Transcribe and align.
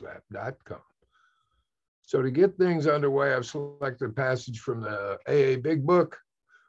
lab.com. 0.00 0.80
So 2.02 2.20
to 2.20 2.30
get 2.30 2.56
things 2.58 2.86
underway, 2.86 3.32
I've 3.32 3.46
selected 3.46 4.10
a 4.10 4.12
passage 4.12 4.60
from 4.60 4.80
the 4.80 5.18
AA 5.28 5.60
Big 5.60 5.86
Book 5.86 6.18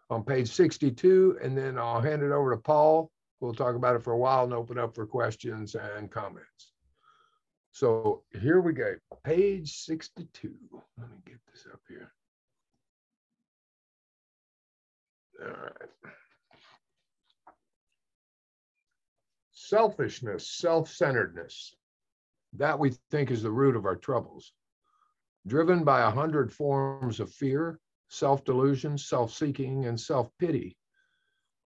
on 0.10 0.24
page 0.24 0.50
62, 0.50 1.40
and 1.42 1.58
then 1.58 1.78
I'll 1.78 2.02
hand 2.02 2.24
it 2.24 2.32
over 2.32 2.52
to 2.52 2.58
Paul. 2.58 3.12
We'll 3.40 3.54
talk 3.54 3.76
about 3.76 3.96
it 3.96 4.04
for 4.04 4.14
a 4.14 4.18
while 4.18 4.46
and 4.46 4.54
open 4.54 4.78
up 4.78 4.96
for 4.96 5.06
questions 5.06 5.76
and 5.76 6.10
comments. 6.10 6.72
So 7.74 8.24
here 8.40 8.62
we 8.62 8.74
go, 8.74 8.96
page 9.24 9.74
62. 9.84 10.54
Let 10.98 11.10
me 11.10 11.18
get 11.26 11.40
this 11.52 11.66
up 11.72 11.82
here. 11.90 12.14
All 15.42 15.50
right. 15.50 15.90
Selfishness, 19.52 20.52
self 20.52 20.88
centeredness, 20.90 21.76
that 22.58 22.78
we 22.78 22.92
think 23.12 23.32
is 23.32 23.44
the 23.44 23.52
root 23.52 23.76
of 23.76 23.86
our 23.86 23.96
troubles. 23.96 24.54
Driven 25.48 25.84
by 25.84 26.02
a 26.02 26.12
hundred 26.12 26.54
forms 26.54 27.20
of 27.20 27.32
fear, 27.32 27.80
self 28.10 28.44
delusion, 28.44 28.98
self 28.98 29.34
seeking, 29.34 29.86
and 29.86 30.00
self 30.00 30.30
pity, 30.38 30.78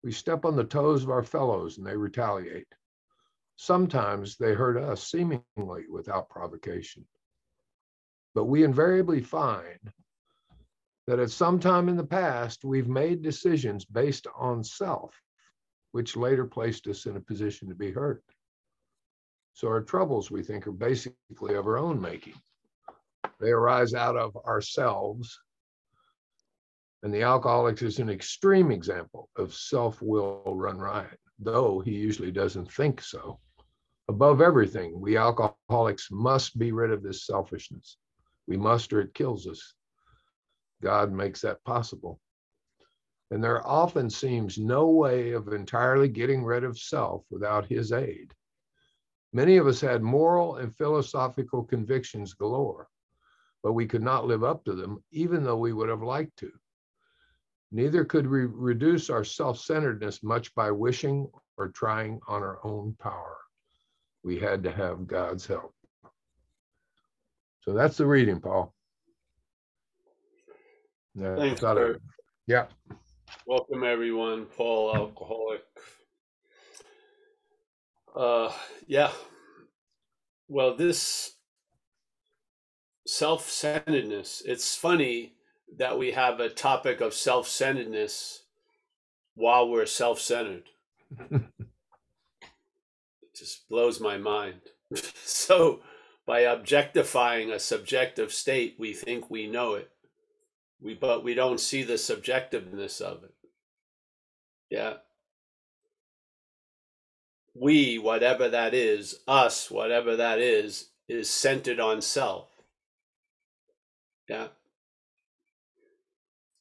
we 0.02 0.12
step 0.12 0.44
on 0.44 0.56
the 0.56 0.64
toes 0.64 1.04
of 1.04 1.10
our 1.10 1.22
fellows 1.22 1.78
and 1.78 1.86
they 1.86 1.96
retaliate. 1.96 2.66
Sometimes 3.56 4.36
they 4.36 4.54
hurt 4.54 4.76
us 4.76 5.06
seemingly 5.08 5.84
without 5.88 6.28
provocation. 6.28 7.06
But 8.34 8.46
we 8.46 8.64
invariably 8.64 9.20
find 9.20 9.92
that 11.06 11.20
at 11.20 11.30
some 11.30 11.60
time 11.60 11.88
in 11.88 11.96
the 11.96 12.04
past, 12.04 12.64
we've 12.64 12.88
made 12.88 13.22
decisions 13.22 13.84
based 13.84 14.26
on 14.36 14.64
self, 14.64 15.14
which 15.92 16.16
later 16.16 16.44
placed 16.44 16.86
us 16.86 17.06
in 17.06 17.16
a 17.16 17.20
position 17.20 17.68
to 17.68 17.74
be 17.74 17.90
hurt. 17.90 18.24
So 19.54 19.68
our 19.68 19.82
troubles, 19.82 20.30
we 20.30 20.42
think, 20.42 20.66
are 20.66 20.72
basically 20.72 21.54
of 21.54 21.66
our 21.66 21.78
own 21.78 22.00
making. 22.00 22.34
They 23.40 23.50
arise 23.50 23.94
out 23.94 24.16
of 24.16 24.36
ourselves. 24.36 25.38
And 27.02 27.12
the 27.12 27.22
alcoholic 27.22 27.82
is 27.82 27.98
an 27.98 28.08
extreme 28.08 28.70
example 28.70 29.28
of 29.36 29.54
self 29.54 30.00
will 30.00 30.42
run 30.46 30.78
riot, 30.78 31.18
though 31.38 31.80
he 31.80 31.92
usually 31.92 32.30
doesn't 32.30 32.72
think 32.72 33.00
so. 33.00 33.40
Above 34.08 34.40
everything, 34.40 35.00
we 35.00 35.16
alcoholics 35.16 36.08
must 36.10 36.58
be 36.58 36.72
rid 36.72 36.90
of 36.90 37.02
this 37.02 37.26
selfishness. 37.26 37.96
We 38.46 38.56
must, 38.56 38.92
or 38.92 39.00
it 39.00 39.14
kills 39.14 39.46
us. 39.46 39.74
God 40.82 41.12
makes 41.12 41.40
that 41.42 41.64
possible. 41.64 42.20
And 43.30 43.42
there 43.42 43.66
often 43.66 44.10
seems 44.10 44.58
no 44.58 44.88
way 44.88 45.32
of 45.32 45.48
entirely 45.48 46.08
getting 46.08 46.44
rid 46.44 46.64
of 46.64 46.78
self 46.78 47.24
without 47.30 47.66
his 47.66 47.92
aid. 47.92 48.34
Many 49.32 49.56
of 49.56 49.66
us 49.66 49.80
had 49.80 50.02
moral 50.02 50.56
and 50.56 50.76
philosophical 50.76 51.64
convictions 51.64 52.34
galore, 52.34 52.88
but 53.62 53.72
we 53.72 53.86
could 53.86 54.02
not 54.02 54.26
live 54.26 54.44
up 54.44 54.64
to 54.64 54.74
them, 54.74 55.02
even 55.10 55.42
though 55.42 55.56
we 55.56 55.72
would 55.72 55.88
have 55.88 56.02
liked 56.02 56.36
to. 56.38 56.52
Neither 57.70 58.04
could 58.04 58.26
we 58.26 58.44
reduce 58.44 59.08
our 59.08 59.24
self 59.24 59.58
centeredness 59.58 60.22
much 60.22 60.54
by 60.54 60.70
wishing 60.70 61.30
or 61.56 61.68
trying 61.68 62.20
on 62.28 62.42
our 62.42 62.58
own 62.64 62.94
power. 63.00 63.38
We 64.22 64.38
had 64.38 64.62
to 64.64 64.70
have 64.70 65.06
God's 65.06 65.46
help. 65.46 65.74
So 67.62 67.72
that's 67.72 67.96
the 67.96 68.06
reading, 68.06 68.40
Paul. 68.40 68.74
Thanks, 71.18 71.60
Bert. 71.60 72.02
Yeah. 72.46 72.66
Welcome, 73.46 73.84
everyone. 73.84 74.46
Paul, 74.46 74.94
alcoholic. 74.94 75.62
Uh, 78.14 78.52
yeah. 78.86 79.12
Well, 80.48 80.76
this 80.76 81.34
self 83.06 83.48
centeredness, 83.50 84.42
it's 84.44 84.76
funny 84.76 85.34
that 85.78 85.98
we 85.98 86.12
have 86.12 86.40
a 86.40 86.50
topic 86.50 87.00
of 87.00 87.14
self 87.14 87.48
centeredness 87.48 88.44
while 89.34 89.68
we're 89.68 89.86
self 89.86 90.20
centered. 90.20 90.64
it 91.30 91.42
just 93.34 93.68
blows 93.68 94.00
my 94.00 94.18
mind. 94.18 94.60
so, 95.24 95.80
by 96.26 96.40
objectifying 96.40 97.50
a 97.50 97.58
subjective 97.58 98.32
state, 98.32 98.76
we 98.78 98.92
think 98.92 99.30
we 99.30 99.46
know 99.46 99.74
it 99.74 99.90
we 100.82 100.94
but 100.94 101.24
we 101.24 101.34
don't 101.34 101.60
see 101.60 101.82
the 101.82 101.94
subjectiveness 101.94 103.00
of 103.00 103.24
it 103.24 103.34
yeah 104.70 104.94
we 107.54 107.98
whatever 107.98 108.48
that 108.48 108.74
is 108.74 109.20
us 109.28 109.70
whatever 109.70 110.16
that 110.16 110.38
is 110.38 110.88
is 111.08 111.28
centered 111.28 111.78
on 111.78 112.00
self. 112.00 112.48
Yeah. 114.28 114.48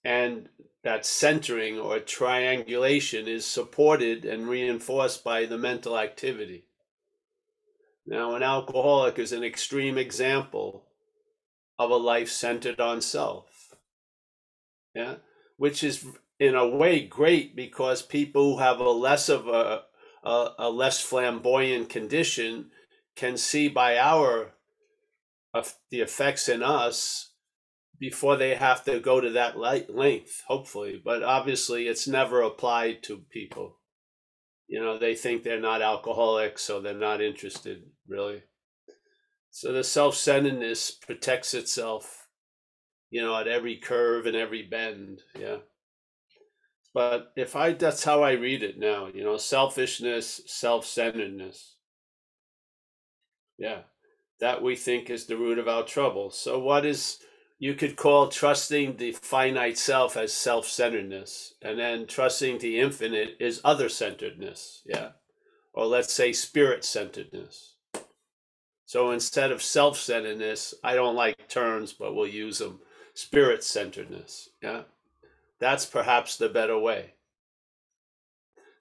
And 0.03 0.49
that 0.83 1.05
centering 1.05 1.79
or 1.79 1.99
triangulation 1.99 3.27
is 3.27 3.45
supported 3.45 4.25
and 4.25 4.49
reinforced 4.49 5.23
by 5.23 5.45
the 5.45 5.57
mental 5.57 5.97
activity. 5.97 6.65
Now 8.05 8.35
an 8.35 8.43
alcoholic 8.43 9.19
is 9.19 9.31
an 9.31 9.43
extreme 9.43 9.97
example 9.97 10.85
of 11.77 11.91
a 11.91 11.95
life 11.95 12.29
centered 12.29 12.81
on 12.81 13.01
self. 13.01 13.75
Yeah, 14.93 15.15
which 15.55 15.83
is 15.83 16.05
in 16.39 16.55
a 16.55 16.67
way 16.67 17.01
great 17.05 17.55
because 17.55 18.01
people 18.01 18.55
who 18.55 18.59
have 18.59 18.79
a 18.79 18.89
less 18.89 19.29
of 19.29 19.47
a, 19.47 19.83
a, 20.23 20.49
a 20.59 20.69
less 20.69 21.01
flamboyant 21.01 21.89
condition 21.89 22.69
can 23.15 23.37
see 23.37 23.67
by 23.67 23.97
our 23.97 24.53
of 25.53 25.75
the 25.89 25.99
effects 25.99 26.47
in 26.47 26.63
us 26.63 27.33
before 27.99 28.37
they 28.37 28.55
have 28.55 28.83
to 28.83 28.99
go 28.99 29.19
to 29.19 29.31
that 29.31 29.57
length 29.57 30.43
hopefully 30.47 31.01
but 31.03 31.21
obviously 31.21 31.87
it's 31.87 32.07
never 32.07 32.41
applied 32.41 33.03
to 33.03 33.23
people 33.31 33.77
you 34.67 34.79
know 34.79 34.97
they 34.97 35.13
think 35.13 35.43
they're 35.43 35.59
not 35.59 35.81
alcoholics 35.81 36.61
so 36.61 36.79
they're 36.79 36.93
not 36.93 37.21
interested 37.21 37.83
really 38.07 38.41
so 39.49 39.73
the 39.73 39.83
self-centeredness 39.83 40.91
protects 40.91 41.53
itself 41.53 42.21
you 43.11 43.21
know, 43.21 43.37
at 43.37 43.47
every 43.47 43.75
curve 43.75 44.25
and 44.25 44.35
every 44.35 44.63
bend. 44.63 45.21
Yeah. 45.37 45.57
But 46.93 47.31
if 47.35 47.55
I, 47.55 47.73
that's 47.73 48.03
how 48.03 48.21
I 48.21 48.33
read 48.33 48.63
it 48.63 48.77
now, 48.77 49.07
you 49.13 49.23
know, 49.23 49.37
selfishness, 49.37 50.41
self 50.45 50.85
centeredness. 50.85 51.75
Yeah. 53.57 53.81
That 54.39 54.61
we 54.61 54.75
think 54.75 55.09
is 55.09 55.25
the 55.25 55.37
root 55.37 55.59
of 55.59 55.67
our 55.67 55.83
trouble. 55.83 56.31
So, 56.31 56.59
what 56.59 56.85
is, 56.85 57.19
you 57.59 57.75
could 57.75 57.95
call 57.95 58.27
trusting 58.27 58.97
the 58.97 59.11
finite 59.13 59.77
self 59.77 60.17
as 60.17 60.33
self 60.33 60.67
centeredness, 60.67 61.53
and 61.61 61.79
then 61.79 62.07
trusting 62.07 62.57
the 62.57 62.79
infinite 62.79 63.37
is 63.39 63.61
other 63.63 63.87
centeredness. 63.87 64.81
Yeah. 64.85 65.11
Or 65.73 65.85
let's 65.85 66.11
say 66.11 66.33
spirit 66.33 66.83
centeredness. 66.83 67.75
So 68.91 69.11
instead 69.11 69.53
of 69.53 69.61
self 69.63 69.97
centeredness, 69.97 70.73
I 70.83 70.95
don't 70.95 71.15
like 71.15 71.47
terms, 71.47 71.93
but 71.93 72.13
we'll 72.13 72.27
use 72.27 72.57
them 72.57 72.81
spirit 73.13 73.63
centeredness. 73.63 74.49
Yeah. 74.61 74.81
That's 75.61 75.85
perhaps 75.85 76.37
the 76.37 76.49
better 76.49 76.77
way. 76.77 77.13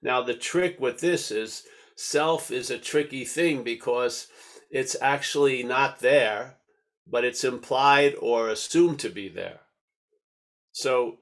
Now, 0.01 0.23
the 0.23 0.33
trick 0.33 0.79
with 0.79 0.99
this 0.99 1.29
is 1.29 1.63
self 1.95 2.49
is 2.49 2.71
a 2.71 2.79
tricky 2.79 3.23
thing 3.23 3.63
because 3.63 4.27
it's 4.71 4.95
actually 4.99 5.61
not 5.61 5.99
there, 5.99 6.57
but 7.07 7.23
it's 7.23 7.43
implied 7.43 8.15
or 8.19 8.49
assumed 8.49 8.99
to 9.01 9.09
be 9.09 9.29
there. 9.29 9.59
So 10.71 11.17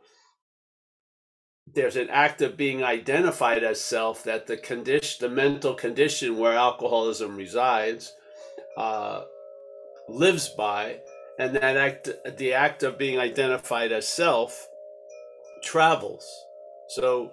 there's 1.68 1.98
an 1.98 2.10
act 2.10 2.42
of 2.42 2.56
being 2.56 2.82
identified 2.82 3.62
as 3.62 3.84
self 3.84 4.24
that 4.24 4.48
the 4.48 4.56
condition, 4.56 5.18
the 5.20 5.36
mental 5.36 5.74
condition 5.74 6.38
where 6.38 6.54
alcoholism 6.54 7.36
resides, 7.36 8.14
uh, 8.78 9.24
lives 10.08 10.48
by, 10.58 11.00
and 11.38 11.54
that 11.58 11.76
act 11.76 12.10
the 12.38 12.54
act 12.54 12.82
of 12.82 12.98
being 12.98 13.20
identified 13.20 13.92
as 13.92 14.08
self 14.08 14.69
travels. 15.62 16.28
So 16.90 17.32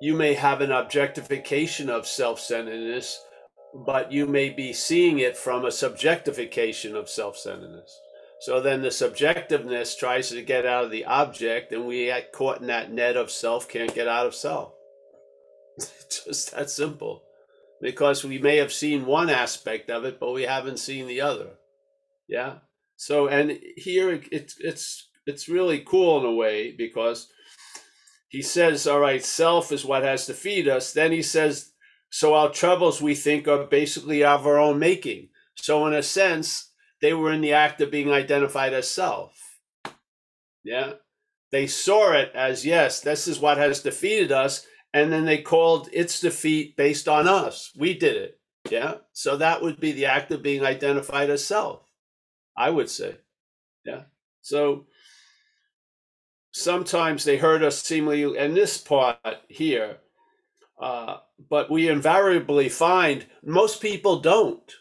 you 0.00 0.14
may 0.14 0.34
have 0.34 0.60
an 0.60 0.72
objectification 0.72 1.90
of 1.90 2.06
self-centeredness 2.06 3.20
but 3.74 4.12
you 4.12 4.26
may 4.26 4.50
be 4.50 4.72
seeing 4.72 5.18
it 5.18 5.36
from 5.36 5.64
a 5.64 5.68
subjectification 5.68 6.94
of 6.94 7.08
self-centeredness. 7.08 8.00
So 8.40 8.60
then 8.60 8.82
the 8.82 8.88
subjectiveness 8.88 9.98
tries 9.98 10.30
to 10.30 10.42
get 10.42 10.64
out 10.64 10.84
of 10.84 10.90
the 10.90 11.04
object 11.04 11.72
and 11.72 11.86
we 11.86 12.06
get 12.06 12.32
caught 12.32 12.60
in 12.60 12.68
that 12.68 12.92
net 12.92 13.16
of 13.16 13.30
self 13.30 13.68
can't 13.68 13.94
get 13.94 14.08
out 14.08 14.26
of 14.26 14.34
self. 14.34 14.72
It's 15.76 16.24
just 16.24 16.54
that 16.54 16.70
simple. 16.70 17.22
Because 17.80 18.24
we 18.24 18.38
may 18.38 18.56
have 18.56 18.72
seen 18.72 19.06
one 19.06 19.30
aspect 19.30 19.90
of 19.90 20.04
it 20.04 20.18
but 20.20 20.32
we 20.32 20.42
haven't 20.42 20.78
seen 20.78 21.06
the 21.06 21.20
other. 21.20 21.50
Yeah? 22.28 22.58
So 22.96 23.28
and 23.28 23.58
here 23.76 24.20
it's 24.30 24.56
it's 24.60 25.07
it's 25.28 25.48
really 25.48 25.80
cool 25.80 26.18
in 26.20 26.24
a 26.24 26.32
way 26.32 26.72
because 26.72 27.28
he 28.28 28.40
says, 28.40 28.86
all 28.86 28.98
right, 28.98 29.22
self 29.22 29.70
is 29.72 29.84
what 29.84 30.02
has 30.02 30.24
to 30.26 30.34
feed 30.34 30.66
us. 30.66 30.92
Then 30.92 31.12
he 31.12 31.22
says, 31.22 31.72
so 32.10 32.32
our 32.34 32.50
troubles 32.50 33.02
we 33.02 33.14
think 33.14 33.46
are 33.46 33.64
basically 33.64 34.24
of 34.24 34.46
our 34.46 34.58
own 34.58 34.78
making. 34.78 35.28
So, 35.56 35.86
in 35.86 35.92
a 35.92 36.02
sense, 36.02 36.70
they 37.02 37.12
were 37.12 37.30
in 37.30 37.42
the 37.42 37.52
act 37.52 37.80
of 37.82 37.90
being 37.90 38.10
identified 38.10 38.72
as 38.72 38.88
self. 38.88 39.38
Yeah. 40.64 40.94
They 41.52 41.66
saw 41.66 42.12
it 42.12 42.32
as, 42.34 42.64
yes, 42.64 43.00
this 43.00 43.28
is 43.28 43.38
what 43.38 43.58
has 43.58 43.82
defeated 43.82 44.32
us. 44.32 44.66
And 44.94 45.12
then 45.12 45.26
they 45.26 45.42
called 45.42 45.90
its 45.92 46.20
defeat 46.20 46.76
based 46.76 47.06
on 47.06 47.28
us. 47.28 47.70
We 47.76 47.92
did 47.92 48.16
it. 48.16 48.40
Yeah. 48.70 48.94
So 49.12 49.36
that 49.36 49.60
would 49.60 49.78
be 49.78 49.92
the 49.92 50.06
act 50.06 50.30
of 50.30 50.42
being 50.42 50.64
identified 50.64 51.28
as 51.28 51.44
self, 51.44 51.82
I 52.56 52.70
would 52.70 52.88
say. 52.88 53.16
Yeah. 53.84 54.02
So 54.40 54.86
sometimes 56.58 57.24
they 57.24 57.36
hurt 57.36 57.62
us 57.62 57.82
seemingly, 57.82 58.36
in 58.36 58.54
this 58.54 58.78
part 58.78 59.18
here, 59.48 59.98
uh, 60.80 61.18
but 61.50 61.70
we 61.70 61.88
invariably 61.88 62.68
find 62.68 63.26
most 63.44 63.80
people 63.80 64.20
don't 64.20 64.72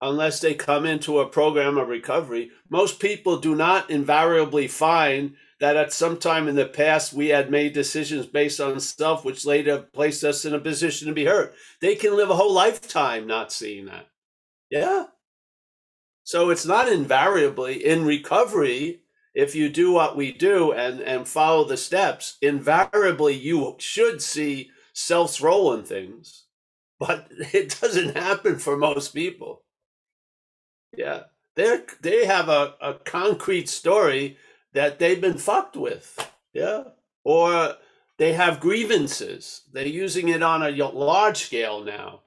unless 0.00 0.40
they 0.40 0.54
come 0.54 0.84
into 0.84 1.20
a 1.20 1.28
program 1.28 1.78
of 1.78 1.88
recovery. 1.88 2.50
Most 2.68 2.98
people 2.98 3.38
do 3.38 3.54
not 3.54 3.88
invariably 3.88 4.66
find 4.66 5.36
that 5.60 5.76
at 5.76 5.92
some 5.92 6.18
time 6.18 6.48
in 6.48 6.56
the 6.56 6.66
past 6.66 7.12
we 7.12 7.28
had 7.28 7.50
made 7.50 7.72
decisions 7.72 8.26
based 8.26 8.60
on 8.60 8.80
self, 8.80 9.24
which 9.24 9.46
later 9.46 9.78
placed 9.78 10.24
us 10.24 10.44
in 10.44 10.54
a 10.54 10.58
position 10.58 11.06
to 11.06 11.14
be 11.14 11.24
hurt. 11.24 11.54
They 11.80 11.94
can 11.94 12.16
live 12.16 12.30
a 12.30 12.34
whole 12.34 12.52
lifetime 12.52 13.28
not 13.28 13.52
seeing 13.52 13.86
that. 13.86 14.08
Yeah. 14.70 15.04
So 16.24 16.50
it's 16.50 16.66
not 16.66 16.88
invariably 16.88 17.84
in 17.84 18.04
recovery. 18.04 19.01
If 19.34 19.54
you 19.54 19.68
do 19.68 19.92
what 19.92 20.16
we 20.16 20.32
do 20.32 20.72
and, 20.72 21.00
and 21.00 21.26
follow 21.26 21.64
the 21.64 21.76
steps, 21.76 22.36
invariably 22.42 23.34
you 23.34 23.76
should 23.78 24.20
see 24.20 24.70
self's 24.92 25.40
role 25.40 25.72
in 25.72 25.84
things. 25.84 26.44
But 26.98 27.28
it 27.30 27.78
doesn't 27.80 28.16
happen 28.16 28.58
for 28.58 28.76
most 28.76 29.14
people. 29.14 29.62
Yeah. 30.96 31.24
They 31.54 31.80
they 32.00 32.24
have 32.24 32.48
a, 32.48 32.74
a 32.80 32.94
concrete 32.94 33.68
story 33.68 34.38
that 34.72 34.98
they've 34.98 35.20
been 35.20 35.38
fucked 35.38 35.76
with. 35.76 36.30
Yeah. 36.52 36.84
Or 37.24 37.76
they 38.18 38.32
have 38.34 38.60
grievances. 38.60 39.62
They're 39.72 39.86
using 39.86 40.28
it 40.28 40.42
on 40.42 40.62
a 40.62 40.70
large 40.70 41.38
scale 41.38 41.82
now. 41.82 42.20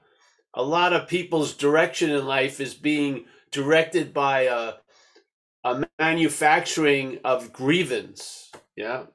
A 0.54 0.64
lot 0.64 0.94
of 0.94 1.08
people's 1.08 1.54
direction 1.54 2.10
in 2.10 2.26
life 2.26 2.60
is 2.60 2.74
being 2.74 3.26
directed 3.52 4.14
by 4.14 4.42
a, 4.42 4.74
a 5.66 5.86
manufacturing 6.00 7.20
of 7.26 7.54
grievance. 7.54 8.54
Yeah. 8.78 9.06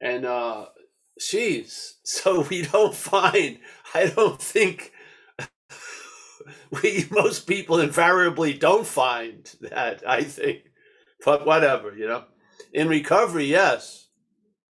And, 0.00 0.26
uh, 0.26 0.66
geez, 1.20 1.98
so 2.04 2.42
we 2.42 2.62
don't 2.62 2.94
find, 2.94 3.58
I 3.94 4.06
don't 4.06 4.40
think 4.40 4.92
we, 6.82 7.06
most 7.10 7.48
people 7.48 7.80
invariably 7.80 8.54
don't 8.54 8.86
find 8.86 9.52
that, 9.62 10.06
I 10.06 10.22
think 10.22 10.68
but 11.24 11.46
whatever, 11.46 11.96
you 11.96 12.06
know. 12.06 12.24
In 12.72 12.88
recovery, 12.88 13.46
yes. 13.46 14.08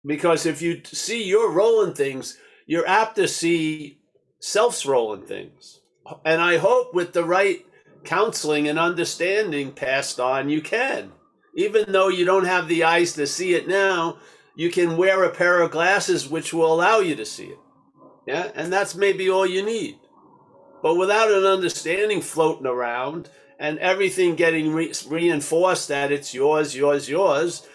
Because 0.06 0.46
if 0.46 0.62
you 0.62 0.82
see 0.86 1.24
your 1.24 1.52
role 1.52 1.84
in 1.84 1.94
things, 1.94 2.38
you're 2.68 2.88
apt 2.88 3.16
to 3.16 3.28
see 3.28 4.00
self's 4.40 4.86
role 4.86 5.14
in 5.14 5.24
things. 5.24 5.82
And 6.24 6.42
I 6.42 6.58
hope 6.58 6.94
with 6.94 7.14
the 7.14 7.24
right 7.24 7.66
counseling 8.06 8.68
and 8.68 8.80
understanding 8.80 9.72
passed 9.72 10.20
on, 10.20 10.50
you 10.50 10.62
can. 10.62 11.12
Even 11.56 11.92
though 11.92 12.10
you 12.10 12.26
don't 12.26 12.46
have 12.46 12.68
the 12.68 12.84
eyes 12.84 13.14
to 13.14 13.26
see 13.28 13.54
it 13.54 13.68
now, 13.68 14.18
you 14.56 14.70
can 14.70 14.98
wear 14.98 15.24
a 15.24 15.30
pair 15.30 15.62
of 15.62 15.72
glasses 15.72 16.30
which 16.30 16.54
will 16.54 16.74
allow 16.74 17.00
you 17.00 17.16
to 17.16 17.26
see 17.26 17.48
it. 17.48 17.60
Yeah. 18.28 18.52
And 18.56 18.72
that's 18.72 18.96
maybe 18.96 19.30
all 19.30 19.46
you 19.46 19.64
need. 19.64 20.00
But 20.82 20.96
without 20.96 21.32
an 21.32 21.46
understanding 21.46 22.22
floating 22.22 22.68
around, 22.68 23.30
and 23.60 23.80
everything 23.80 24.36
getting 24.36 24.74
re- 24.74 24.94
reinforced 25.08 25.88
that 25.88 26.12
it's 26.12 26.34
yours, 26.34 26.76
yours, 26.76 27.10
yours, 27.10 27.68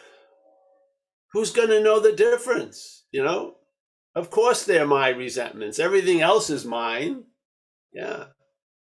who's 1.32 1.50
going 1.50 1.71
to 1.71 1.82
know 1.82 2.00
the 2.00 2.12
difference? 2.12 3.05
You 3.11 3.25
know, 3.25 3.56
of 4.15 4.31
course 4.31 4.65
they're 4.65 4.87
my 4.87 5.09
resentments. 5.09 5.79
Everything 5.79 6.21
else 6.21 6.50
is 6.50 6.65
mine. 6.65 7.25
Yeah. 7.93 8.27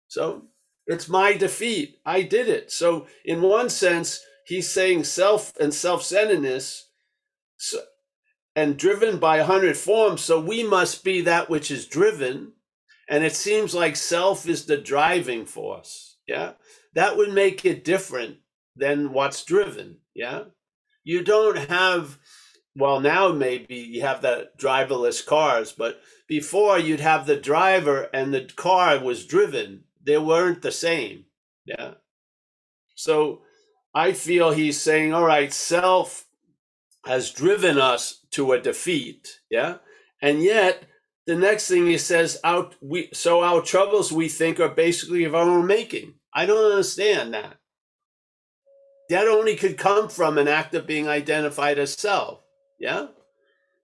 So 0.07 0.48
it's 0.89 1.07
my 1.07 1.33
defeat. 1.33 1.99
I 2.05 2.23
did 2.23 2.49
it. 2.49 2.71
So, 2.71 3.07
in 3.23 3.41
one 3.41 3.69
sense, 3.69 4.19
he's 4.45 4.69
saying 4.69 5.05
self 5.05 5.55
and 5.57 5.73
self 5.73 6.03
centeredness 6.03 6.89
so, 7.57 7.79
and 8.55 8.77
driven 8.77 9.19
by 9.19 9.37
a 9.37 9.45
hundred 9.45 9.77
forms. 9.77 10.21
So, 10.21 10.39
we 10.39 10.63
must 10.63 11.03
be 11.03 11.21
that 11.21 11.49
which 11.49 11.71
is 11.71 11.87
driven. 11.87 12.53
And 13.11 13.23
it 13.23 13.35
seems 13.35 13.73
like 13.73 13.95
self 13.95 14.47
is 14.47 14.65
the 14.65 14.77
driving 14.77 15.45
force. 15.45 16.17
Yeah 16.27 16.53
that 16.93 17.17
would 17.17 17.33
make 17.33 17.65
it 17.65 17.83
different 17.83 18.37
than 18.75 19.13
what's 19.13 19.43
driven. 19.43 19.97
Yeah. 20.15 20.45
You 21.03 21.23
don't 21.23 21.57
have, 21.69 22.17
well, 22.75 22.99
now 22.99 23.31
maybe 23.31 23.75
you 23.75 24.01
have 24.01 24.21
the 24.21 24.49
driverless 24.57 25.25
cars, 25.25 25.71
but 25.71 26.01
before 26.27 26.77
you'd 26.77 26.99
have 26.99 27.25
the 27.25 27.35
driver 27.37 28.09
and 28.13 28.33
the 28.33 28.49
car 28.55 28.99
was 28.99 29.25
driven. 29.25 29.83
They 30.03 30.17
weren't 30.17 30.61
the 30.61 30.71
same. 30.71 31.25
Yeah. 31.65 31.95
So 32.95 33.41
I 33.93 34.13
feel 34.13 34.51
he's 34.51 34.79
saying, 34.79 35.13
all 35.13 35.25
right, 35.25 35.53
self 35.53 36.25
has 37.05 37.31
driven 37.31 37.77
us 37.77 38.25
to 38.31 38.51
a 38.51 38.61
defeat. 38.61 39.39
Yeah. 39.49 39.77
And 40.21 40.43
yet, 40.43 40.83
the 41.25 41.35
next 41.35 41.67
thing 41.67 41.85
he 41.85 41.97
says, 41.97 42.39
out 42.43 42.75
we 42.81 43.09
so 43.13 43.43
our 43.43 43.61
troubles 43.61 44.11
we 44.11 44.27
think 44.29 44.59
are 44.59 44.69
basically 44.69 45.23
of 45.23 45.35
our 45.35 45.47
own 45.47 45.67
making. 45.67 46.15
I 46.33 46.45
don't 46.45 46.71
understand 46.71 47.33
that. 47.33 47.57
That 49.09 49.27
only 49.27 49.55
could 49.55 49.77
come 49.77 50.09
from 50.09 50.37
an 50.37 50.47
act 50.47 50.73
of 50.75 50.85
being 50.85 51.07
identified 51.07 51.79
as 51.79 51.93
self. 51.93 52.41
Yeah? 52.79 53.07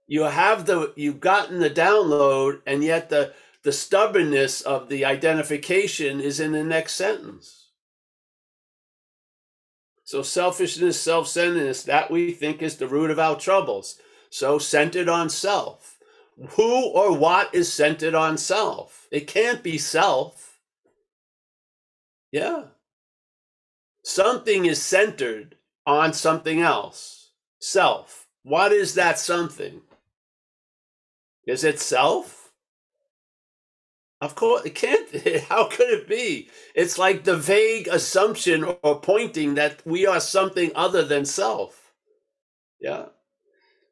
You 0.07 0.23
have 0.23 0.65
the 0.65 0.93
you've 0.95 1.19
gotten 1.19 1.59
the 1.59 1.69
download, 1.69 2.61
and 2.67 2.83
yet 2.83 3.09
the 3.09 3.33
the 3.65 3.71
stubbornness 3.71 4.61
of 4.61 4.89
the 4.89 5.03
identification 5.03 6.21
is 6.21 6.39
in 6.39 6.51
the 6.51 6.63
next 6.63 6.93
sentence. 6.93 7.69
So 10.03 10.21
selfishness, 10.21 11.01
self-centeredness, 11.01 11.81
that 11.85 12.11
we 12.11 12.31
think 12.31 12.61
is 12.61 12.77
the 12.77 12.87
root 12.87 13.09
of 13.09 13.17
our 13.17 13.35
troubles. 13.35 13.97
So 14.29 14.59
centered 14.59 15.09
on 15.09 15.31
self. 15.31 15.97
Who 16.49 16.89
or 16.89 17.17
what 17.17 17.55
is 17.55 17.73
centered 17.73 18.13
on 18.13 18.37
self? 18.37 19.07
It 19.09 19.25
can't 19.25 19.63
be 19.63 19.79
self. 19.79 20.59
Yeah. 22.31 22.65
Something 24.03 24.67
is 24.67 24.79
centered 24.79 25.55
on 25.87 26.13
something 26.13 26.61
else. 26.61 27.31
Self. 27.59 28.27
What 28.43 28.71
is 28.71 28.93
that 28.93 29.17
something? 29.17 29.81
Is 31.47 31.63
it 31.63 31.79
self? 31.79 32.44
Of 34.25 34.33
course, 34.33 34.65
it 34.65 34.73
can't. 34.73 35.43
How 35.49 35.65
could 35.67 35.87
it 35.91 36.07
be? 36.09 36.49
It's 36.73 36.97
like 36.97 37.25
the 37.25 37.37
vague 37.37 37.87
assumption 37.87 38.63
or 38.81 38.99
pointing 38.99 39.53
that 39.53 39.85
we 39.85 40.07
are 40.07 40.19
something 40.19 40.71
other 40.73 41.05
than 41.05 41.25
self. 41.25 41.93
Yeah. 42.81 43.07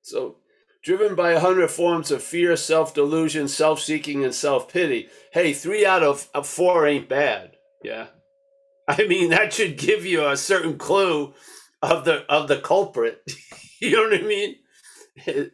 So, 0.02 0.38
driven 0.84 1.14
by 1.14 1.34
a 1.34 1.40
hundred 1.40 1.70
forms 1.70 2.10
of 2.10 2.24
fear, 2.24 2.58
self 2.58 2.96
delusion, 2.96 3.48
self 3.48 3.80
seeking, 3.80 4.24
and 4.24 4.34
self 4.34 4.74
pity. 4.74 5.10
Hey, 5.34 5.54
three 5.54 5.86
out 5.86 6.02
of, 6.02 6.28
four 6.48 6.88
ain't 6.88 7.08
bad. 7.08 7.52
Yeah. 7.84 8.08
I 8.88 9.06
mean, 9.06 9.30
that 9.30 9.54
should 9.54 9.78
give 9.78 10.04
you 10.04 10.28
a 10.28 10.36
certain 10.36 10.80
clue 10.80 11.36
of 11.84 12.06
the 12.06 12.26
of 12.28 12.48
the 12.48 12.58
culprit. 12.60 13.22
you 13.80 13.92
know 13.92 14.10
what 14.10 14.20
I 14.20 14.28
mean? 14.28 14.56
It, 15.28 15.52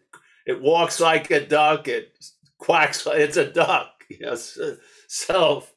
it 0.47 0.61
walks 0.61 1.01
like 1.01 1.31
a 1.31 1.45
duck. 1.45 1.89
It 1.89 2.13
quacks. 2.59 3.05
Like, 3.05 3.19
it's 3.19 3.37
a 3.37 3.51
duck. 3.51 3.98
Yes. 4.19 4.59
self. 5.07 5.73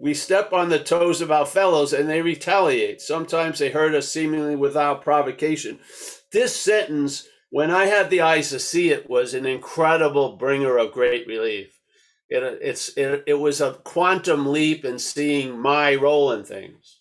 we 0.00 0.14
step 0.14 0.52
on 0.52 0.68
the 0.68 0.78
toes 0.78 1.20
of 1.20 1.30
our 1.30 1.46
fellows, 1.46 1.92
and 1.92 2.08
they 2.08 2.22
retaliate. 2.22 3.00
Sometimes 3.00 3.58
they 3.58 3.70
hurt 3.70 3.94
us 3.94 4.08
seemingly 4.08 4.56
without 4.56 5.02
provocation. 5.02 5.80
This 6.32 6.54
sentence, 6.56 7.28
when 7.50 7.70
I 7.70 7.86
had 7.86 8.10
the 8.10 8.20
eyes 8.20 8.50
to 8.50 8.58
see 8.60 8.90
it, 8.90 9.10
was 9.10 9.34
an 9.34 9.46
incredible 9.46 10.36
bringer 10.36 10.78
of 10.78 10.92
great 10.92 11.26
relief. 11.26 11.80
It, 12.28 12.42
it's 12.62 12.90
it, 12.96 13.24
it 13.26 13.34
was 13.34 13.60
a 13.60 13.74
quantum 13.84 14.50
leap 14.52 14.84
in 14.84 14.98
seeing 14.98 15.58
my 15.60 15.94
role 15.94 16.32
in 16.32 16.44
things. 16.44 17.00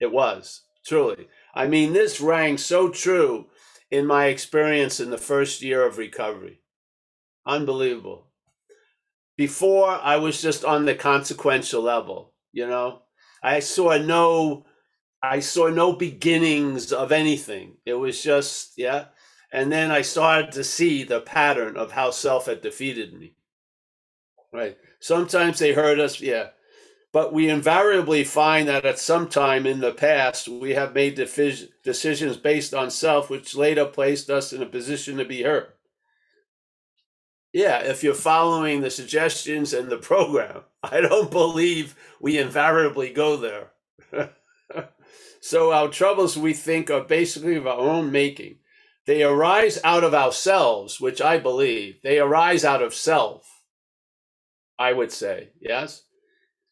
It 0.00 0.12
was 0.12 0.62
truly. 0.86 1.28
I 1.54 1.66
mean, 1.66 1.92
this 1.92 2.20
rang 2.20 2.58
so 2.58 2.88
true 2.90 3.46
in 3.90 4.06
my 4.06 4.26
experience 4.26 5.00
in 5.00 5.10
the 5.10 5.18
first 5.18 5.62
year 5.62 5.84
of 5.84 5.98
recovery. 5.98 6.60
Unbelievable. 7.46 8.29
Before, 9.40 9.88
I 9.88 10.16
was 10.18 10.42
just 10.42 10.66
on 10.66 10.84
the 10.84 10.94
consequential 10.94 11.80
level, 11.80 12.34
you 12.52 12.66
know. 12.66 13.04
I 13.42 13.60
saw 13.60 13.96
no 13.96 14.66
I 15.22 15.40
saw 15.40 15.68
no 15.68 15.94
beginnings 15.94 16.92
of 16.92 17.10
anything. 17.10 17.78
It 17.86 17.94
was 17.94 18.22
just, 18.22 18.74
yeah. 18.76 19.06
And 19.50 19.72
then 19.72 19.90
I 19.90 20.02
started 20.02 20.52
to 20.52 20.62
see 20.62 21.04
the 21.04 21.22
pattern 21.22 21.78
of 21.78 21.92
how 21.92 22.10
self 22.10 22.44
had 22.48 22.60
defeated 22.60 23.14
me. 23.18 23.32
Right. 24.52 24.76
Sometimes 25.00 25.58
they 25.58 25.72
hurt 25.72 25.98
us, 25.98 26.20
yeah. 26.20 26.50
but 27.10 27.32
we 27.32 27.48
invariably 27.48 28.24
find 28.24 28.68
that 28.68 28.84
at 28.84 28.98
some 28.98 29.26
time 29.26 29.64
in 29.64 29.80
the 29.80 29.94
past 29.94 30.48
we 30.48 30.74
have 30.74 30.94
made 30.94 31.14
decisions 31.14 32.36
based 32.36 32.74
on 32.74 32.90
self, 32.90 33.30
which 33.30 33.56
later 33.56 33.86
placed 33.86 34.28
us 34.28 34.52
in 34.52 34.62
a 34.62 34.66
position 34.66 35.16
to 35.16 35.24
be 35.24 35.44
hurt. 35.44 35.79
Yeah, 37.52 37.80
if 37.80 38.04
you're 38.04 38.14
following 38.14 38.80
the 38.80 38.90
suggestions 38.90 39.72
and 39.72 39.88
the 39.88 39.96
program, 39.96 40.62
I 40.82 41.00
don't 41.00 41.30
believe 41.30 41.96
we 42.20 42.38
invariably 42.38 43.12
go 43.12 43.36
there. 43.36 43.70
so 45.40 45.72
our 45.72 45.88
troubles 45.88 46.36
we 46.36 46.52
think 46.52 46.90
are 46.90 47.02
basically 47.02 47.56
of 47.56 47.66
our 47.66 47.80
own 47.80 48.12
making. 48.12 48.56
They 49.06 49.22
arise 49.22 49.80
out 49.82 50.04
of 50.04 50.14
ourselves, 50.14 51.00
which 51.00 51.20
I 51.20 51.38
believe. 51.38 51.96
They 52.02 52.18
arise 52.20 52.64
out 52.64 52.82
of 52.82 52.94
self, 52.94 53.62
I 54.78 54.92
would 54.92 55.10
say, 55.10 55.48
yes? 55.60 56.04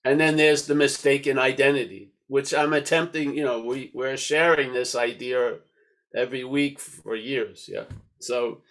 And 0.05 0.21
then 0.21 0.37
there's 0.37 0.67
the 0.67 0.75
mistaken 0.75 1.39
identity, 1.39 2.13
which 2.29 2.55
I'm 2.55 2.73
attempting, 2.73 3.37
you 3.37 3.45
know, 3.45 3.65
we, 3.65 3.91
we're 3.93 4.17
sharing 4.17 4.73
this 4.73 4.95
idea 4.95 5.57
every 6.15 6.45
week 6.45 6.79
for 6.79 7.17
years, 7.17 7.69
yeah? 7.69 7.85
So 8.21 8.63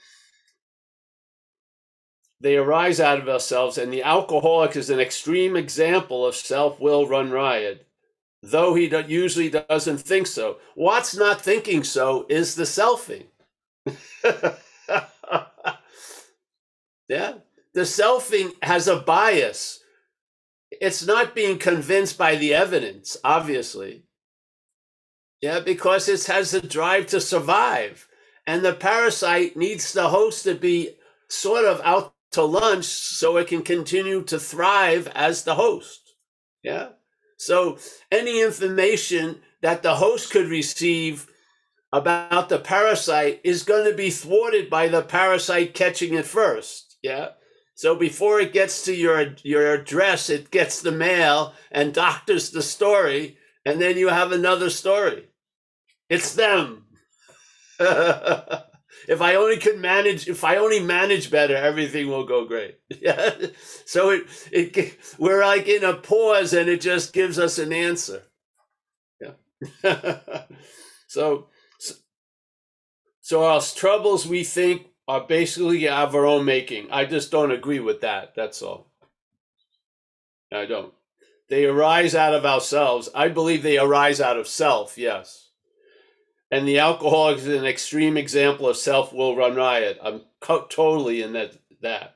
they 2.39 2.55
arise 2.55 2.99
out 2.99 3.19
of 3.19 3.27
ourselves, 3.29 3.77
and 3.77 3.91
the 3.91 4.03
alcoholic 4.03 4.75
is 4.75 4.89
an 4.89 4.99
extreme 4.99 5.55
example 5.55 6.25
of 6.25 6.35
self 6.35 6.79
will 6.79 7.07
run 7.07 7.31
riot, 7.31 7.87
though 8.43 8.75
he 8.75 8.85
usually 9.07 9.49
doesn't 9.49 9.97
think 9.97 10.27
so. 10.27 10.57
What's 10.75 11.15
not 11.15 11.41
thinking 11.41 11.83
so 11.83 12.25
is 12.29 12.55
the 12.55 12.63
selfing. 12.63 13.25
yeah, 17.09 17.33
the 17.73 17.81
selfing 17.81 18.51
has 18.61 18.87
a 18.87 18.97
bias. 18.97 19.79
It's 20.69 21.05
not 21.05 21.33
being 21.33 21.57
convinced 21.57 22.17
by 22.17 22.35
the 22.35 22.53
evidence, 22.53 23.17
obviously. 23.23 24.03
Yeah, 25.41 25.59
because 25.59 26.09
it 26.09 26.25
has 26.25 26.53
a 26.53 26.61
drive 26.61 27.07
to 27.07 27.21
survive. 27.21 28.07
And 28.45 28.63
the 28.63 28.73
parasite 28.73 29.57
needs 29.57 29.93
the 29.93 30.09
host 30.09 30.43
to 30.43 30.55
be 30.55 30.95
sort 31.29 31.65
of 31.65 31.81
out 31.83 32.13
to 32.31 32.43
lunch 32.43 32.85
so 32.85 33.37
it 33.37 33.47
can 33.47 33.61
continue 33.61 34.21
to 34.23 34.39
thrive 34.39 35.07
as 35.15 35.43
the 35.43 35.55
host. 35.55 36.01
Yeah. 36.63 36.89
So 37.37 37.77
any 38.11 38.41
information 38.41 39.41
that 39.61 39.83
the 39.83 39.95
host 39.95 40.31
could 40.31 40.47
receive 40.47 41.27
about 41.93 42.49
the 42.49 42.59
parasite 42.59 43.41
is 43.43 43.63
going 43.63 43.89
to 43.89 43.95
be 43.95 44.09
thwarted 44.09 44.69
by 44.69 44.87
the 44.87 45.01
parasite 45.01 45.73
catching 45.73 46.13
it 46.13 46.25
first. 46.25 46.97
Yeah. 47.01 47.29
So 47.75 47.95
before 47.95 48.39
it 48.39 48.53
gets 48.53 48.83
to 48.85 48.95
your 48.95 49.35
your 49.43 49.73
address, 49.73 50.29
it 50.29 50.49
gets 50.51 50.81
the 50.81 50.91
mail 50.91 51.53
and 51.71 51.93
doctors 51.93 52.49
the 52.49 52.63
story, 52.63 53.37
and 53.65 53.79
then 53.79 53.97
you 53.97 54.09
have 54.09 54.31
another 54.31 54.69
story. 54.69 55.27
It's 56.09 56.33
them. 56.33 56.85
if 59.07 59.21
I 59.21 59.35
only 59.35 59.57
could 59.57 59.79
manage, 59.79 60.27
if 60.27 60.43
I 60.43 60.57
only 60.57 60.79
manage 60.79 61.31
better, 61.31 61.55
everything 61.55 62.07
will 62.07 62.25
go 62.25 62.45
great. 62.45 62.79
Yeah. 63.01 63.35
So 63.85 64.09
it 64.09 64.23
it 64.51 64.97
we're 65.17 65.45
like 65.45 65.67
in 65.67 65.83
a 65.83 65.93
pause, 65.93 66.53
and 66.53 66.69
it 66.69 66.81
just 66.81 67.13
gives 67.13 67.39
us 67.39 67.57
an 67.57 67.71
answer. 67.71 68.23
Yeah. 69.21 70.19
so 71.07 71.47
so 73.21 73.43
our 73.43 73.61
troubles 73.61 74.27
we 74.27 74.43
think 74.43 74.87
are 75.07 75.21
basically 75.21 75.87
of 75.87 76.15
our 76.15 76.25
own 76.25 76.45
making. 76.45 76.89
I 76.91 77.05
just 77.05 77.31
don't 77.31 77.51
agree 77.51 77.79
with 77.79 78.01
that. 78.01 78.33
That's 78.35 78.61
all. 78.61 78.91
I 80.51 80.65
don't. 80.65 80.93
They 81.49 81.65
arise 81.65 82.15
out 82.15 82.33
of 82.33 82.45
ourselves. 82.45 83.09
I 83.15 83.29
believe 83.29 83.63
they 83.63 83.77
arise 83.77 84.19
out 84.19 84.37
of 84.37 84.47
self. 84.47 84.97
Yes. 84.97 85.46
And 86.49 86.67
the 86.67 86.79
alcoholic 86.79 87.39
is 87.39 87.47
an 87.47 87.65
extreme 87.65 88.15
example 88.15 88.69
of 88.69 88.77
self 88.77 89.11
will 89.11 89.35
run 89.35 89.55
riot. 89.55 89.99
I'm 90.01 90.21
totally 90.41 91.21
in 91.21 91.33
that, 91.33 91.57
that, 91.81 92.15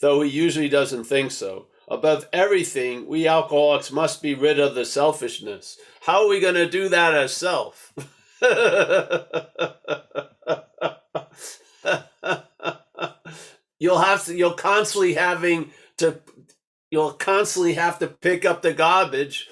though 0.00 0.22
he 0.22 0.30
usually 0.30 0.68
doesn't 0.68 1.04
think 1.04 1.30
so. 1.30 1.66
Above 1.86 2.28
everything, 2.32 3.06
we 3.06 3.28
alcoholics 3.28 3.92
must 3.92 4.20
be 4.20 4.34
rid 4.34 4.58
of 4.58 4.74
the 4.74 4.84
selfishness. 4.84 5.78
How 6.02 6.24
are 6.24 6.28
we 6.28 6.40
going 6.40 6.56
to 6.56 6.68
do 6.68 6.88
that 6.88 7.30
self? 7.30 7.94
you'll 13.78 14.00
have 14.00 14.24
to, 14.26 14.34
you'll 14.34 14.52
constantly 14.52 15.14
having 15.14 15.70
to, 15.98 16.20
you'll 16.90 17.12
constantly 17.12 17.74
have 17.74 18.00
to 18.00 18.08
pick 18.08 18.44
up 18.44 18.62
the 18.62 18.74
garbage 18.74 19.48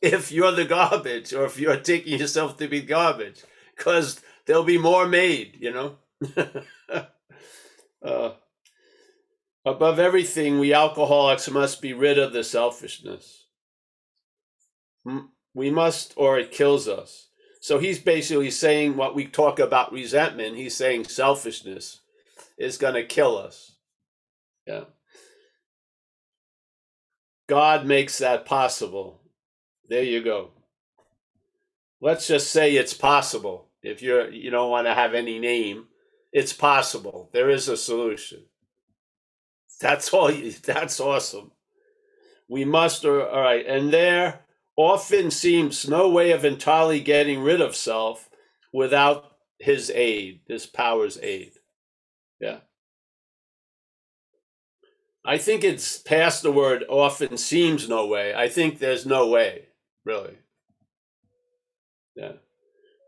if 0.00 0.30
you're 0.30 0.52
the 0.52 0.64
garbage 0.64 1.34
or 1.34 1.44
if 1.44 1.58
you're 1.58 1.76
taking 1.76 2.18
yourself 2.18 2.56
to 2.56 2.68
be 2.68 2.80
garbage 2.80 3.42
because 3.76 4.20
there'll 4.46 4.64
be 4.64 4.78
more 4.78 5.06
made, 5.06 5.56
you 5.60 5.72
know. 5.72 5.96
uh, 8.04 8.32
above 9.64 9.98
everything, 9.98 10.58
we 10.58 10.72
alcoholics 10.72 11.50
must 11.50 11.82
be 11.82 11.92
rid 11.92 12.18
of 12.18 12.32
the 12.32 12.44
selfishness. 12.44 13.46
We 15.54 15.70
must, 15.70 16.14
or 16.16 16.38
it 16.38 16.50
kills 16.50 16.88
us. 16.88 17.28
So 17.60 17.78
he's 17.78 17.98
basically 17.98 18.50
saying 18.50 18.96
what 18.96 19.14
we 19.14 19.26
talk 19.26 19.58
about 19.58 19.92
resentment. 19.92 20.56
He's 20.56 20.76
saying 20.76 21.04
selfishness 21.04 22.00
is 22.58 22.76
going 22.76 22.94
to 22.94 23.04
kill 23.04 23.38
us. 23.38 23.76
Yeah. 24.66 24.84
God 27.48 27.86
makes 27.86 28.18
that 28.18 28.46
possible. 28.46 29.20
There 29.88 30.02
you 30.02 30.22
go 30.22 30.53
let's 32.04 32.28
just 32.28 32.52
say 32.52 32.76
it's 32.76 32.92
possible. 32.92 33.70
If 33.82 34.02
you're 34.02 34.30
you 34.30 34.50
don't 34.50 34.70
want 34.70 34.86
to 34.86 34.94
have 34.94 35.14
any 35.14 35.38
name, 35.38 35.86
it's 36.32 36.52
possible. 36.52 37.30
There 37.32 37.50
is 37.50 37.68
a 37.68 37.76
solution. 37.76 38.44
That's 39.80 40.12
all. 40.12 40.30
You, 40.30 40.52
that's 40.64 41.00
awesome. 41.00 41.50
We 42.48 42.64
must. 42.64 43.04
Uh, 43.04 43.24
all 43.24 43.40
right, 43.40 43.66
and 43.66 43.92
there 43.92 44.40
often 44.76 45.30
seems 45.30 45.88
no 45.88 46.10
way 46.10 46.32
of 46.32 46.44
entirely 46.44 47.00
getting 47.00 47.40
rid 47.40 47.60
of 47.60 47.74
self 47.74 48.28
without 48.72 49.32
his 49.58 49.90
aid, 49.90 50.40
his 50.46 50.66
power's 50.66 51.18
aid. 51.22 51.52
Yeah. 52.40 52.58
I 55.24 55.38
think 55.38 55.64
it's 55.64 55.96
past 55.98 56.42
the 56.42 56.52
word 56.52 56.84
often 56.86 57.38
seems 57.38 57.88
no 57.88 58.06
way. 58.06 58.34
I 58.34 58.48
think 58.48 58.78
there's 58.78 59.06
no 59.06 59.28
way, 59.28 59.68
really. 60.04 60.36
Yeah. 62.14 62.32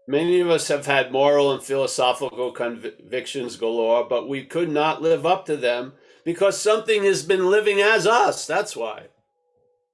Many 0.08 0.40
of 0.40 0.48
us 0.50 0.68
have 0.68 0.86
had 0.86 1.10
moral 1.10 1.52
and 1.52 1.62
philosophical 1.62 2.52
convictions 2.52 3.56
galore, 3.56 4.06
but 4.08 4.28
we 4.28 4.44
could 4.44 4.70
not 4.70 5.02
live 5.02 5.26
up 5.26 5.46
to 5.46 5.56
them 5.56 5.94
because 6.24 6.60
something 6.60 7.04
has 7.04 7.24
been 7.24 7.50
living 7.50 7.80
as 7.80 8.06
us. 8.06 8.46
That's 8.46 8.76
why. 8.76 9.06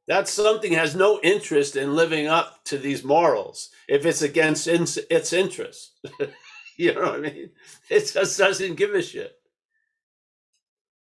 That 0.08 0.28
something 0.28 0.72
has 0.72 0.94
no 0.94 1.20
interest 1.22 1.76
in 1.76 1.94
living 1.94 2.26
up 2.26 2.64
to 2.64 2.76
these 2.76 3.04
morals 3.04 3.70
if 3.88 4.04
it's 4.04 4.20
against 4.20 4.66
its 4.66 5.32
interest. 5.32 5.92
you 6.76 6.92
know 6.94 7.02
what 7.02 7.14
I 7.14 7.18
mean? 7.20 7.50
It 7.88 8.10
just 8.12 8.36
doesn't 8.36 8.74
give 8.74 8.94
a 8.94 9.02
shit. 9.02 9.32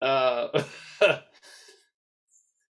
Uh, 0.02 0.64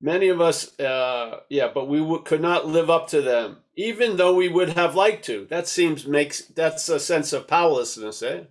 Many 0.02 0.30
of 0.30 0.42
us, 0.42 0.80
uh, 0.80 1.42
yeah, 1.50 1.70
but 1.74 1.88
we 1.88 2.00
w- 2.00 2.22
could 2.24 2.42
not 2.42 2.68
live 2.68 2.90
up 2.90 3.08
to 3.10 3.22
them, 3.22 3.58
even 3.76 4.18
though 4.18 4.36
we 4.36 4.48
would 4.48 4.70
have 4.70 4.96
liked 4.96 5.26
to. 5.26 5.46
That 5.50 5.68
seems 5.68 6.06
makes 6.06 6.42
that's 6.44 6.88
a 6.90 7.00
sense 7.00 7.34
of 7.34 7.48
powerlessness, 7.48 8.22
eh? 8.22 8.44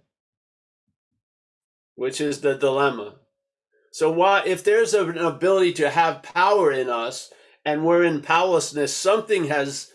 Which 1.96 2.20
is 2.20 2.40
the 2.42 2.54
dilemma. 2.56 3.16
So, 3.92 4.10
why, 4.12 4.42
if 4.46 4.64
there's 4.64 4.94
an 4.94 5.18
ability 5.18 5.74
to 5.74 5.90
have 5.90 6.22
power 6.22 6.72
in 6.72 6.90
us 6.90 7.32
and 7.64 7.84
we're 7.84 8.04
in 8.04 8.22
powerlessness, 8.22 8.96
something 8.96 9.44
has 9.46 9.92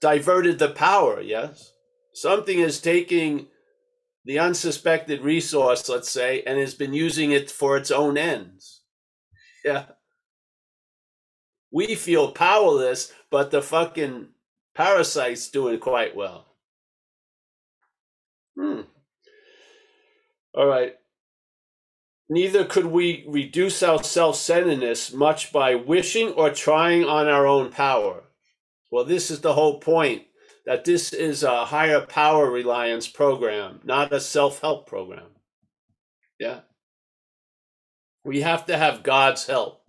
diverted 0.00 0.58
the 0.58 0.70
power. 0.70 1.20
Yes, 1.20 1.72
something 2.14 2.58
is 2.60 2.80
taking 2.80 3.48
the 4.24 4.38
unsuspected 4.38 5.22
resource, 5.22 5.88
let's 5.88 6.10
say, 6.10 6.42
and 6.46 6.58
has 6.58 6.74
been 6.74 6.94
using 6.94 7.32
it 7.32 7.50
for 7.50 7.76
its 7.76 7.90
own 7.90 8.18
ends. 8.18 8.82
Yeah 9.64 9.86
we 11.72 11.94
feel 11.94 12.32
powerless, 12.32 13.12
but 13.30 13.50
the 13.50 13.62
fucking 13.62 14.28
parasite's 14.74 15.48
doing 15.48 15.80
quite 15.80 16.14
well. 16.14 16.46
Hmm. 18.58 18.82
All 20.54 20.66
right. 20.66 20.94
Neither 22.28 22.64
could 22.64 22.86
we 22.86 23.24
reduce 23.28 23.82
our 23.82 24.02
self 24.02 24.36
centeredness 24.36 25.12
much 25.12 25.52
by 25.52 25.74
wishing 25.74 26.28
or 26.30 26.50
trying 26.50 27.04
on 27.04 27.26
our 27.28 27.46
own 27.46 27.70
power. 27.70 28.24
Well, 28.90 29.04
this 29.04 29.30
is 29.30 29.40
the 29.40 29.54
whole 29.54 29.80
point 29.80 30.22
that 30.66 30.84
this 30.84 31.12
is 31.12 31.42
a 31.42 31.64
higher 31.64 32.00
power 32.00 32.50
reliance 32.50 33.08
program, 33.08 33.80
not 33.84 34.12
a 34.12 34.20
self 34.20 34.60
help 34.60 34.86
program. 34.86 35.26
Yeah. 36.38 36.60
We 38.24 38.42
have 38.42 38.66
to 38.66 38.76
have 38.76 39.02
God's 39.02 39.46
help. 39.46 39.81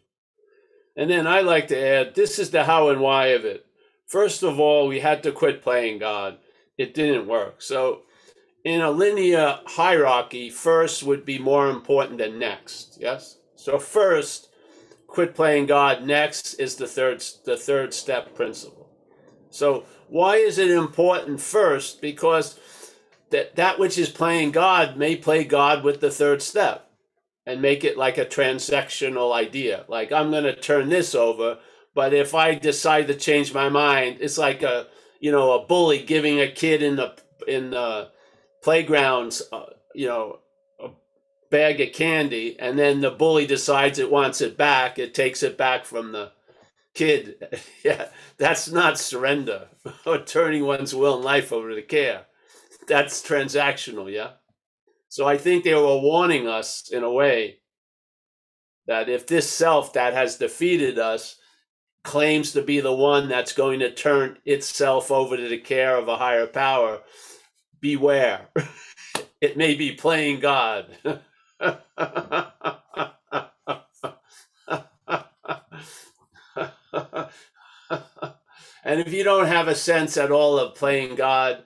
And 0.95 1.09
then 1.09 1.25
I 1.25 1.41
like 1.41 1.67
to 1.69 1.79
add 1.79 2.15
this 2.15 2.37
is 2.37 2.51
the 2.51 2.65
how 2.65 2.89
and 2.89 3.01
why 3.01 3.27
of 3.27 3.45
it. 3.45 3.65
First 4.05 4.43
of 4.43 4.59
all, 4.59 4.87
we 4.87 4.99
had 4.99 5.23
to 5.23 5.31
quit 5.31 5.63
playing 5.63 5.99
God. 5.99 6.37
It 6.77 6.93
didn't 6.93 7.27
work. 7.27 7.61
So, 7.61 8.01
in 8.63 8.81
a 8.81 8.91
linear 8.91 9.59
hierarchy, 9.65 10.49
first 10.49 11.03
would 11.03 11.25
be 11.25 11.37
more 11.39 11.69
important 11.69 12.19
than 12.19 12.39
next. 12.39 12.97
Yes? 12.99 13.37
So, 13.55 13.79
first, 13.79 14.49
quit 15.07 15.35
playing 15.35 15.65
God. 15.65 16.03
Next 16.03 16.55
is 16.55 16.75
the 16.75 16.87
third, 16.87 17.23
the 17.45 17.57
third 17.57 17.93
step 17.93 18.35
principle. 18.35 18.89
So, 19.49 19.85
why 20.09 20.37
is 20.37 20.57
it 20.57 20.69
important 20.69 21.39
first? 21.39 22.01
Because 22.01 22.59
that, 23.31 23.55
that 23.55 23.79
which 23.79 23.97
is 23.97 24.09
playing 24.09 24.51
God 24.51 24.95
may 24.95 25.15
play 25.15 25.43
God 25.43 25.83
with 25.83 26.01
the 26.01 26.11
third 26.11 26.41
step 26.41 26.92
and 27.45 27.61
make 27.61 27.83
it 27.83 27.97
like 27.97 28.17
a 28.17 28.25
transactional 28.25 29.33
idea. 29.33 29.85
Like 29.87 30.11
I'm 30.11 30.31
going 30.31 30.45
to 30.45 30.55
turn 30.55 30.89
this 30.89 31.13
over, 31.15 31.59
but 31.93 32.13
if 32.13 32.33
I 32.33 32.55
decide 32.55 33.07
to 33.07 33.15
change 33.15 33.53
my 33.53 33.69
mind, 33.69 34.17
it's 34.21 34.37
like 34.37 34.63
a 34.63 34.87
you 35.19 35.31
know 35.31 35.53
a 35.53 35.65
bully 35.65 36.03
giving 36.03 36.39
a 36.39 36.51
kid 36.51 36.81
in 36.83 36.95
the 36.95 37.15
in 37.47 37.71
the 37.71 38.09
playgrounds, 38.61 39.41
uh, 39.51 39.65
you 39.93 40.07
know, 40.07 40.39
a 40.79 40.89
bag 41.51 41.81
of 41.81 41.93
candy, 41.93 42.57
and 42.59 42.79
then 42.79 43.01
the 43.01 43.11
bully 43.11 43.45
decides 43.45 43.99
it 43.99 44.11
wants 44.11 44.41
it 44.41 44.57
back. 44.57 44.97
It 44.97 45.13
takes 45.13 45.43
it 45.43 45.57
back 45.57 45.85
from 45.85 46.11
the 46.13 46.31
kid. 46.93 47.35
yeah, 47.83 48.07
that's 48.37 48.71
not 48.71 48.97
surrender 48.97 49.67
or 50.05 50.19
turning 50.19 50.65
one's 50.65 50.95
will 50.95 51.15
and 51.15 51.25
life 51.25 51.51
over 51.51 51.75
to 51.75 51.81
care. 51.81 52.25
That's 52.87 53.21
transactional. 53.21 54.11
Yeah. 54.11 54.31
So 55.13 55.27
I 55.27 55.37
think 55.37 55.63
they 55.63 55.75
were 55.75 55.99
warning 55.99 56.47
us 56.47 56.89
in 56.91 57.03
a 57.03 57.11
way 57.11 57.59
that 58.87 59.09
if 59.09 59.27
this 59.27 59.47
self 59.47 59.93
that 59.93 60.15
has 60.15 60.37
defeated 60.37 60.97
us 60.97 61.37
claims 62.03 62.51
to 62.53 62.63
be 62.63 62.79
the 62.79 62.95
one 62.95 63.29
that's 63.29 63.53
going 63.53 63.81
to 63.81 63.93
turn 63.93 64.39
itself 64.43 65.11
over 65.11 65.37
to 65.37 65.47
the 65.47 65.59
care 65.59 65.97
of 65.97 66.07
a 66.07 66.17
higher 66.17 66.47
power, 66.47 67.01
beware. 67.79 68.47
it 69.39 69.55
may 69.55 69.75
be 69.75 69.91
playing 69.91 70.39
God. 70.39 70.87
and 71.05 71.19
if 78.83 79.13
you 79.13 79.23
don't 79.23 79.45
have 79.45 79.67
a 79.67 79.75
sense 79.75 80.17
at 80.17 80.31
all 80.31 80.57
of 80.57 80.73
playing 80.73 81.13
God, 81.13 81.63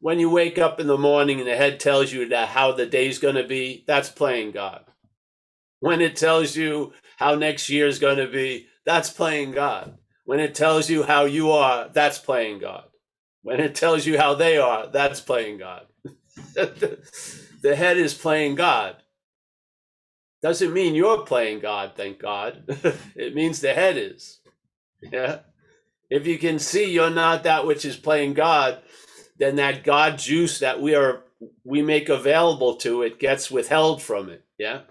when 0.00 0.18
you 0.18 0.30
wake 0.30 0.58
up 0.58 0.80
in 0.80 0.86
the 0.86 0.98
morning 0.98 1.38
and 1.38 1.48
the 1.48 1.56
head 1.56 1.78
tells 1.78 2.12
you 2.12 2.28
that 2.28 2.48
how 2.48 2.72
the 2.72 2.86
day's 2.86 3.18
going 3.18 3.34
to 3.34 3.44
be, 3.46 3.84
that's 3.86 4.08
playing 4.08 4.50
God. 4.50 4.84
When 5.80 6.00
it 6.00 6.16
tells 6.16 6.56
you 6.56 6.92
how 7.16 7.34
next 7.34 7.68
year 7.68 7.86
is 7.86 7.98
going 7.98 8.16
to 8.16 8.26
be, 8.26 8.66
that's 8.84 9.10
playing 9.10 9.52
God. 9.52 9.98
When 10.24 10.40
it 10.40 10.54
tells 10.54 10.88
you 10.88 11.02
how 11.02 11.24
you 11.24 11.50
are, 11.50 11.88
that's 11.92 12.18
playing 12.18 12.60
God. 12.60 12.84
When 13.42 13.60
it 13.60 13.74
tells 13.74 14.06
you 14.06 14.18
how 14.18 14.34
they 14.34 14.58
are, 14.58 14.86
that's 14.86 15.20
playing 15.20 15.58
God. 15.58 15.86
the 16.54 17.76
head 17.76 17.96
is 17.98 18.14
playing 18.14 18.54
God. 18.54 18.96
Doesn't 20.42 20.72
mean 20.72 20.94
you're 20.94 21.24
playing 21.26 21.60
God, 21.60 21.92
thank 21.94 22.18
God. 22.18 22.64
it 23.14 23.34
means 23.34 23.60
the 23.60 23.74
head 23.74 23.98
is. 23.98 24.40
Yeah. 25.02 25.40
If 26.08 26.26
you 26.26 26.38
can 26.38 26.58
see 26.58 26.90
you're 26.90 27.10
not 27.10 27.44
that 27.44 27.66
which 27.66 27.84
is 27.84 27.96
playing 27.96 28.34
God, 28.34 28.78
then 29.40 29.56
that 29.56 29.82
God 29.82 30.18
juice 30.18 30.60
that 30.60 30.80
we 30.80 30.94
are 30.94 31.24
we 31.64 31.80
make 31.80 32.10
available 32.10 32.76
to 32.76 33.02
it 33.02 33.18
gets 33.18 33.50
withheld 33.50 34.02
from 34.02 34.28
it. 34.28 34.44
Yeah. 34.58 34.82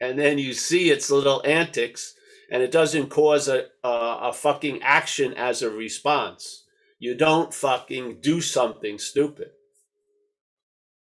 And 0.00 0.16
then 0.16 0.38
you 0.38 0.54
see 0.54 0.90
its 0.90 1.10
little 1.10 1.42
antics 1.44 2.14
and 2.50 2.62
it 2.62 2.70
doesn't 2.70 3.08
cause 3.08 3.48
a, 3.48 3.66
a, 3.82 3.88
a 4.28 4.32
fucking 4.32 4.80
action 4.82 5.34
as 5.34 5.60
a 5.60 5.70
response. 5.70 6.64
You 7.00 7.16
don't 7.16 7.52
fucking 7.52 8.20
do 8.20 8.40
something 8.40 8.98
stupid. 8.98 9.50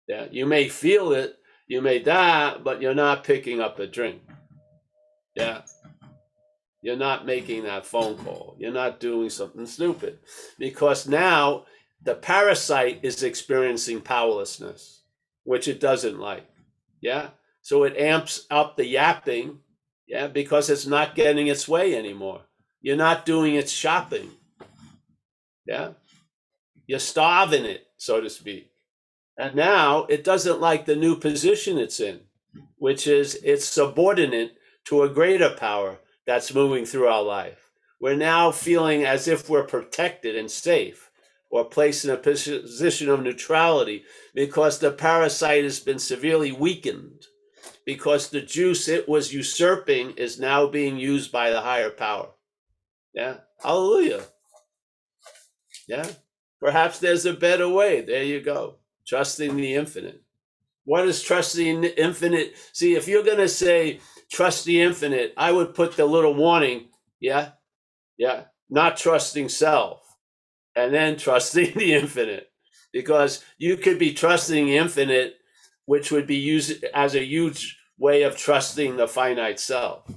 Yeah. 0.06 0.26
You 0.30 0.46
may 0.46 0.68
feel 0.68 1.12
it, 1.12 1.34
you 1.66 1.82
may 1.82 1.98
die, 1.98 2.56
but 2.62 2.80
you're 2.80 2.94
not 2.94 3.24
picking 3.24 3.60
up 3.60 3.80
a 3.80 3.86
drink. 3.88 4.22
Yeah. 5.34 5.62
You're 6.82 6.96
not 6.96 7.26
making 7.26 7.64
that 7.64 7.86
phone 7.86 8.16
call. 8.16 8.56
You're 8.60 8.72
not 8.72 9.00
doing 9.00 9.30
something 9.30 9.66
stupid 9.66 10.20
because 10.58 11.08
now 11.08 11.64
the 12.04 12.14
parasite 12.14 13.00
is 13.02 13.22
experiencing 13.22 14.00
powerlessness, 14.00 15.02
which 15.44 15.68
it 15.68 15.80
doesn't 15.80 16.18
like. 16.18 16.46
Yeah. 17.00 17.30
So 17.60 17.84
it 17.84 17.96
amps 17.96 18.46
up 18.50 18.76
the 18.76 18.86
yapping. 18.86 19.60
Yeah. 20.06 20.26
Because 20.26 20.68
it's 20.68 20.86
not 20.86 21.14
getting 21.14 21.46
its 21.46 21.68
way 21.68 21.94
anymore. 21.94 22.42
You're 22.80 22.96
not 22.96 23.24
doing 23.24 23.54
its 23.54 23.72
shopping. 23.72 24.30
Yeah. 25.66 25.92
You're 26.86 26.98
starving 26.98 27.64
it, 27.64 27.86
so 27.96 28.20
to 28.20 28.28
speak. 28.28 28.70
And 29.38 29.54
now 29.54 30.04
it 30.04 30.24
doesn't 30.24 30.60
like 30.60 30.84
the 30.84 30.96
new 30.96 31.16
position 31.16 31.78
it's 31.78 32.00
in, 32.00 32.20
which 32.76 33.06
is 33.06 33.36
it's 33.44 33.64
subordinate 33.64 34.56
to 34.86 35.02
a 35.02 35.08
greater 35.08 35.50
power 35.50 36.00
that's 36.26 36.54
moving 36.54 36.84
through 36.84 37.06
our 37.06 37.22
life. 37.22 37.70
We're 38.00 38.16
now 38.16 38.50
feeling 38.50 39.04
as 39.04 39.28
if 39.28 39.48
we're 39.48 39.62
protected 39.62 40.36
and 40.36 40.50
safe 40.50 41.11
or 41.52 41.66
placed 41.66 42.04
in 42.06 42.10
a 42.10 42.16
position 42.16 43.10
of 43.10 43.22
neutrality 43.22 44.02
because 44.34 44.78
the 44.78 44.90
parasite 44.90 45.62
has 45.62 45.78
been 45.78 45.98
severely 45.98 46.50
weakened 46.50 47.26
because 47.84 48.30
the 48.30 48.40
juice 48.40 48.88
it 48.88 49.06
was 49.06 49.34
usurping 49.34 50.12
is 50.12 50.40
now 50.40 50.66
being 50.66 50.96
used 50.96 51.30
by 51.30 51.50
the 51.50 51.60
higher 51.60 51.90
power. 51.90 52.30
Yeah. 53.12 53.36
Hallelujah. 53.62 54.22
Yeah. 55.86 56.08
Perhaps 56.58 57.00
there's 57.00 57.26
a 57.26 57.34
better 57.34 57.68
way. 57.68 58.00
There 58.00 58.22
you 58.22 58.40
go. 58.40 58.76
Trusting 59.06 59.54
the 59.54 59.74
infinite. 59.74 60.22
What 60.84 61.06
is 61.06 61.22
trusting 61.22 61.82
the 61.82 62.02
infinite? 62.02 62.54
See, 62.72 62.94
if 62.94 63.06
you're 63.06 63.24
going 63.24 63.36
to 63.36 63.48
say 63.48 64.00
trust 64.30 64.64
the 64.64 64.80
infinite, 64.80 65.34
I 65.36 65.52
would 65.52 65.74
put 65.74 65.98
the 65.98 66.06
little 66.06 66.34
warning. 66.34 66.88
Yeah. 67.20 67.50
Yeah. 68.16 68.44
Not 68.70 68.96
trusting 68.96 69.50
self 69.50 70.01
and 70.76 70.92
then 70.92 71.16
trusting 71.16 71.72
the 71.76 71.94
infinite. 71.94 72.48
Because 72.92 73.44
you 73.58 73.76
could 73.76 73.98
be 73.98 74.12
trusting 74.12 74.68
infinite 74.68 75.36
which 75.86 76.12
would 76.12 76.26
be 76.26 76.36
used 76.36 76.84
as 76.94 77.14
a 77.14 77.24
huge 77.24 77.76
way 77.98 78.22
of 78.22 78.36
trusting 78.36 78.96
the 78.96 79.08
finite 79.08 79.58
self. 79.58 80.08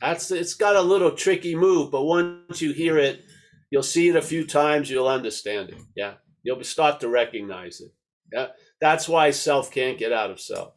That's 0.00 0.30
it's 0.30 0.54
got 0.54 0.76
a 0.76 0.80
little 0.80 1.10
tricky 1.12 1.54
move 1.54 1.90
but 1.90 2.04
once 2.04 2.62
you 2.62 2.72
hear 2.72 2.98
it 2.98 3.24
you'll 3.70 3.82
see 3.82 4.08
it 4.08 4.16
a 4.16 4.22
few 4.22 4.46
times 4.46 4.90
you'll 4.90 5.08
understand 5.08 5.70
it. 5.70 5.78
Yeah. 5.96 6.14
You'll 6.42 6.62
start 6.64 7.00
to 7.00 7.08
recognize 7.08 7.80
it. 7.80 7.92
Yeah. 8.32 8.48
That's 8.80 9.08
why 9.08 9.30
self 9.32 9.70
can't 9.70 9.98
get 9.98 10.12
out 10.12 10.30
of 10.30 10.40
self. 10.40 10.72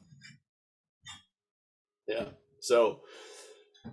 Yeah. 2.08 2.26
So 2.60 3.02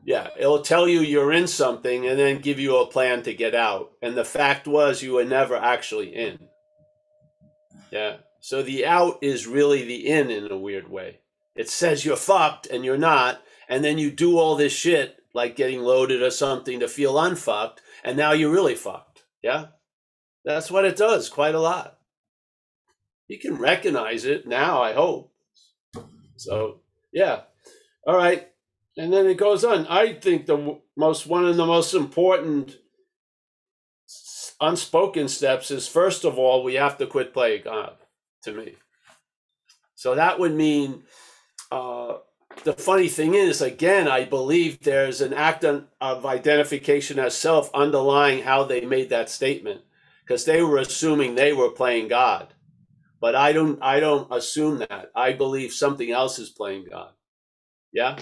yeah, 0.04 0.28
it'll 0.38 0.62
tell 0.62 0.88
you 0.88 1.00
you're 1.00 1.32
in 1.32 1.46
something 1.46 2.06
and 2.06 2.18
then 2.18 2.40
give 2.40 2.58
you 2.58 2.76
a 2.76 2.86
plan 2.86 3.22
to 3.22 3.34
get 3.34 3.54
out. 3.54 3.92
And 4.02 4.16
the 4.16 4.24
fact 4.24 4.66
was, 4.66 5.02
you 5.02 5.14
were 5.14 5.24
never 5.24 5.56
actually 5.56 6.14
in. 6.14 6.48
Yeah. 7.90 8.16
So 8.40 8.62
the 8.62 8.86
out 8.86 9.18
is 9.22 9.46
really 9.46 9.84
the 9.84 10.06
in 10.06 10.30
in 10.30 10.50
a 10.50 10.58
weird 10.58 10.88
way. 10.90 11.20
It 11.54 11.68
says 11.68 12.04
you're 12.04 12.16
fucked 12.16 12.66
and 12.66 12.84
you're 12.84 12.98
not. 12.98 13.42
And 13.68 13.84
then 13.84 13.98
you 13.98 14.10
do 14.10 14.38
all 14.38 14.56
this 14.56 14.72
shit 14.72 15.16
like 15.34 15.56
getting 15.56 15.80
loaded 15.80 16.22
or 16.22 16.30
something 16.30 16.80
to 16.80 16.88
feel 16.88 17.18
unfucked. 17.18 17.82
And 18.04 18.16
now 18.16 18.32
you're 18.32 18.52
really 18.52 18.74
fucked. 18.74 19.24
Yeah. 19.42 19.66
That's 20.44 20.70
what 20.70 20.84
it 20.84 20.96
does 20.96 21.28
quite 21.28 21.54
a 21.54 21.60
lot. 21.60 21.98
You 23.26 23.38
can 23.38 23.58
recognize 23.58 24.24
it 24.24 24.46
now, 24.46 24.82
I 24.82 24.94
hope. 24.94 25.32
So, 26.36 26.80
yeah. 27.12 27.42
All 28.06 28.16
right. 28.16 28.48
And 28.98 29.12
then 29.12 29.28
it 29.28 29.38
goes 29.38 29.64
on. 29.64 29.86
I 29.88 30.14
think 30.14 30.46
the 30.46 30.80
most 30.96 31.28
one 31.28 31.46
of 31.46 31.56
the 31.56 31.66
most 31.66 31.94
important 31.94 32.78
unspoken 34.60 35.28
steps 35.28 35.70
is 35.70 35.88
first 35.88 36.24
of 36.24 36.38
all 36.38 36.64
we 36.64 36.74
have 36.74 36.98
to 36.98 37.06
quit 37.06 37.34
playing 37.34 37.62
God. 37.64 37.94
To 38.44 38.52
me, 38.52 38.74
so 39.96 40.16
that 40.16 40.40
would 40.40 40.54
mean. 40.54 41.04
Uh, 41.72 42.18
the 42.64 42.74
funny 42.74 43.08
thing 43.08 43.34
is, 43.34 43.62
again, 43.62 44.08
I 44.08 44.24
believe 44.24 44.80
there's 44.80 45.20
an 45.20 45.34
act 45.34 45.64
of 45.64 46.26
identification 46.26 47.18
as 47.18 47.36
self 47.36 47.70
underlying 47.74 48.44
how 48.44 48.64
they 48.64 48.82
made 48.82 49.10
that 49.10 49.30
statement, 49.30 49.82
because 50.24 50.44
they 50.46 50.62
were 50.62 50.78
assuming 50.78 51.34
they 51.36 51.52
were 51.54 51.70
playing 51.70 52.08
God, 52.08 52.54
but 53.20 53.36
I 53.36 53.52
don't. 53.52 53.82
I 53.82 54.00
don't 54.00 54.28
assume 54.32 54.78
that. 54.80 55.12
I 55.16 55.34
believe 55.34 55.72
something 55.72 56.10
else 56.12 56.38
is 56.40 56.50
playing 56.50 56.86
God. 56.90 57.12
Yeah. 57.92 58.18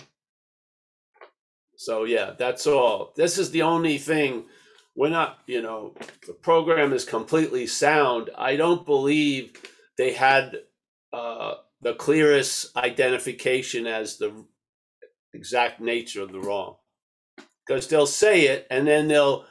So 1.77 2.05
yeah, 2.05 2.33
that's 2.39 2.67
all. 2.67 3.13
This 3.17 3.39
is 3.39 3.51
the 3.53 3.63
only 3.63 3.99
thing. 3.99 4.47
We're 4.97 5.11
not, 5.11 5.39
you 5.47 5.63
know, 5.63 5.95
the 6.27 6.35
program 6.35 6.93
is 6.93 7.05
completely 7.05 7.67
sound. 7.67 8.31
I 8.39 8.57
don't 8.57 8.87
believe 8.87 9.55
they 9.99 10.13
had 10.15 10.59
uh, 11.13 11.55
the 11.83 11.95
clearest 11.95 12.77
identification 12.77 13.87
as 13.87 14.19
the 14.19 14.33
exact 15.35 15.81
nature 15.81 16.23
of 16.23 16.33
the 16.33 16.41
wrong. 16.41 16.77
because 17.67 17.89
they'll 17.89 18.07
say 18.07 18.43
it 18.47 18.69
and 18.71 18.87
then 18.89 19.09
they'll 19.09 19.47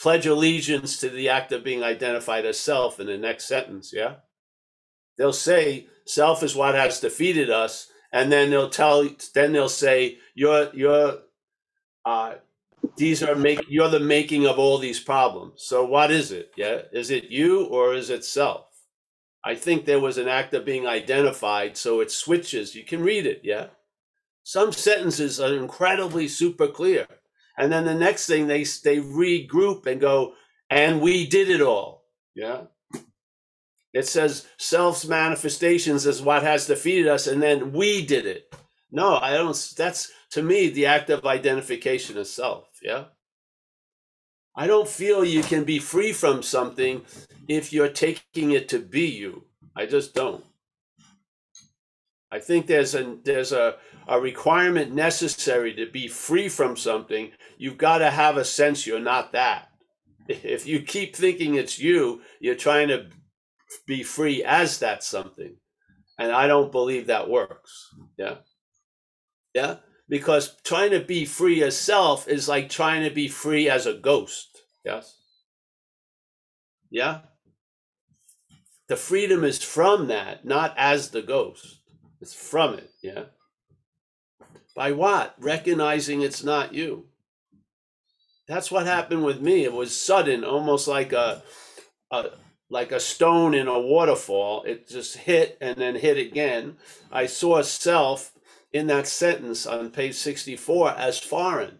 pledge 0.00 0.26
allegiance 0.26 1.00
to 1.00 1.10
the 1.10 1.28
act 1.30 1.52
of 1.52 1.64
being 1.64 1.84
identified 1.84 2.46
as 2.46 2.58
self 2.58 3.00
in 3.00 3.08
the 3.08 3.18
next 3.18 3.46
sentence. 3.48 3.92
Yeah. 3.94 4.16
They'll 5.18 5.32
say 5.32 5.88
self 6.06 6.42
is 6.42 6.56
what 6.56 6.74
has 6.74 7.00
defeated 7.00 7.50
us. 7.50 7.88
And 8.12 8.32
then 8.32 8.50
they'll 8.50 8.70
tell, 8.70 9.08
then 9.34 9.52
they'll 9.52 9.68
say, 9.68 10.18
you're, 10.34 10.70
you're, 10.74 11.18
uh, 12.04 12.34
these 12.96 13.22
are 13.22 13.34
make 13.34 13.60
you're 13.68 13.88
the 13.88 14.00
making 14.00 14.46
of 14.46 14.58
all 14.58 14.78
these 14.78 15.00
problems. 15.00 15.62
So 15.64 15.84
what 15.84 16.10
is 16.10 16.32
it? 16.32 16.52
Yeah. 16.56 16.82
Is 16.92 17.10
it 17.10 17.24
you 17.30 17.64
or 17.64 17.94
is 17.94 18.10
it 18.10 18.24
self? 18.24 18.66
I 19.44 19.54
think 19.54 19.84
there 19.84 20.00
was 20.00 20.18
an 20.18 20.28
act 20.28 20.54
of 20.54 20.64
being 20.64 20.86
identified. 20.86 21.76
So 21.76 22.00
it 22.00 22.10
switches. 22.10 22.74
You 22.74 22.84
can 22.84 23.02
read 23.02 23.26
it. 23.26 23.42
Yeah. 23.44 23.68
Some 24.44 24.72
sentences 24.72 25.40
are 25.40 25.54
incredibly 25.54 26.28
super 26.28 26.68
clear 26.68 27.06
and 27.58 27.72
then 27.72 27.84
the 27.84 27.94
next 27.94 28.26
thing 28.26 28.46
they 28.46 28.62
they 28.84 28.98
regroup 28.98 29.84
and 29.86 30.00
go 30.00 30.34
and 30.70 31.00
we 31.00 31.26
did 31.26 31.50
it 31.50 31.60
all 31.60 32.04
yeah 32.34 32.62
it 33.92 34.06
says 34.06 34.46
self's 34.56 35.06
manifestations 35.06 36.06
is 36.06 36.22
what 36.22 36.42
has 36.42 36.66
defeated 36.66 37.08
us 37.08 37.26
and 37.26 37.42
then 37.42 37.72
we 37.72 38.06
did 38.06 38.24
it 38.24 38.54
no 38.90 39.16
i 39.18 39.32
don't 39.32 39.74
that's 39.76 40.10
to 40.30 40.42
me 40.42 40.68
the 40.68 40.86
act 40.86 41.10
of 41.10 41.26
identification 41.26 42.18
of 42.18 42.26
self 42.26 42.68
yeah 42.82 43.04
i 44.56 44.66
don't 44.66 44.88
feel 44.88 45.24
you 45.24 45.42
can 45.42 45.64
be 45.64 45.78
free 45.78 46.12
from 46.12 46.42
something 46.42 47.02
if 47.48 47.72
you're 47.72 47.88
taking 47.88 48.52
it 48.52 48.68
to 48.68 48.78
be 48.78 49.06
you 49.06 49.44
i 49.76 49.86
just 49.86 50.14
don't 50.14 50.44
i 52.30 52.38
think 52.38 52.66
there's 52.66 52.94
a 52.94 53.16
there's 53.24 53.52
a 53.52 53.76
a 54.08 54.18
requirement 54.18 54.92
necessary 54.92 55.74
to 55.74 55.86
be 55.86 56.08
free 56.08 56.48
from 56.48 56.76
something, 56.76 57.30
you've 57.58 57.76
got 57.76 57.98
to 57.98 58.10
have 58.10 58.38
a 58.38 58.44
sense 58.44 58.86
you're 58.86 58.98
not 58.98 59.32
that. 59.32 59.68
If 60.28 60.66
you 60.66 60.80
keep 60.82 61.16
thinking 61.16 61.54
it's 61.54 61.78
you, 61.78 62.20
you're 62.38 62.54
trying 62.54 62.88
to 62.88 63.06
be 63.86 64.02
free 64.02 64.44
as 64.44 64.78
that 64.80 65.02
something. 65.02 65.56
And 66.18 66.32
I 66.32 66.46
don't 66.46 66.70
believe 66.72 67.06
that 67.06 67.30
works. 67.30 67.88
Yeah. 68.18 68.36
Yeah. 69.54 69.76
Because 70.08 70.56
trying 70.64 70.90
to 70.90 71.00
be 71.00 71.24
free 71.24 71.62
as 71.62 71.76
self 71.76 72.28
is 72.28 72.48
like 72.48 72.70
trying 72.70 73.04
to 73.04 73.14
be 73.14 73.28
free 73.28 73.68
as 73.68 73.86
a 73.86 73.94
ghost. 73.94 74.62
Yes. 74.84 75.16
Yeah. 76.90 77.20
The 78.88 78.96
freedom 78.96 79.44
is 79.44 79.62
from 79.62 80.06
that, 80.08 80.46
not 80.46 80.74
as 80.78 81.10
the 81.10 81.20
ghost. 81.20 81.80
It's 82.20 82.34
from 82.34 82.74
it. 82.74 82.90
Yeah. 83.02 83.24
By 84.74 84.92
what? 84.92 85.34
Recognizing 85.38 86.22
it's 86.22 86.42
not 86.42 86.72
you. 86.72 87.06
That's 88.46 88.70
what 88.70 88.86
happened 88.86 89.24
with 89.24 89.42
me. 89.42 89.64
It 89.64 89.74
was 89.74 89.98
sudden, 90.00 90.42
almost 90.42 90.88
like 90.88 91.12
a, 91.12 91.42
a 92.10 92.30
like 92.70 92.92
a 92.92 93.00
stone 93.00 93.54
in 93.54 93.68
a 93.68 93.78
waterfall. 93.78 94.62
It 94.62 94.88
just 94.88 95.16
hit 95.18 95.58
and 95.60 95.76
then 95.76 95.96
hit 95.96 96.16
again. 96.16 96.76
I 97.12 97.26
saw 97.26 97.60
self 97.62 98.32
in 98.72 98.86
that 98.88 99.06
sentence 99.06 99.66
on 99.66 99.90
page 99.90 100.14
64 100.14 100.90
as 100.90 101.18
foreign 101.18 101.78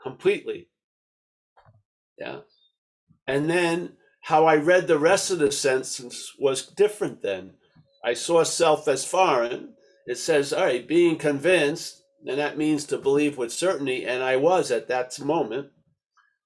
completely. 0.00 0.68
Yeah. 2.18 2.40
And 3.26 3.50
then 3.50 3.92
how 4.22 4.46
I 4.46 4.56
read 4.56 4.86
the 4.86 4.98
rest 4.98 5.30
of 5.30 5.38
the 5.38 5.52
sentence 5.52 6.32
was 6.38 6.66
different 6.66 7.22
then. 7.22 7.54
I 8.04 8.14
saw 8.14 8.42
self 8.42 8.88
as 8.88 9.04
foreign. 9.04 9.74
It 10.06 10.18
says, 10.18 10.52
all 10.52 10.64
right, 10.64 10.86
being 10.86 11.16
convinced 11.16 12.02
and 12.26 12.38
that 12.38 12.58
means 12.58 12.84
to 12.86 12.98
believe 12.98 13.38
with 13.38 13.52
certainty, 13.52 14.04
and 14.04 14.22
I 14.22 14.36
was 14.36 14.70
at 14.70 14.88
that 14.88 15.18
moment. 15.20 15.68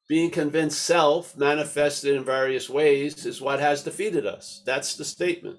Being 0.08 0.30
convinced 0.30 0.82
self, 0.82 1.36
manifested 1.36 2.16
in 2.16 2.24
various 2.24 2.68
ways, 2.68 3.24
is 3.24 3.40
what 3.40 3.60
has 3.60 3.84
defeated 3.84 4.26
us. 4.26 4.62
That's 4.66 4.96
the 4.96 5.04
statement. 5.04 5.58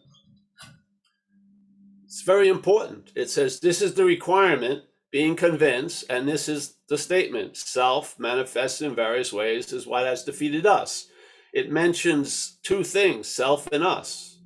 It's 2.21 2.27
very 2.27 2.49
important. 2.49 3.12
It 3.15 3.31
says 3.31 3.60
this 3.60 3.81
is 3.81 3.95
the 3.95 4.05
requirement, 4.05 4.84
being 5.12 5.36
convinced, 5.36 6.05
and 6.07 6.27
this 6.27 6.47
is 6.47 6.75
the 6.88 6.95
statement 6.95 7.57
self, 7.57 8.19
manifested 8.19 8.86
in 8.86 8.95
various 8.95 9.34
ways, 9.34 9.73
is 9.73 9.88
what 9.88 10.05
has 10.05 10.23
defeated 10.23 10.67
us. 10.67 11.07
It 11.51 11.71
mentions 11.71 12.60
two 12.62 12.84
things 12.84 13.27
self 13.27 13.67
and 13.71 13.84
us. 13.84 14.38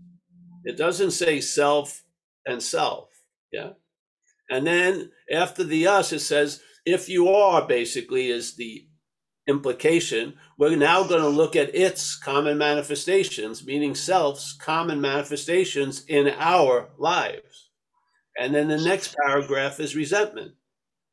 It 0.63 0.77
doesn't 0.77 1.11
say 1.11 1.41
self 1.41 2.05
and 2.45 2.63
self. 2.63 3.09
Yeah. 3.51 3.71
And 4.49 4.65
then 4.65 5.11
after 5.29 5.65
the 5.65 5.85
us, 5.85 6.13
it 6.13 6.19
says, 6.19 6.61
if 6.85 7.09
you 7.09 7.27
are 7.27 7.67
basically 7.67 8.29
is 8.29 8.55
the 8.55 8.88
implication. 9.47 10.33
We're 10.57 10.75
now 10.75 11.03
going 11.03 11.21
to 11.21 11.27
look 11.27 11.55
at 11.55 11.75
its 11.75 12.15
common 12.15 12.57
manifestations, 12.57 13.65
meaning 13.65 13.95
self's 13.95 14.53
common 14.53 15.01
manifestations 15.01 16.03
in 16.07 16.29
our 16.38 16.89
lives. 16.97 17.64
And 18.37 18.53
then 18.53 18.67
the 18.67 18.77
next 18.77 19.15
paragraph 19.25 19.79
is 19.79 19.95
resentment, 19.95 20.53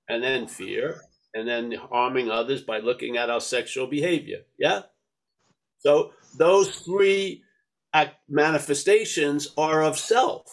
and 0.09 0.23
then 0.23 0.47
fear, 0.47 1.01
and 1.35 1.47
then 1.47 1.73
harming 1.73 2.31
others 2.31 2.63
by 2.63 2.79
looking 2.79 3.17
at 3.17 3.31
our 3.31 3.41
sexual 3.41 3.87
behavior. 3.87 4.41
Yeah? 4.59 4.83
So 5.79 6.13
those 6.37 6.71
three 6.81 7.43
manifestations 8.29 9.49
are 9.57 9.83
of 9.83 9.99
self. 9.99 10.47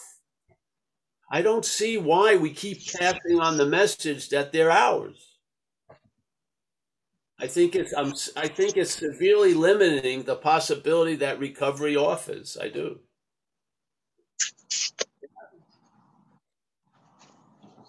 I 1.32 1.42
don't 1.42 1.64
see 1.64 1.96
why 1.96 2.36
we 2.36 2.52
keep 2.52 2.78
passing 2.92 3.40
on 3.40 3.56
the 3.56 3.66
message 3.66 4.28
that 4.30 4.52
they're 4.52 4.70
ours. 4.70 5.38
I 7.38 7.46
think 7.46 7.74
it's 7.74 7.94
I'm, 7.96 8.12
I 8.36 8.48
think 8.48 8.76
it's 8.76 8.94
severely 8.94 9.54
limiting 9.54 10.24
the 10.24 10.36
possibility 10.36 11.16
that 11.16 11.38
recovery 11.38 11.96
offers. 11.96 12.58
I 12.60 12.68
do. 12.68 12.98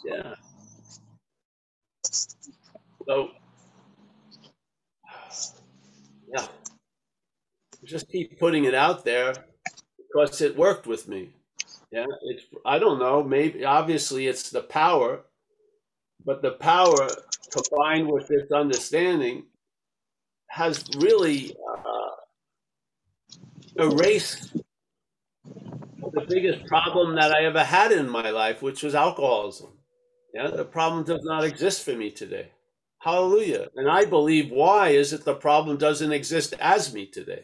Yeah. 0.05 0.35
So 3.07 3.29
yeah. 6.33 6.47
Just 7.85 8.11
keep 8.11 8.39
putting 8.39 8.65
it 8.65 8.75
out 8.75 9.05
there 9.05 9.33
because 9.97 10.41
it 10.41 10.57
worked 10.57 10.87
with 10.87 11.07
me. 11.07 11.29
Yeah, 11.91 12.05
it's 12.23 12.43
I 12.65 12.79
don't 12.79 12.99
know. 12.99 13.23
Maybe 13.23 13.65
obviously 13.65 14.27
it's 14.27 14.49
the 14.49 14.61
power, 14.61 15.21
but 16.25 16.41
the 16.41 16.51
power 16.51 17.07
combined 17.51 18.09
with 18.09 18.27
this 18.27 18.51
understanding 18.51 19.43
has 20.49 20.85
really 20.99 21.55
uh, 21.69 22.27
erased 23.83 24.53
the 26.13 26.25
biggest 26.27 26.65
problem 26.67 27.15
that 27.15 27.31
I 27.33 27.45
ever 27.45 27.63
had 27.63 27.91
in 27.91 28.09
my 28.09 28.29
life, 28.31 28.61
which 28.61 28.83
was 28.83 28.95
alcoholism. 28.95 29.69
Yeah, 30.33 30.49
the 30.49 30.65
problem 30.65 31.03
does 31.03 31.23
not 31.23 31.43
exist 31.43 31.83
for 31.83 31.93
me 31.93 32.11
today. 32.11 32.49
Hallelujah. 32.99 33.67
And 33.75 33.89
I 33.89 34.05
believe 34.05 34.51
why 34.51 34.89
is 34.89 35.13
it 35.13 35.25
the 35.25 35.35
problem 35.35 35.77
doesn't 35.77 36.11
exist 36.11 36.53
as 36.59 36.93
me 36.93 37.05
today. 37.07 37.41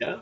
Yeah 0.00 0.20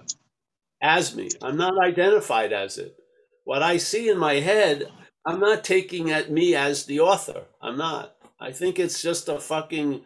as 0.81 1.15
me. 1.15 1.29
I'm 1.43 1.57
not 1.57 1.83
identified 1.83 2.53
as 2.53 2.79
it. 2.79 2.97
What 3.45 3.63
I 3.63 3.79
see 3.79 4.09
in 4.09 4.19
my 4.19 4.35
head, 4.35 4.91
I'm 5.27 5.41
not 5.41 5.65
taking 5.65 6.11
at 6.11 6.31
me 6.31 6.55
as 6.55 6.85
the 6.87 7.01
author. 7.01 7.45
I'm 7.61 7.77
not. 7.77 8.15
I 8.41 8.53
think 8.53 8.79
it's 8.79 9.03
just 9.03 9.29
a 9.29 9.39
fucking 9.39 10.03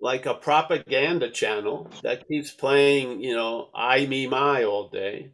like 0.00 0.26
a 0.26 0.34
propaganda 0.34 1.30
channel 1.30 1.90
that 2.02 2.28
keeps 2.28 2.50
playing, 2.50 3.22
you 3.22 3.34
know, 3.34 3.70
I, 3.74 4.06
me, 4.06 4.26
my 4.26 4.64
all 4.64 4.88
day, 4.88 5.30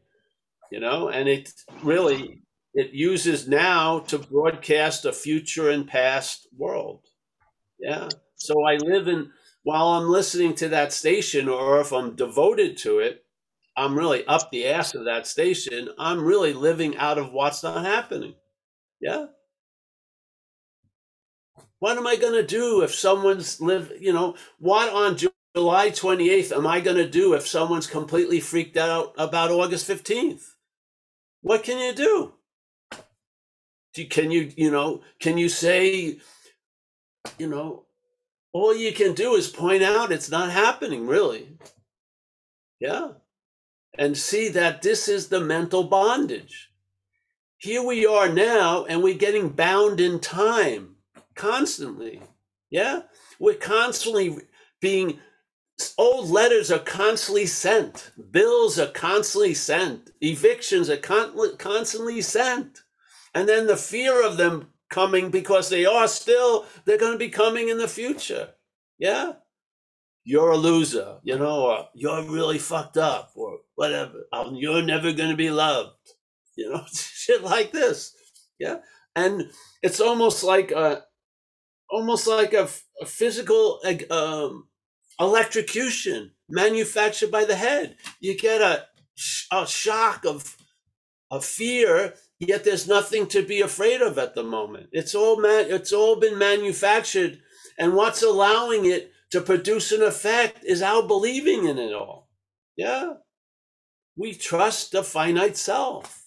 you 0.70 0.80
know, 0.80 1.08
and 1.08 1.28
it 1.28 1.52
really 1.82 2.42
it 2.74 2.92
uses 2.92 3.48
now 3.48 4.00
to 4.00 4.18
broadcast 4.18 5.04
a 5.04 5.12
future 5.12 5.70
and 5.70 5.86
past 5.86 6.46
world. 6.56 7.06
Yeah. 7.78 8.08
So 8.36 8.64
I 8.64 8.76
live 8.76 9.08
in 9.08 9.30
while 9.62 9.88
I'm 9.88 10.08
listening 10.08 10.54
to 10.56 10.68
that 10.68 10.92
station 10.92 11.48
or 11.48 11.80
if 11.80 11.92
I'm 11.92 12.16
devoted 12.16 12.76
to 12.78 13.00
it, 13.00 13.24
I'm 13.76 13.96
really 13.96 14.24
up 14.26 14.50
the 14.50 14.66
ass 14.66 14.94
of 14.94 15.04
that 15.04 15.26
station. 15.26 15.88
I'm 15.98 16.22
really 16.22 16.52
living 16.52 16.96
out 16.96 17.18
of 17.18 17.32
what's 17.32 17.62
not 17.62 17.84
happening. 17.84 18.34
Yeah. 19.00 19.26
What 21.78 21.96
am 21.96 22.06
I 22.06 22.16
going 22.16 22.34
to 22.34 22.46
do 22.46 22.82
if 22.82 22.94
someone's 22.94 23.60
live, 23.60 23.92
you 23.98 24.12
know, 24.12 24.36
what 24.58 24.92
on 24.92 25.16
July 25.16 25.90
28th 25.90 26.52
am 26.52 26.66
I 26.66 26.80
going 26.80 26.98
to 26.98 27.08
do 27.08 27.32
if 27.34 27.46
someone's 27.46 27.86
completely 27.86 28.38
freaked 28.38 28.76
out 28.76 29.14
about 29.16 29.50
August 29.50 29.88
15th? 29.88 30.42
What 31.40 31.64
can 31.64 31.78
you 31.78 31.94
do? 31.94 32.34
Can 34.10 34.30
you, 34.30 34.52
you 34.56 34.70
know, 34.70 35.02
can 35.20 35.38
you 35.38 35.48
say, 35.48 36.18
you 37.38 37.48
know, 37.48 37.84
all 38.52 38.76
you 38.76 38.92
can 38.92 39.14
do 39.14 39.34
is 39.34 39.48
point 39.48 39.82
out 39.82 40.12
it's 40.12 40.30
not 40.30 40.50
happening, 40.50 41.06
really. 41.06 41.58
Yeah 42.80 43.08
and 43.98 44.16
see 44.16 44.48
that 44.48 44.82
this 44.82 45.08
is 45.08 45.28
the 45.28 45.40
mental 45.40 45.84
bondage. 45.84 46.70
Here 47.58 47.82
we 47.84 48.06
are 48.06 48.28
now, 48.28 48.84
and 48.86 49.02
we're 49.02 49.14
getting 49.14 49.50
bound 49.50 50.00
in 50.00 50.20
time 50.20 50.96
constantly. 51.34 52.22
Yeah, 52.70 53.02
we're 53.38 53.54
constantly 53.56 54.38
being 54.80 55.18
old 55.98 56.30
letters 56.30 56.70
are 56.70 56.78
constantly 56.78 57.46
sent, 57.46 58.12
bills 58.30 58.78
are 58.78 58.86
constantly 58.88 59.54
sent, 59.54 60.10
evictions 60.22 60.88
are 60.88 60.96
con- 60.96 61.56
constantly 61.58 62.22
sent, 62.22 62.82
and 63.34 63.48
then 63.48 63.66
the 63.66 63.76
fear 63.76 64.24
of 64.26 64.36
them 64.36 64.68
coming 64.90 65.30
because 65.30 65.68
they 65.68 65.86
are 65.86 66.08
still 66.08 66.66
they're 66.84 66.98
going 66.98 67.12
to 67.12 67.18
be 67.18 67.28
coming 67.28 67.68
in 67.68 67.78
the 67.78 67.88
future. 67.88 68.50
Yeah, 68.98 69.34
you're 70.24 70.50
a 70.50 70.56
loser, 70.56 71.18
you 71.22 71.38
know, 71.38 71.62
or 71.62 71.88
you're 71.94 72.22
really 72.24 72.58
fucked 72.58 72.96
up, 72.96 73.32
or 73.34 73.58
whatever. 73.74 74.26
You're 74.52 74.82
never 74.82 75.12
going 75.12 75.30
to 75.30 75.36
be 75.36 75.50
loved, 75.50 75.96
you 76.56 76.70
know, 76.70 76.84
shit 76.92 77.42
like 77.42 77.72
this. 77.72 78.14
Yeah, 78.58 78.78
and 79.16 79.50
it's 79.82 80.00
almost 80.00 80.44
like 80.44 80.70
a 80.70 81.04
almost 81.90 82.26
like 82.26 82.52
a, 82.52 82.68
a 83.00 83.06
physical 83.06 83.80
um, 84.10 84.68
electrocution 85.18 86.32
manufactured 86.48 87.30
by 87.30 87.44
the 87.44 87.56
head. 87.56 87.96
You 88.20 88.36
get 88.38 88.60
a, 88.60 88.86
a 89.52 89.66
shock 89.66 90.24
of, 90.24 90.56
of 91.30 91.44
fear, 91.44 92.14
yet 92.40 92.64
there's 92.64 92.88
nothing 92.88 93.28
to 93.28 93.42
be 93.46 93.60
afraid 93.60 94.00
of 94.02 94.18
at 94.18 94.34
the 94.34 94.42
moment. 94.42 94.88
It's 94.92 95.14
all 95.14 95.40
man, 95.40 95.66
it's 95.68 95.92
all 95.92 96.16
been 96.16 96.38
manufactured, 96.38 97.40
and 97.78 97.94
what's 97.94 98.22
allowing 98.22 98.86
it 98.86 99.12
to 99.30 99.40
produce 99.40 99.92
an 99.92 100.02
effect 100.02 100.64
is 100.64 100.82
our 100.82 101.06
believing 101.06 101.66
in 101.66 101.78
it 101.78 101.92
all. 101.92 102.28
Yeah, 102.76 103.14
we 104.16 104.34
trust 104.34 104.92
the 104.92 105.04
finite 105.04 105.56
self. 105.56 106.20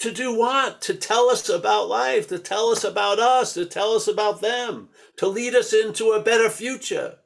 To 0.00 0.10
do 0.10 0.34
what? 0.34 0.80
To 0.82 0.94
tell 0.94 1.28
us 1.28 1.50
about 1.50 1.88
life, 1.88 2.28
to 2.28 2.38
tell 2.38 2.70
us 2.70 2.84
about 2.84 3.18
us, 3.18 3.52
to 3.52 3.66
tell 3.66 3.92
us 3.92 4.08
about 4.08 4.40
them, 4.40 4.88
to 5.18 5.26
lead 5.26 5.54
us 5.54 5.74
into 5.74 6.12
a 6.12 6.22
better 6.22 6.48
future. 6.48 7.16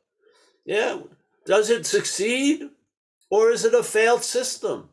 Yeah. 0.65 1.01
Does 1.47 1.71
it 1.71 1.87
succeed 1.87 2.71
or 3.31 3.51
is 3.51 3.65
it 3.65 3.75
a 3.75 3.85
failed 3.85 4.25
system? 4.25 4.89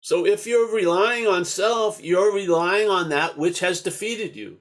So 0.00 0.26
if 0.26 0.46
you're 0.46 0.74
relying 0.74 1.26
on 1.26 1.44
self, 1.44 2.02
you're 2.02 2.34
relying 2.34 2.88
on 2.88 3.10
that 3.10 3.36
which 3.36 3.60
has 3.60 3.82
defeated 3.82 4.34
you. 4.34 4.58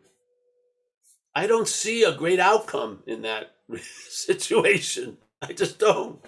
I 1.34 1.48
don't 1.48 1.68
see 1.68 2.04
a 2.04 2.16
great 2.16 2.40
outcome 2.40 3.04
in 3.08 3.22
that 3.22 3.56
situation. 4.10 5.18
I 5.42 5.54
just 5.54 5.80
don't. 5.80 6.20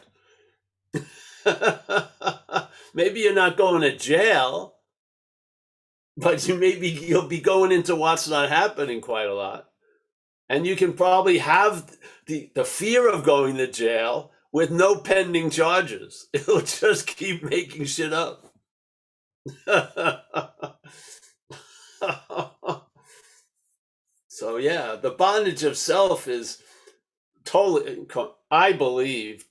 maybe 2.93 3.21
you're 3.21 3.33
not 3.33 3.57
going 3.57 3.81
to 3.81 3.97
jail, 3.97 4.75
but 6.15 6.47
you 6.47 6.55
maybe 6.55 6.87
you'll 6.87 7.27
be 7.27 7.41
going 7.41 7.71
into 7.71 7.95
what's 7.95 8.29
not 8.29 8.49
happening 8.49 9.01
quite 9.01 9.27
a 9.27 9.33
lot. 9.33 9.67
And 10.47 10.67
you 10.67 10.75
can 10.75 10.93
probably 10.93 11.39
have 11.39 11.97
the, 12.27 12.51
the 12.55 12.65
fear 12.65 13.09
of 13.09 13.23
going 13.23 13.57
to 13.57 13.67
jail 13.67 14.31
with 14.51 14.69
no 14.69 14.97
pending 14.97 15.49
charges. 15.49 16.27
It'll 16.33 16.61
just 16.61 17.07
keep 17.07 17.43
making 17.43 17.85
shit 17.85 18.13
up. 18.13 18.50
So 24.29 24.57
yeah, 24.57 24.95
the 25.01 25.11
bondage 25.17 25.63
of 25.63 25.77
self 25.77 26.27
is 26.27 26.61
totally 27.45 28.05
I 28.51 28.73
believe 28.73 29.45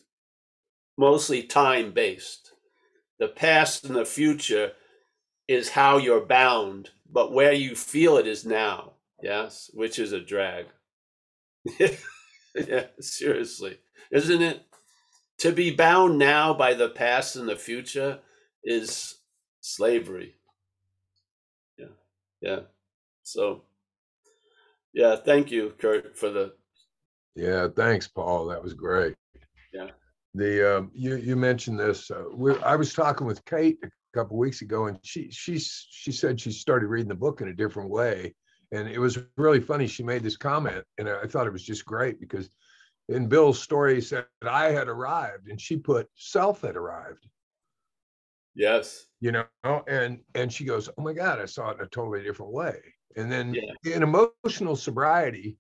mostly 0.99 1.43
time 1.45 1.93
based. 1.93 2.53
The 3.19 3.29
past 3.29 3.85
and 3.85 3.97
the 3.97 4.05
future 4.07 4.73
is 5.49 5.71
how 5.71 5.99
you're 5.99 6.25
bound, 6.27 6.91
but 7.11 7.33
where 7.33 7.53
you 7.53 7.75
feel 7.77 8.17
it 8.19 8.27
is 8.27 8.47
now. 8.47 8.93
Yes, 9.23 9.71
which 9.75 9.99
is 9.99 10.13
a 10.13 10.21
drag. 10.21 10.67
yeah, 11.81 12.87
seriously. 13.01 13.79
Isn't 14.13 14.43
it? 14.43 14.63
To 15.41 15.53
be 15.53 15.75
bound 15.75 16.19
now 16.19 16.55
by 16.55 16.75
the 16.75 16.91
past 16.91 17.37
and 17.37 17.49
the 17.49 17.57
future 17.57 18.21
is 18.65 19.20
slavery. 19.61 20.35
Yeah. 21.79 21.87
Yeah. 22.41 22.61
So, 23.23 23.63
yeah, 24.93 25.17
thank 25.17 25.51
you, 25.51 25.75
Kurt, 25.79 26.17
for 26.17 26.31
the. 26.31 26.55
Yeah, 27.37 27.69
thanks, 27.75 28.09
Paul. 28.09 28.47
That 28.47 28.63
was 28.63 28.75
great. 28.75 29.15
Yeah 29.73 29.91
the 30.35 30.79
um, 30.79 30.91
you 30.95 31.17
you 31.17 31.37
mentioned 31.37 31.79
this. 31.79 32.11
Uh, 32.11 32.25
I 32.65 32.77
was 32.77 32.93
talking 32.93 33.27
with 33.27 33.45
Kate 33.45 33.79
a 33.83 33.89
couple 34.15 34.37
weeks 34.37 34.63
ago, 34.63 34.87
and 34.87 34.99
she 35.03 35.31
she 35.31 35.59
she 35.59 36.13
said 36.13 36.41
she 36.41 36.53
started 36.53 36.87
reading 36.87 37.09
the 37.09 37.15
book 37.15 37.41
in 37.41 37.49
a 37.49 37.55
different 37.55 37.91
way, 37.91 38.35
and 38.73 38.89
it 38.89 38.99
was 38.99 39.19
really 39.37 39.61
funny. 39.61 39.87
She 39.87 40.03
made 40.03 40.23
this 40.23 40.37
comment, 40.37 40.85
and 40.99 41.09
I 41.09 41.27
thought 41.27 41.47
it 41.47 41.53
was 41.53 41.65
just 41.65 41.85
great 41.85 42.21
because 42.21 42.49
in 43.09 43.27
Bill's 43.27 43.61
story, 43.61 43.97
he 43.97 44.01
said 44.01 44.27
I 44.43 44.67
had 44.67 44.89
arrived, 44.89 45.49
and 45.49 45.61
she 45.61 45.77
put 45.77 46.09
self 46.15 46.63
had 46.63 46.77
arrived. 46.77 47.27
Yes. 48.55 49.07
You 49.21 49.33
know, 49.33 49.45
and 49.87 50.21
and 50.35 50.53
she 50.53 50.65
goes, 50.65 50.89
"Oh 50.97 51.03
my 51.03 51.13
God, 51.13 51.39
I 51.39 51.47
saw 51.47 51.71
it 51.71 51.79
in 51.79 51.85
a 51.85 51.89
totally 51.89 52.23
different 52.23 52.53
way." 52.53 52.79
And 53.17 53.31
then 53.31 53.55
yeah. 53.55 53.95
in 53.95 54.03
emotional 54.03 54.77
sobriety, 54.77 55.59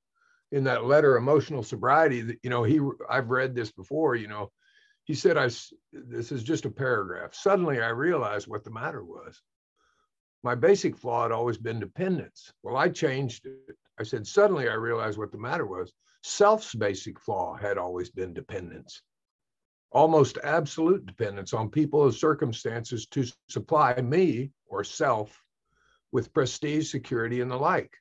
in 0.52 0.64
that 0.64 0.84
letter, 0.84 1.16
emotional 1.16 1.62
sobriety, 1.62 2.38
you 2.42 2.50
know, 2.50 2.62
he 2.62 2.80
I've 3.08 3.30
read 3.30 3.54
this 3.54 3.70
before. 3.72 4.16
You 4.16 4.28
know, 4.28 4.50
he 5.04 5.14
said, 5.14 5.36
I, 5.36 5.50
this 5.92 6.30
is 6.30 6.42
just 6.42 6.66
a 6.66 6.70
paragraph. 6.70 7.34
Suddenly 7.34 7.80
I 7.80 7.88
realized 7.88 8.46
what 8.46 8.64
the 8.64 8.70
matter 8.70 9.04
was. 9.04 9.42
My 10.42 10.54
basic 10.54 10.96
flaw 10.96 11.24
had 11.24 11.32
always 11.32 11.58
been 11.58 11.80
dependence. 11.80 12.52
Well, 12.62 12.76
I 12.76 12.88
changed 12.88 13.46
it. 13.46 13.76
I 13.98 14.04
said, 14.04 14.26
suddenly 14.26 14.68
I 14.68 14.74
realized 14.74 15.18
what 15.18 15.32
the 15.32 15.38
matter 15.38 15.66
was. 15.66 15.92
Self's 16.22 16.74
basic 16.74 17.18
flaw 17.18 17.56
had 17.56 17.76
always 17.76 18.10
been 18.10 18.32
dependence, 18.32 19.02
almost 19.92 20.38
absolute 20.44 21.04
dependence 21.06 21.52
on 21.52 21.68
people 21.68 22.00
or 22.00 22.12
circumstances 22.12 23.06
to 23.06 23.24
supply 23.48 23.94
me 24.00 24.50
or 24.66 24.84
self 24.84 25.42
with 26.12 26.32
prestige, 26.32 26.90
security, 26.90 27.40
and 27.40 27.50
the 27.50 27.56
like. 27.56 27.92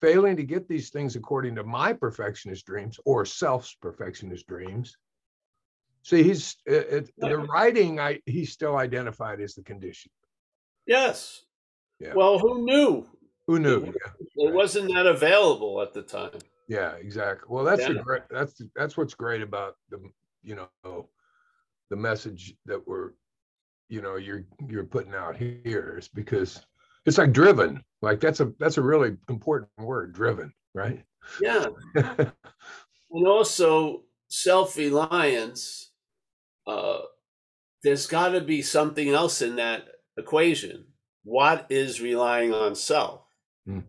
Failing 0.00 0.36
to 0.36 0.44
get 0.44 0.68
these 0.68 0.90
things 0.90 1.16
according 1.16 1.54
to 1.54 1.64
my 1.64 1.92
perfectionist 1.92 2.66
dreams 2.66 2.98
or 3.04 3.24
self's 3.24 3.74
perfectionist 3.80 4.46
dreams, 4.46 4.96
See, 6.04 6.22
he's 6.22 6.56
it, 6.66 6.72
it, 6.74 7.10
the 7.16 7.38
writing. 7.38 7.98
I 7.98 8.20
he 8.26 8.44
still 8.44 8.76
identified 8.76 9.40
as 9.40 9.54
the 9.54 9.62
condition. 9.62 10.10
Yes. 10.86 11.42
Yeah. 11.98 12.12
Well, 12.14 12.38
who 12.38 12.62
knew? 12.66 13.06
Who 13.46 13.58
knew? 13.58 13.84
It, 13.84 13.94
yeah. 14.04 14.48
it 14.48 14.54
wasn't 14.54 14.92
that 14.92 15.06
available 15.06 15.80
at 15.80 15.94
the 15.94 16.02
time. 16.02 16.38
Yeah, 16.68 16.92
exactly. 16.92 17.46
Well, 17.48 17.64
that's 17.64 17.80
yeah. 17.80 17.94
the 17.94 18.02
great. 18.02 18.22
That's 18.30 18.60
that's 18.76 18.98
what's 18.98 19.14
great 19.14 19.40
about 19.40 19.76
the 19.88 19.98
you 20.44 20.54
know 20.84 21.08
the 21.90 21.96
message 21.96 22.54
that 22.66 22.86
we're 22.86 23.10
you 23.88 24.00
know 24.00 24.16
you're 24.16 24.44
you're 24.68 24.84
putting 24.84 25.14
out 25.14 25.36
here 25.36 25.96
is 25.98 26.08
because 26.08 26.64
it's 27.06 27.18
like 27.18 27.32
driven. 27.32 27.82
Like 28.02 28.20
that's 28.20 28.40
a 28.40 28.52
that's 28.58 28.78
a 28.78 28.82
really 28.82 29.16
important 29.28 29.70
word, 29.78 30.12
driven, 30.12 30.52
right? 30.74 31.02
Yeah. 31.40 31.66
and 31.94 33.26
also 33.26 34.02
self 34.28 34.76
reliance 34.76 35.90
uh, 36.66 37.00
there's 37.82 38.06
got 38.06 38.30
to 38.30 38.40
be 38.40 38.62
something 38.62 39.08
else 39.10 39.42
in 39.42 39.56
that 39.56 39.88
equation. 40.16 40.86
What 41.24 41.66
is 41.70 42.00
relying 42.00 42.52
on 42.52 42.74
self? 42.74 43.22
Mm. 43.68 43.84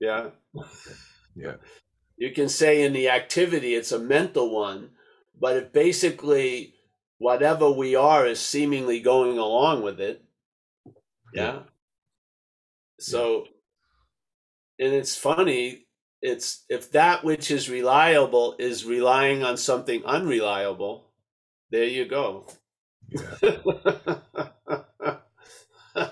Yeah. 0.00 0.30
Yeah. 1.34 1.54
You 2.16 2.30
can 2.32 2.48
say 2.48 2.82
in 2.82 2.92
the 2.92 3.08
activity 3.08 3.74
it's 3.74 3.92
a 3.92 3.98
mental 3.98 4.50
one, 4.50 4.90
but 5.38 5.56
if 5.56 5.72
basically 5.72 6.74
whatever 7.18 7.70
we 7.70 7.94
are 7.94 8.26
is 8.26 8.40
seemingly 8.40 9.00
going 9.00 9.38
along 9.38 9.82
with 9.82 10.00
it. 10.00 10.22
Yeah. 11.32 11.52
yeah. 11.52 11.58
So, 13.00 13.46
and 14.78 14.92
it's 14.92 15.16
funny, 15.16 15.86
it's 16.22 16.64
if 16.68 16.92
that 16.92 17.24
which 17.24 17.50
is 17.50 17.68
reliable 17.68 18.56
is 18.58 18.84
relying 18.84 19.42
on 19.42 19.56
something 19.56 20.04
unreliable, 20.04 21.10
there 21.70 21.84
you 21.84 22.04
go. 22.06 22.46
Yeah. 23.10 23.58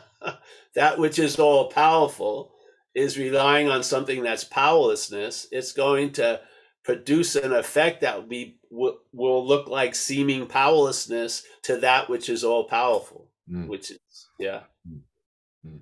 that 0.74 0.98
which 0.98 1.18
is 1.18 1.38
all 1.38 1.70
powerful 1.70 2.52
is 2.94 3.18
relying 3.18 3.68
on 3.68 3.82
something 3.82 4.22
that's 4.22 4.44
powerlessness. 4.44 5.46
It's 5.50 5.72
going 5.72 6.12
to 6.12 6.40
produce 6.84 7.36
an 7.36 7.52
effect 7.52 8.00
that 8.00 8.16
will 8.16 8.28
be 8.28 8.58
will 8.70 9.46
look 9.46 9.68
like 9.68 9.94
seeming 9.94 10.46
powerlessness 10.46 11.44
to 11.62 11.76
that 11.78 12.08
which 12.08 12.28
is 12.28 12.44
all 12.44 12.64
powerful. 12.64 13.28
Mm. 13.50 13.68
Which 13.68 13.90
is 13.90 14.28
yeah, 14.38 14.60
mm. 14.88 15.80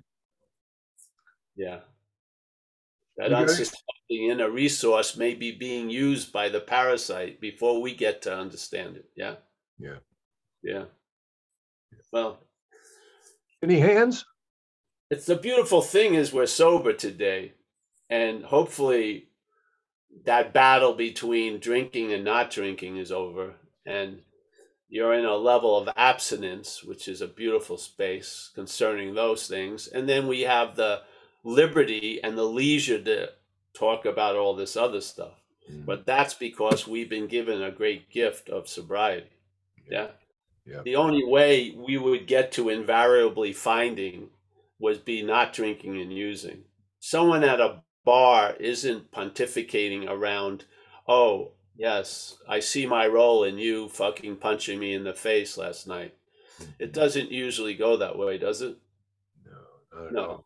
yeah. 1.55 1.79
That 3.17 3.33
unsuspecting 3.33 4.29
inner 4.29 4.49
resource 4.49 5.15
may 5.15 5.35
be 5.35 5.51
being 5.51 5.89
used 5.89 6.31
by 6.31 6.49
the 6.49 6.59
parasite 6.59 7.39
before 7.39 7.81
we 7.81 7.93
get 7.93 8.23
to 8.23 8.35
understand 8.35 8.95
it. 8.97 9.05
Yeah. 9.15 9.35
Yeah. 9.77 9.97
Yeah. 10.63 10.85
Well, 12.11 12.39
any 13.63 13.79
hands? 13.79 14.25
It's 15.11 15.25
the 15.25 15.35
beautiful 15.35 15.81
thing 15.81 16.15
is 16.15 16.31
we're 16.31 16.45
sober 16.45 16.93
today, 16.93 17.51
and 18.09 18.45
hopefully 18.45 19.27
that 20.25 20.53
battle 20.53 20.93
between 20.93 21.59
drinking 21.59 22.13
and 22.13 22.23
not 22.23 22.49
drinking 22.49 22.95
is 22.95 23.11
over, 23.11 23.55
and 23.85 24.21
you're 24.87 25.13
in 25.13 25.25
a 25.25 25.35
level 25.35 25.77
of 25.77 25.89
abstinence, 25.97 26.81
which 26.83 27.09
is 27.09 27.19
a 27.21 27.27
beautiful 27.27 27.77
space 27.77 28.51
concerning 28.55 29.13
those 29.13 29.47
things. 29.47 29.87
And 29.87 30.07
then 30.07 30.27
we 30.27 30.41
have 30.41 30.75
the 30.75 31.01
liberty 31.43 32.21
and 32.23 32.37
the 32.37 32.43
leisure 32.43 33.01
to 33.01 33.29
talk 33.73 34.05
about 34.05 34.35
all 34.35 34.55
this 34.55 34.75
other 34.75 35.01
stuff. 35.01 35.41
Mm. 35.71 35.85
But 35.85 36.05
that's 36.05 36.33
because 36.33 36.87
we've 36.87 37.09
been 37.09 37.27
given 37.27 37.61
a 37.61 37.71
great 37.71 38.09
gift 38.09 38.49
of 38.49 38.67
sobriety. 38.67 39.31
Yeah. 39.89 40.07
Yeah. 40.65 40.81
The 40.83 40.97
only 40.97 41.23
way 41.23 41.73
we 41.75 41.97
would 41.97 42.27
get 42.27 42.51
to 42.53 42.69
invariably 42.69 43.53
finding 43.53 44.29
was 44.81 44.97
be 44.97 45.21
not 45.21 45.53
drinking 45.53 46.01
and 46.01 46.11
using. 46.11 46.63
Someone 46.99 47.43
at 47.43 47.61
a 47.61 47.83
bar 48.03 48.55
isn't 48.59 49.11
pontificating 49.11 50.09
around, 50.09 50.65
oh, 51.07 51.51
yes, 51.75 52.37
I 52.49 52.59
see 52.59 52.85
my 52.85 53.05
role 53.07 53.43
in 53.43 53.57
you 53.59 53.87
fucking 53.87 54.37
punching 54.37 54.79
me 54.79 54.93
in 54.93 55.03
the 55.03 55.13
face 55.13 55.57
last 55.57 55.87
night. 55.87 56.15
It 56.79 56.93
doesn't 56.93 57.31
usually 57.31 57.75
go 57.75 57.97
that 57.97 58.17
way, 58.17 58.37
does 58.37 58.61
it? 58.61 58.77
No, 59.45 60.09
No. 60.11 60.45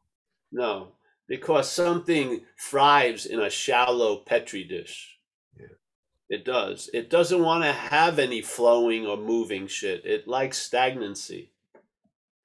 No, 0.52 0.94
because 1.28 1.70
something 1.70 2.42
thrives 2.58 3.26
in 3.26 3.42
a 3.42 3.50
shallow 3.50 4.18
petri 4.18 4.64
dish. 4.64 5.20
Yeah. 5.60 5.76
It 6.30 6.46
does. 6.46 6.90
It 6.94 7.10
doesn't 7.10 7.44
want 7.44 7.64
to 7.66 7.74
have 7.74 8.20
any 8.20 8.42
flowing 8.42 9.06
or 9.06 9.18
moving 9.18 9.68
shit. 9.68 10.06
It 10.06 10.28
likes 10.28 10.58
stagnancy. 10.58 11.52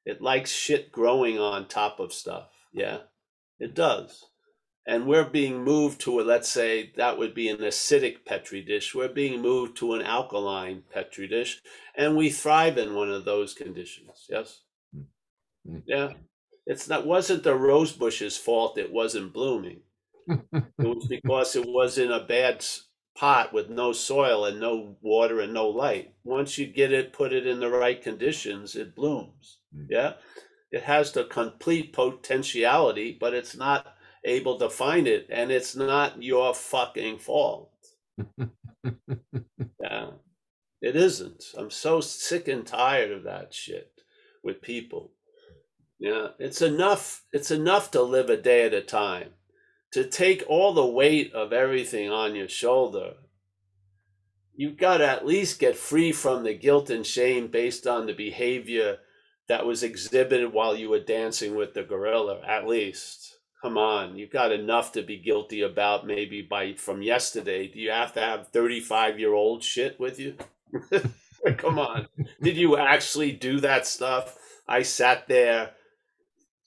It 0.04 0.22
likes 0.22 0.50
shit 0.52 0.90
growing 0.90 1.38
on 1.38 1.68
top 1.68 2.00
of 2.00 2.12
stuff. 2.12 2.48
Yeah, 2.72 2.98
it 3.58 3.74
does. 3.74 4.26
And 4.86 5.06
we're 5.06 5.28
being 5.28 5.62
moved 5.62 6.00
to 6.02 6.20
a, 6.20 6.22
let's 6.22 6.48
say 6.48 6.92
that 6.96 7.18
would 7.18 7.34
be 7.34 7.48
an 7.48 7.58
acidic 7.58 8.24
petri 8.24 8.62
dish. 8.62 8.94
We're 8.94 9.08
being 9.08 9.42
moved 9.42 9.76
to 9.78 9.94
an 9.94 10.02
alkaline 10.02 10.82
petri 10.92 11.28
dish, 11.28 11.60
and 11.94 12.16
we 12.16 12.30
thrive 12.30 12.78
in 12.78 12.94
one 12.94 13.10
of 13.10 13.24
those 13.24 13.54
conditions. 13.54 14.26
Yes. 14.28 14.62
Mm. 15.68 15.82
Yeah. 15.86 16.12
It's 16.66 16.88
not 16.88 17.06
wasn't 17.06 17.42
the 17.42 17.54
rose 17.54 17.92
bush's 17.92 18.36
fault 18.36 18.78
it 18.78 18.92
wasn't 18.92 19.32
blooming. 19.32 19.80
It 20.52 20.86
was 20.86 21.06
because 21.08 21.56
it 21.56 21.66
was 21.66 21.98
in 21.98 22.10
a 22.10 22.24
bad 22.24 22.64
pot 23.16 23.52
with 23.52 23.68
no 23.68 23.92
soil 23.92 24.44
and 24.44 24.60
no 24.60 24.96
water 25.00 25.40
and 25.40 25.52
no 25.52 25.68
light. 25.68 26.14
Once 26.24 26.58
you 26.58 26.66
get 26.66 26.92
it, 26.92 27.12
put 27.12 27.32
it 27.32 27.46
in 27.46 27.60
the 27.60 27.70
right 27.70 28.00
conditions, 28.02 28.76
it 28.76 28.94
blooms. 28.94 29.58
Mm. 29.76 29.86
Yeah. 29.90 30.12
It 30.72 30.84
has 30.84 31.12
the 31.12 31.24
complete 31.24 31.92
potentiality, 31.92 33.16
but 33.20 33.34
it's 33.34 33.56
not 33.56 33.94
able 34.24 34.58
to 34.58 34.70
find 34.70 35.08
it, 35.08 35.26
and 35.30 35.50
it's 35.50 35.74
not 35.74 36.22
your 36.22 36.54
fucking 36.54 37.18
fault. 37.18 37.70
Yeah. 39.80 40.10
It 40.80 40.96
isn't. 40.96 41.44
I'm 41.56 41.70
so 41.70 42.00
sick 42.00 42.48
and 42.48 42.66
tired 42.66 43.10
of 43.10 43.24
that 43.24 43.52
shit 43.52 43.92
with 44.42 44.62
people. 44.62 45.12
Yeah, 45.98 46.28
it's 46.38 46.62
enough 46.62 47.24
it's 47.32 47.50
enough 47.50 47.90
to 47.90 48.02
live 48.02 48.30
a 48.30 48.36
day 48.36 48.64
at 48.64 48.72
a 48.72 48.80
time. 48.80 49.30
To 49.92 50.04
take 50.04 50.44
all 50.48 50.72
the 50.72 50.86
weight 50.86 51.32
of 51.32 51.52
everything 51.52 52.10
on 52.10 52.36
your 52.36 52.48
shoulder. 52.48 53.14
You've 54.54 54.76
got 54.76 54.98
to 54.98 55.08
at 55.08 55.26
least 55.26 55.58
get 55.58 55.76
free 55.76 56.12
from 56.12 56.44
the 56.44 56.54
guilt 56.54 56.90
and 56.90 57.04
shame 57.04 57.48
based 57.48 57.86
on 57.86 58.06
the 58.06 58.12
behavior 58.12 58.98
that 59.48 59.66
was 59.66 59.82
exhibited 59.82 60.52
while 60.52 60.76
you 60.76 60.88
were 60.88 61.00
dancing 61.00 61.56
with 61.56 61.74
the 61.74 61.82
gorilla 61.82 62.40
at 62.46 62.68
least. 62.68 63.38
Come 63.62 63.76
on, 63.76 64.16
you've 64.16 64.30
got 64.30 64.52
enough 64.52 64.92
to 64.92 65.02
be 65.02 65.18
guilty 65.18 65.62
about 65.62 66.06
maybe 66.06 66.40
by 66.40 66.74
from 66.74 67.02
yesterday. 67.02 67.66
Do 67.66 67.78
you 67.80 67.90
have 67.90 68.12
to 68.14 68.20
have 68.20 68.48
35 68.48 69.18
year 69.18 69.34
old 69.34 69.64
shit 69.64 69.98
with 69.98 70.18
you? 70.18 70.36
Come 71.56 71.78
on. 71.78 72.06
Did 72.40 72.56
you 72.56 72.76
actually 72.76 73.32
do 73.32 73.60
that 73.60 73.86
stuff? 73.86 74.38
I 74.68 74.82
sat 74.82 75.26
there 75.26 75.72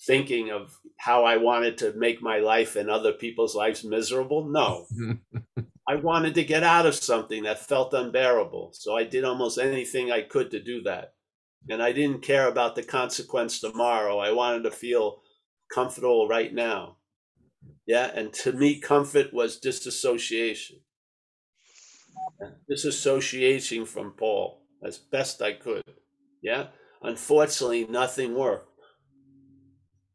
thinking 0.05 0.51
of 0.51 0.77
how 0.97 1.23
I 1.23 1.37
wanted 1.37 1.77
to 1.79 1.93
make 1.93 2.21
my 2.21 2.39
life 2.39 2.75
and 2.75 2.89
other 2.89 3.13
people's 3.13 3.55
lives 3.55 3.83
miserable. 3.83 4.45
No. 4.45 4.85
I 5.87 5.95
wanted 5.95 6.35
to 6.35 6.43
get 6.43 6.63
out 6.63 6.85
of 6.85 6.95
something 6.95 7.43
that 7.43 7.65
felt 7.65 7.93
unbearable. 7.93 8.71
So 8.73 8.95
I 8.95 9.03
did 9.03 9.23
almost 9.23 9.57
anything 9.57 10.11
I 10.11 10.21
could 10.21 10.51
to 10.51 10.61
do 10.61 10.81
that. 10.83 11.13
And 11.69 11.81
I 11.81 11.91
didn't 11.91 12.21
care 12.21 12.47
about 12.47 12.75
the 12.75 12.83
consequence 12.83 13.59
tomorrow. 13.59 14.19
I 14.19 14.31
wanted 14.31 14.63
to 14.63 14.71
feel 14.71 15.21
comfortable 15.73 16.27
right 16.27 16.53
now. 16.53 16.97
Yeah. 17.85 18.11
And 18.13 18.33
to 18.33 18.53
me, 18.53 18.79
comfort 18.79 19.33
was 19.33 19.59
disassociation. 19.59 20.77
Disassociation 22.69 23.85
from 23.85 24.11
Paul 24.11 24.63
as 24.85 24.97
best 24.97 25.41
I 25.41 25.53
could. 25.53 25.83
Yeah. 26.41 26.67
Unfortunately, 27.01 27.85
nothing 27.85 28.35
worked. 28.35 28.72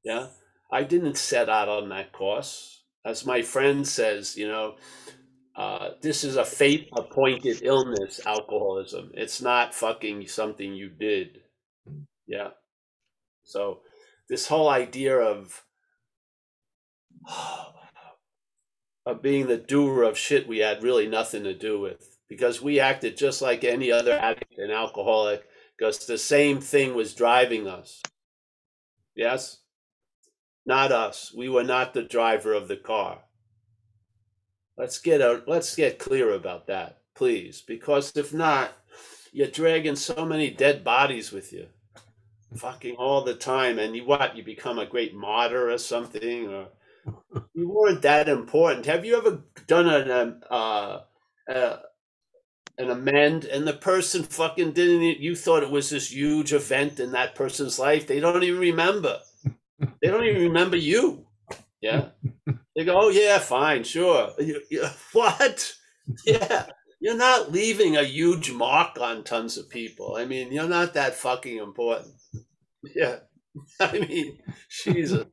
Yeah. 0.08 0.28
I 0.72 0.84
didn't 0.84 1.18
set 1.18 1.50
out 1.50 1.68
on 1.68 1.90
that 1.90 2.12
course. 2.12 2.82
As 3.04 3.26
my 3.26 3.42
friend 3.42 3.86
says, 3.86 4.38
you 4.38 4.48
know, 4.48 4.76
uh, 5.54 5.90
this 6.00 6.24
is 6.24 6.36
a 6.36 6.46
fate 6.46 6.88
appointed 6.96 7.60
illness, 7.62 8.18
alcoholism. 8.24 9.10
It's 9.12 9.42
not 9.42 9.74
fucking 9.74 10.26
something 10.28 10.72
you 10.72 10.88
did. 10.88 11.40
Yeah. 12.26 12.50
So, 13.44 13.80
this 14.30 14.48
whole 14.48 14.70
idea 14.70 15.18
of 15.18 15.62
of 19.06 19.20
being 19.20 19.46
the 19.46 19.58
doer 19.58 20.04
of 20.04 20.16
shit 20.16 20.48
we 20.48 20.58
had 20.58 20.82
really 20.82 21.06
nothing 21.06 21.44
to 21.44 21.54
do 21.54 21.78
with 21.78 22.18
because 22.28 22.62
we 22.62 22.80
acted 22.80 23.16
just 23.16 23.42
like 23.42 23.62
any 23.62 23.92
other 23.92 24.12
addict 24.12 24.56
and 24.56 24.72
alcoholic 24.72 25.44
because 25.76 26.06
the 26.06 26.18
same 26.18 26.60
thing 26.60 26.94
was 26.94 27.14
driving 27.14 27.66
us. 27.66 28.00
Yes? 29.14 29.58
Not 30.68 30.92
us. 30.92 31.32
We 31.34 31.48
were 31.48 31.64
not 31.64 31.94
the 31.94 32.02
driver 32.02 32.52
of 32.52 32.68
the 32.68 32.76
car. 32.76 33.20
Let's 34.76 34.98
get 34.98 35.22
out 35.22 35.48
let's 35.48 35.74
get 35.74 35.98
clear 35.98 36.34
about 36.34 36.66
that, 36.66 36.98
please, 37.14 37.62
because 37.66 38.14
if 38.14 38.34
not, 38.34 38.72
you're 39.32 39.46
dragging 39.48 39.96
so 39.96 40.26
many 40.26 40.50
dead 40.50 40.84
bodies 40.84 41.32
with 41.32 41.54
you. 41.54 41.68
Fucking 42.54 42.96
all 42.96 43.24
the 43.24 43.34
time, 43.34 43.78
and 43.78 43.96
you 43.96 44.04
what? 44.04 44.36
You 44.36 44.42
become 44.44 44.78
a 44.78 44.84
great 44.84 45.14
martyr 45.14 45.70
or 45.70 45.78
something, 45.78 46.48
or 46.48 46.68
you 47.54 47.70
weren't 47.70 48.02
that 48.02 48.28
important. 48.28 48.84
Have 48.84 49.06
you 49.06 49.16
ever 49.16 49.40
done 49.66 49.88
an 49.88 50.10
um, 50.10 50.40
uh, 50.50 51.00
uh, 51.50 51.76
an 52.76 52.90
amend, 52.90 53.46
and 53.46 53.66
the 53.66 53.72
person 53.72 54.22
fucking 54.22 54.72
didn't? 54.72 55.18
You 55.18 55.34
thought 55.34 55.62
it 55.62 55.70
was 55.70 55.88
this 55.88 56.12
huge 56.12 56.52
event 56.52 57.00
in 57.00 57.12
that 57.12 57.34
person's 57.34 57.78
life. 57.78 58.06
They 58.06 58.20
don't 58.20 58.42
even 58.42 58.60
remember. 58.60 59.20
They 60.02 60.08
don't 60.10 60.24
even 60.26 60.42
remember 60.42 60.76
you. 60.76 61.26
Yeah. 61.80 62.10
They 62.76 62.84
go, 62.84 62.94
oh 63.00 63.08
yeah, 63.10 63.38
fine, 63.38 63.84
sure. 63.84 64.32
You- 64.38 64.62
you- 64.70 64.86
what? 65.12 65.72
Yeah. 66.26 66.66
You're 67.00 67.16
not 67.16 67.52
leaving 67.52 67.96
a 67.96 68.04
huge 68.04 68.52
mark 68.52 69.00
on 69.00 69.24
tons 69.24 69.58
of 69.58 69.70
people. 69.70 70.16
I 70.16 70.24
mean, 70.26 70.52
you're 70.52 70.68
not 70.68 70.94
that 70.94 71.14
fucking 71.16 71.58
important. 71.58 72.14
Yeah. 72.96 73.20
I 73.80 73.92
mean, 73.98 74.38
Jesus. 74.84 75.26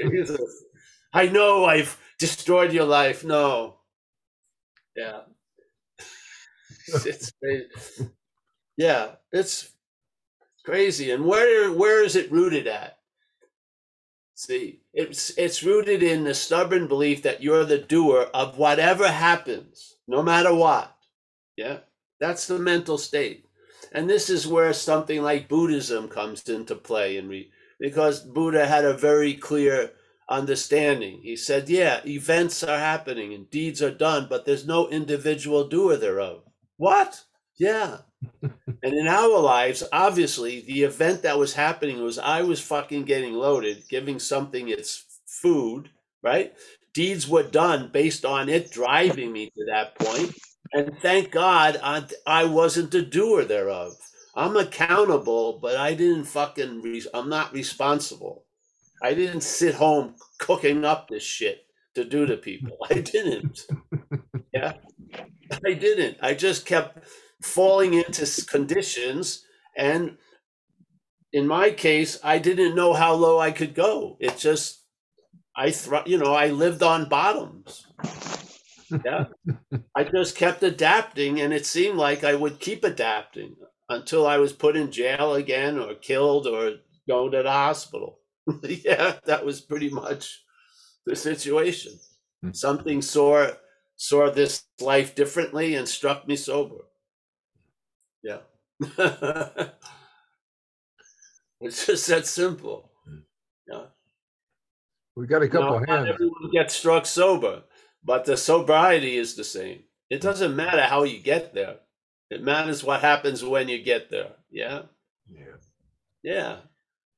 Jesus. 0.00 0.64
I 1.14 1.26
know 1.28 1.64
I've 1.66 1.98
destroyed 2.18 2.72
your 2.72 2.86
life. 2.86 3.24
No. 3.24 3.78
Yeah. 4.96 5.22
It's 7.06 7.32
crazy. 7.42 7.68
Yeah, 8.76 9.16
it's 9.32 9.72
crazy. 10.64 11.10
And 11.10 11.24
where 11.26 11.72
where 11.72 12.04
is 12.04 12.16
it 12.16 12.32
rooted 12.32 12.66
at? 12.66 12.98
See, 14.44 14.80
it's 14.92 15.30
it's 15.38 15.62
rooted 15.62 16.02
in 16.02 16.24
the 16.24 16.34
stubborn 16.34 16.88
belief 16.88 17.22
that 17.22 17.44
you're 17.44 17.64
the 17.64 17.78
doer 17.78 18.28
of 18.34 18.58
whatever 18.58 19.06
happens, 19.06 19.98
no 20.08 20.20
matter 20.20 20.52
what. 20.52 20.96
Yeah. 21.56 21.78
That's 22.18 22.48
the 22.48 22.58
mental 22.58 22.98
state. 22.98 23.46
And 23.92 24.10
this 24.10 24.28
is 24.28 24.44
where 24.44 24.72
something 24.72 25.22
like 25.22 25.48
Buddhism 25.48 26.08
comes 26.08 26.48
into 26.48 26.74
play 26.74 27.18
and 27.18 27.28
re- 27.28 27.52
because 27.78 28.18
Buddha 28.18 28.66
had 28.66 28.84
a 28.84 28.98
very 28.98 29.34
clear 29.34 29.92
understanding. 30.28 31.20
He 31.22 31.36
said, 31.36 31.68
yeah, 31.68 32.00
events 32.04 32.64
are 32.64 32.78
happening 32.78 33.32
and 33.32 33.48
deeds 33.48 33.80
are 33.80 33.94
done, 33.94 34.26
but 34.28 34.44
there's 34.44 34.66
no 34.66 34.88
individual 34.88 35.68
doer 35.68 35.96
thereof. 35.96 36.42
What? 36.78 37.26
Yeah. 37.60 37.98
And 38.42 38.94
in 38.94 39.08
our 39.08 39.38
lives, 39.38 39.84
obviously, 39.92 40.60
the 40.60 40.82
event 40.82 41.22
that 41.22 41.38
was 41.38 41.54
happening 41.54 42.02
was 42.02 42.18
I 42.18 42.42
was 42.42 42.60
fucking 42.60 43.04
getting 43.04 43.34
loaded, 43.34 43.84
giving 43.88 44.18
something 44.18 44.68
its 44.68 45.04
food, 45.26 45.90
right? 46.22 46.54
Deeds 46.94 47.28
were 47.28 47.42
done 47.42 47.90
based 47.92 48.24
on 48.24 48.48
it 48.48 48.70
driving 48.70 49.32
me 49.32 49.46
to 49.56 49.64
that 49.66 49.98
point. 49.98 50.34
And 50.72 50.98
thank 51.00 51.30
God 51.30 51.78
I, 51.82 52.04
I 52.26 52.44
wasn't 52.44 52.90
the 52.90 53.02
doer 53.02 53.44
thereof. 53.44 53.94
I'm 54.34 54.56
accountable, 54.56 55.58
but 55.60 55.76
I 55.76 55.94
didn't 55.94 56.24
fucking, 56.24 56.80
re- 56.80 57.04
I'm 57.12 57.28
not 57.28 57.52
responsible. 57.52 58.44
I 59.02 59.14
didn't 59.14 59.42
sit 59.42 59.74
home 59.74 60.14
cooking 60.38 60.84
up 60.84 61.08
this 61.08 61.22
shit 61.22 61.66
to 61.94 62.04
do 62.04 62.24
to 62.26 62.36
people. 62.36 62.76
I 62.90 63.00
didn't. 63.00 63.66
yeah. 64.54 64.74
I 65.66 65.74
didn't. 65.74 66.18
I 66.22 66.34
just 66.34 66.64
kept 66.64 66.98
falling 67.42 67.94
into 67.94 68.44
conditions 68.46 69.44
and 69.76 70.16
in 71.32 71.46
my 71.46 71.70
case, 71.70 72.18
I 72.22 72.38
didn't 72.38 72.74
know 72.74 72.92
how 72.92 73.14
low 73.14 73.38
I 73.38 73.52
could 73.52 73.74
go. 73.74 74.16
It 74.20 74.36
just 74.36 74.84
I 75.56 75.70
thr- 75.70 76.06
you 76.06 76.18
know, 76.18 76.34
I 76.34 76.48
lived 76.48 76.82
on 76.82 77.08
bottoms. 77.08 77.86
Yeah. 79.04 79.26
I 79.96 80.04
just 80.04 80.36
kept 80.36 80.62
adapting 80.62 81.40
and 81.40 81.52
it 81.52 81.66
seemed 81.66 81.96
like 81.96 82.24
I 82.24 82.34
would 82.34 82.60
keep 82.60 82.84
adapting 82.84 83.56
until 83.88 84.26
I 84.26 84.38
was 84.38 84.52
put 84.52 84.76
in 84.76 84.90
jail 84.90 85.34
again 85.34 85.78
or 85.78 85.94
killed 85.94 86.46
or 86.46 86.76
go 87.08 87.28
to 87.28 87.42
the 87.42 87.50
hospital. 87.50 88.20
yeah, 88.62 89.18
that 89.24 89.44
was 89.44 89.60
pretty 89.60 89.90
much 89.90 90.42
the 91.06 91.16
situation. 91.16 91.92
Hmm. 92.42 92.52
Something 92.52 93.02
saw 93.02 93.50
saw 93.96 94.30
this 94.30 94.64
life 94.80 95.14
differently 95.14 95.74
and 95.74 95.88
struck 95.88 96.26
me 96.26 96.34
sober. 96.36 96.86
Yeah. 98.22 98.38
it's 101.60 101.86
just 101.86 102.06
that 102.08 102.26
simple. 102.26 102.90
Yeah. 103.68 103.84
We 105.16 105.26
got 105.26 105.42
a 105.42 105.48
couple 105.48 105.80
now, 105.80 105.86
hands. 105.86 106.10
Everyone 106.10 106.50
gets 106.52 106.74
struck 106.74 107.06
sober, 107.06 107.64
but 108.02 108.24
the 108.24 108.36
sobriety 108.36 109.16
is 109.16 109.34
the 109.34 109.44
same. 109.44 109.84
It 110.10 110.22
hmm. 110.22 110.28
doesn't 110.28 110.56
matter 110.56 110.82
how 110.82 111.04
you 111.04 111.18
get 111.18 111.54
there. 111.54 111.76
It 112.30 112.42
matters 112.42 112.82
what 112.82 113.02
happens 113.02 113.44
when 113.44 113.68
you 113.68 113.82
get 113.82 114.10
there. 114.10 114.32
Yeah. 114.50 114.82
Yeah. 115.30 115.56
Yeah. 116.22 116.56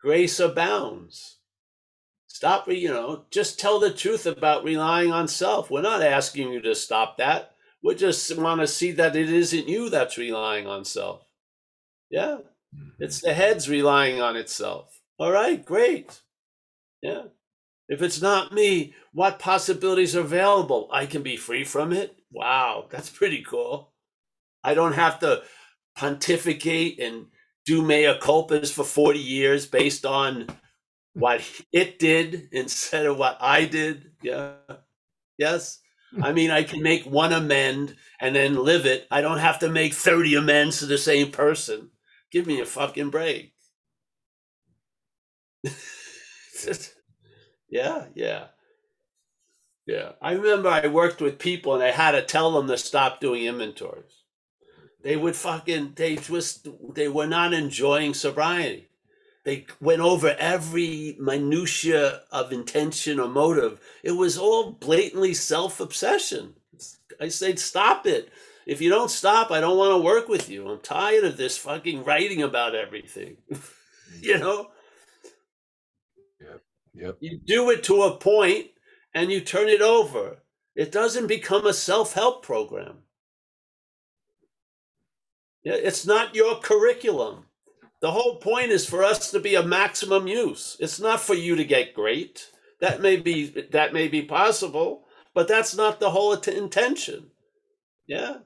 Grace 0.00 0.40
abounds. 0.40 1.38
Stop, 2.26 2.68
you 2.68 2.88
know, 2.88 3.26
just 3.30 3.60
tell 3.60 3.78
the 3.78 3.92
truth 3.92 4.26
about 4.26 4.64
relying 4.64 5.12
on 5.12 5.28
self. 5.28 5.70
We're 5.70 5.82
not 5.82 6.02
asking 6.02 6.52
you 6.52 6.60
to 6.62 6.74
stop 6.74 7.16
that. 7.18 7.53
We 7.84 7.94
just 7.94 8.34
want 8.38 8.62
to 8.62 8.66
see 8.66 8.92
that 8.92 9.14
it 9.14 9.30
isn't 9.30 9.68
you 9.68 9.90
that's 9.90 10.16
relying 10.16 10.66
on 10.66 10.86
self. 10.86 11.26
Yeah. 12.10 12.38
Mm-hmm. 12.74 12.88
It's 13.04 13.20
the 13.20 13.34
head's 13.34 13.68
relying 13.68 14.22
on 14.22 14.36
itself. 14.36 15.02
All 15.18 15.30
right, 15.30 15.62
great. 15.62 16.22
Yeah. 17.02 17.24
If 17.90 18.00
it's 18.00 18.22
not 18.22 18.54
me, 18.54 18.94
what 19.12 19.38
possibilities 19.38 20.16
are 20.16 20.20
available? 20.20 20.88
I 20.90 21.04
can 21.04 21.22
be 21.22 21.36
free 21.36 21.64
from 21.64 21.92
it. 21.92 22.16
Wow, 22.32 22.86
that's 22.88 23.10
pretty 23.10 23.42
cool. 23.42 23.92
I 24.64 24.72
don't 24.72 24.94
have 24.94 25.18
to 25.20 25.42
pontificate 25.94 26.98
and 26.98 27.26
do 27.66 27.82
mea 27.82 28.18
culpas 28.18 28.72
for 28.72 28.84
40 28.84 29.18
years 29.18 29.66
based 29.66 30.06
on 30.06 30.46
what 31.12 31.42
it 31.72 31.98
did 31.98 32.48
instead 32.50 33.04
of 33.04 33.18
what 33.18 33.36
I 33.42 33.66
did. 33.66 34.10
Yeah. 34.22 34.54
Yes. 35.36 35.80
I 36.22 36.32
mean, 36.32 36.50
I 36.50 36.62
can 36.64 36.82
make 36.82 37.04
one 37.04 37.32
amend 37.32 37.96
and 38.20 38.34
then 38.36 38.56
live 38.56 38.86
it. 38.86 39.06
I 39.10 39.20
don't 39.20 39.38
have 39.38 39.58
to 39.60 39.68
make 39.68 39.94
30 39.94 40.34
amends 40.36 40.78
to 40.80 40.86
the 40.86 40.98
same 40.98 41.30
person. 41.30 41.90
Give 42.32 42.46
me 42.46 42.60
a 42.60 42.66
fucking 42.66 43.10
break. 43.10 43.54
yeah, 47.68 48.06
yeah. 48.14 48.46
Yeah. 49.86 50.12
I 50.22 50.32
remember 50.32 50.68
I 50.68 50.86
worked 50.86 51.20
with 51.20 51.38
people 51.38 51.74
and 51.74 51.82
I 51.82 51.90
had 51.90 52.12
to 52.12 52.22
tell 52.22 52.52
them 52.52 52.68
to 52.68 52.78
stop 52.78 53.20
doing 53.20 53.44
inventories. 53.44 54.22
They 55.02 55.16
would 55.16 55.36
fucking, 55.36 55.94
they 55.96 56.16
just, 56.16 56.68
they 56.94 57.08
were 57.08 57.26
not 57.26 57.52
enjoying 57.54 58.14
sobriety. 58.14 58.88
They 59.44 59.66
went 59.80 60.00
over 60.00 60.34
every 60.38 61.16
minutia 61.20 62.22
of 62.32 62.52
intention 62.52 63.20
or 63.20 63.28
motive. 63.28 63.80
It 64.02 64.12
was 64.12 64.38
all 64.38 64.72
blatantly 64.72 65.34
self 65.34 65.80
obsession. 65.80 66.54
I 67.20 67.28
said, 67.28 67.58
stop 67.58 68.06
it. 68.06 68.30
If 68.66 68.80
you 68.80 68.88
don't 68.88 69.10
stop, 69.10 69.50
I 69.50 69.60
don't 69.60 69.76
want 69.76 69.92
to 69.92 70.04
work 70.04 70.28
with 70.28 70.48
you. 70.48 70.68
I'm 70.68 70.80
tired 70.80 71.24
of 71.24 71.36
this 71.36 71.58
fucking 71.58 72.04
writing 72.04 72.42
about 72.42 72.74
everything. 72.74 73.36
you 74.20 74.38
know? 74.38 74.70
Yep. 76.40 76.62
Yep. 76.94 77.16
You 77.20 77.40
do 77.44 77.70
it 77.70 77.84
to 77.84 78.02
a 78.02 78.16
point 78.16 78.68
and 79.14 79.30
you 79.30 79.40
turn 79.42 79.68
it 79.68 79.82
over. 79.82 80.38
It 80.74 80.90
doesn't 80.90 81.26
become 81.26 81.66
a 81.66 81.74
self 81.74 82.14
help 82.14 82.42
program. 82.42 82.98
It's 85.62 86.06
not 86.06 86.34
your 86.34 86.56
curriculum. 86.60 87.44
The 88.04 88.10
whole 88.10 88.36
point 88.36 88.70
is 88.70 88.84
for 88.84 89.02
us 89.02 89.30
to 89.30 89.40
be 89.40 89.54
a 89.54 89.62
maximum 89.62 90.26
use. 90.26 90.76
It's 90.78 91.00
not 91.00 91.20
for 91.20 91.32
you 91.32 91.56
to 91.56 91.64
get 91.64 91.94
great. 91.94 92.50
That 92.78 93.00
may 93.00 93.16
be 93.16 93.46
that 93.46 93.94
may 93.94 94.08
be 94.08 94.20
possible, 94.20 95.06
but 95.32 95.48
that's 95.48 95.74
not 95.74 96.00
the 96.00 96.10
whole 96.10 96.34
intention. 96.34 97.30
Yeah. 98.06 98.40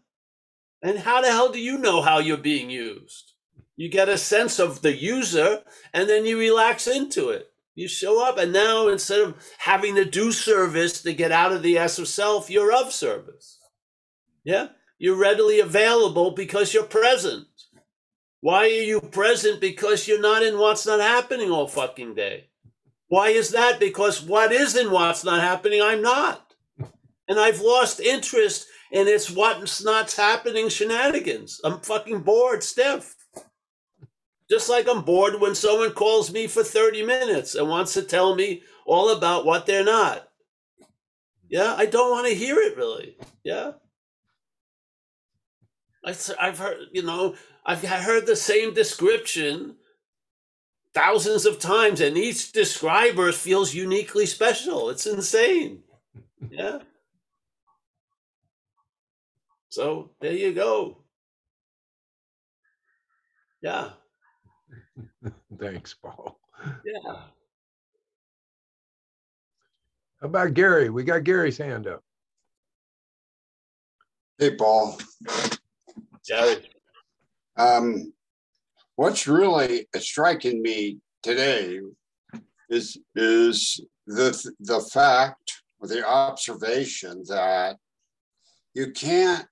And 0.81 1.01
how 1.01 1.23
the 1.23 1.33
hell 1.33 1.51
do 1.51 1.59
you 1.59 1.77
know 1.77 2.03
how 2.03 2.21
you're 2.21 2.37
being 2.37 2.71
used? 2.71 3.33
You 3.75 3.89
get 3.89 4.09
a 4.09 4.17
sense 4.17 4.61
of 4.61 4.83
the 4.83 4.97
user 4.97 5.65
and 5.93 6.09
then 6.09 6.25
you 6.25 6.39
relax 6.39 6.87
into 6.87 7.31
it. 7.31 7.51
You 7.75 7.89
show 7.89 8.25
up 8.25 8.39
and 8.39 8.53
now 8.53 8.87
instead 8.87 9.23
of 9.23 9.35
having 9.59 9.97
to 9.97 10.05
do 10.05 10.31
service 10.31 11.03
to 11.03 11.13
get 11.13 11.33
out 11.33 11.51
of 11.51 11.65
the 11.65 11.79
S 11.79 11.99
of 11.99 12.07
self, 12.07 12.49
you're 12.49 12.73
of 12.73 12.93
service. 12.93 13.59
Yeah. 14.45 14.69
You're 15.01 15.17
readily 15.17 15.59
available 15.59 16.31
because 16.31 16.73
you're 16.73 16.85
present. 16.85 17.49
Why 18.41 18.65
are 18.65 18.67
you 18.67 19.01
present? 19.01 19.61
Because 19.61 20.07
you're 20.07 20.21
not 20.21 20.43
in 20.43 20.59
what's 20.59 20.87
not 20.87 21.01
happening 21.01 21.51
all 21.51 21.67
fucking 21.67 22.15
day. 22.15 22.49
Why 23.09 23.29
is 23.29 23.51
that? 23.51 23.81
Because 23.81 24.23
what 24.23 24.53
is 24.53 24.77
in 24.77 24.91
what's 24.91 25.25
not 25.25 25.41
happening, 25.41 25.81
I'm 25.83 26.03
not. 26.03 26.55
And 27.27 27.39
I've 27.39 27.61
lost 27.61 28.01
interest 28.01 28.69
in 28.93 29.09
it's 29.09 29.31
what's 29.31 29.83
not 29.83 30.13
happening 30.13 30.69
shenanigans. 30.69 31.61
I'm 31.65 31.81
fucking 31.81 32.21
bored 32.21 32.63
stiff. 32.63 33.17
Just 34.51 34.71
like 34.71 34.89
I'm 34.89 35.03
bored 35.03 35.41
when 35.41 35.55
someone 35.55 35.91
calls 35.93 36.33
me 36.33 36.47
for 36.47 36.63
30 36.63 37.05
minutes 37.05 37.55
and 37.55 37.69
wants 37.69 37.93
to 37.95 38.03
tell 38.03 38.35
me 38.35 38.63
all 38.87 39.11
about 39.11 39.45
what 39.45 39.67
they're 39.67 39.85
not. 39.85 40.29
Yeah, 41.51 41.75
I 41.77 41.87
don't 41.87 42.11
want 42.11 42.29
to 42.29 42.35
hear 42.35 42.59
it 42.59 42.77
really. 42.77 43.17
Yeah. 43.43 43.73
I've 46.05 46.59
heard, 46.59 46.79
you 46.93 47.03
know, 47.03 47.35
I've 47.69 47.83
heard 47.83 48.25
the 48.25 48.35
same 48.35 48.73
description 48.73 49.77
thousands 50.95 51.45
of 51.45 51.59
times, 51.59 52.01
and 52.01 52.17
each 52.17 52.51
describer 52.53 53.31
feels 53.31 53.75
uniquely 53.75 54.25
special. 54.25 54.91
It's 54.91 55.07
insane. 55.07 55.83
Yeah. 56.53 56.79
So 59.71 60.13
there 60.21 60.33
you 60.33 60.53
go. 60.55 60.99
Yeah. 63.61 63.91
Thanks, 65.59 65.95
Paul. 65.95 66.39
Yeah. 66.87 67.13
How 70.21 70.29
about 70.29 70.55
Gary? 70.55 70.91
We 70.91 71.03
got 71.03 71.25
Gary's 71.25 71.59
hand 71.59 71.89
up. 71.89 72.05
Hey, 74.39 74.55
Paul. 74.55 74.97
Gary. 76.25 76.65
Um, 77.59 78.13
what's 78.95 79.27
really 79.27 79.89
striking 79.97 80.63
me 80.63 80.99
today 81.23 81.81
is 82.71 82.97
is 83.17 83.81
the 84.07 84.53
the 84.61 84.81
fact 84.81 85.63
or 85.81 85.89
the 85.89 86.07
observation 86.07 87.25
that 87.29 87.77
you 88.75 88.93
can't 88.93 89.47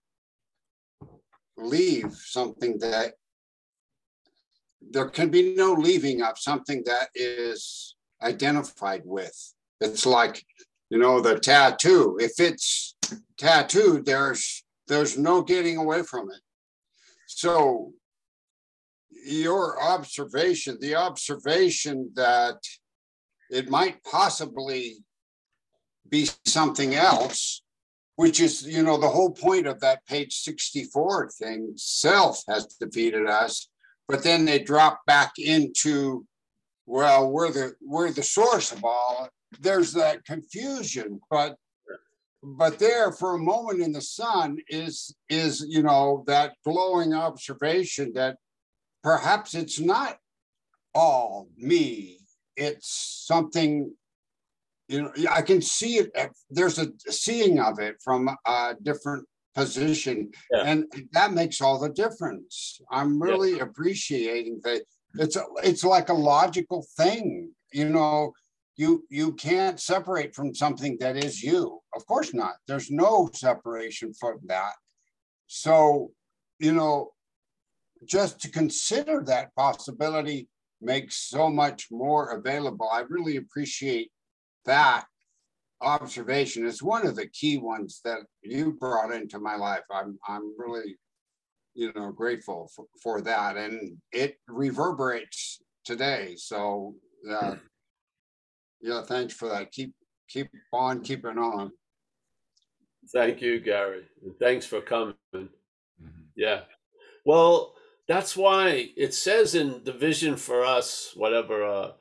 leave 1.56 2.12
something 2.12 2.78
that 2.78 3.14
there 4.90 5.08
can 5.08 5.28
be 5.28 5.54
no 5.56 5.72
leaving 5.72 6.22
of 6.22 6.38
something 6.38 6.84
that 6.86 7.08
is 7.14 7.96
identified 8.22 9.02
with. 9.04 9.36
It's 9.80 10.06
like, 10.06 10.44
you 10.90 10.98
know, 10.98 11.20
the 11.20 11.40
tattoo. 11.40 12.16
If 12.20 12.38
it's 12.38 12.94
tattooed, 13.36 14.06
there's 14.06 14.64
there's 14.86 15.18
no 15.18 15.42
getting 15.42 15.76
away 15.76 16.04
from 16.04 16.30
it. 16.30 16.40
So 17.26 17.92
your 19.10 19.80
observation, 19.82 20.78
the 20.80 20.94
observation 20.94 22.12
that 22.14 22.58
it 23.50 23.68
might 23.68 24.02
possibly 24.04 24.98
be 26.08 26.28
something 26.44 26.94
else, 26.94 27.62
which 28.16 28.40
is, 28.40 28.66
you 28.66 28.82
know, 28.82 28.96
the 28.96 29.08
whole 29.08 29.30
point 29.30 29.66
of 29.66 29.80
that 29.80 30.06
page 30.06 30.34
64 30.34 31.30
thing, 31.30 31.72
self 31.76 32.42
has 32.48 32.66
defeated 32.80 33.26
us, 33.26 33.68
but 34.08 34.22
then 34.22 34.44
they 34.44 34.60
drop 34.60 35.00
back 35.06 35.32
into, 35.38 36.24
well, 36.86 37.30
we're 37.30 37.50
the 37.50 37.74
we're 37.82 38.12
the 38.12 38.22
source 38.22 38.72
of 38.72 38.84
all. 38.84 39.28
There's 39.60 39.92
that 39.94 40.24
confusion, 40.24 41.20
but 41.30 41.56
but 42.46 42.78
there 42.78 43.10
for 43.10 43.34
a 43.34 43.38
moment 43.38 43.80
in 43.80 43.92
the 43.92 44.00
sun 44.00 44.58
is 44.68 45.14
is 45.28 45.66
you 45.68 45.82
know 45.82 46.22
that 46.28 46.54
glowing 46.64 47.12
observation 47.12 48.12
that 48.14 48.36
perhaps 49.02 49.54
it's 49.54 49.80
not 49.80 50.18
all 50.94 51.48
me 51.56 52.20
it's 52.56 53.24
something 53.26 53.92
you 54.86 55.02
know 55.02 55.12
i 55.30 55.42
can 55.42 55.60
see 55.60 55.96
it 55.96 56.10
eh, 56.14 56.28
there's 56.48 56.78
a 56.78 56.88
seeing 57.08 57.58
of 57.58 57.80
it 57.80 57.96
from 58.02 58.30
a 58.46 58.76
different 58.82 59.26
position 59.56 60.30
yeah. 60.52 60.62
and 60.66 60.84
that 61.12 61.32
makes 61.32 61.60
all 61.60 61.80
the 61.80 61.90
difference 61.90 62.80
i'm 62.92 63.20
really 63.20 63.56
yeah. 63.56 63.62
appreciating 63.62 64.60
that 64.62 64.82
it's 65.14 65.34
a, 65.34 65.44
it's 65.64 65.82
like 65.82 66.10
a 66.10 66.14
logical 66.14 66.86
thing 66.96 67.50
you 67.72 67.88
know 67.88 68.32
you 68.76 69.04
you 69.10 69.32
can't 69.32 69.80
separate 69.80 70.34
from 70.34 70.54
something 70.54 70.96
that 71.00 71.16
is 71.16 71.42
you. 71.42 71.80
Of 71.94 72.06
course 72.06 72.34
not. 72.34 72.54
There's 72.68 72.90
no 72.90 73.30
separation 73.32 74.12
from 74.12 74.38
that. 74.46 74.74
So 75.46 76.10
you 76.58 76.72
know 76.72 77.12
just 78.04 78.40
to 78.40 78.50
consider 78.50 79.22
that 79.24 79.54
possibility 79.54 80.48
makes 80.80 81.28
so 81.28 81.48
much 81.48 81.88
more 81.90 82.30
available. 82.30 82.88
I 82.92 83.00
really 83.08 83.36
appreciate 83.36 84.10
that 84.66 85.06
observation. 85.80 86.66
Is 86.66 86.82
one 86.82 87.06
of 87.06 87.16
the 87.16 87.28
key 87.28 87.58
ones 87.58 88.00
that 88.04 88.20
you 88.42 88.72
brought 88.72 89.12
into 89.12 89.38
my 89.38 89.56
life. 89.56 89.84
I'm 89.90 90.18
i'm 90.28 90.54
really 90.58 90.96
you 91.74 91.92
know 91.94 92.10
grateful 92.12 92.70
for, 92.74 92.86
for 93.02 93.20
that. 93.22 93.56
And 93.56 93.96
it 94.12 94.36
reverberates 94.48 95.60
today. 95.84 96.34
So 96.36 96.94
uh, 97.30 97.56
yeah, 98.86 99.02
thanks 99.02 99.34
for 99.34 99.48
that. 99.48 99.72
Keep 99.72 99.92
keep 100.28 100.48
on 100.72 101.00
keeping 101.00 101.38
on. 101.38 101.72
Thank 103.12 103.42
you, 103.42 103.58
Gary. 103.58 104.04
And 104.22 104.38
thanks 104.38 104.64
for 104.64 104.80
coming. 104.80 105.14
Mm-hmm. 105.34 106.06
Yeah. 106.36 106.60
Well, 107.24 107.74
that's 108.06 108.36
why 108.36 108.90
it 108.96 109.12
says 109.12 109.56
in 109.56 109.82
the 109.82 109.92
vision 109.92 110.36
for 110.36 110.64
us, 110.64 111.12
whatever, 111.16 111.64
uh, 111.64 111.92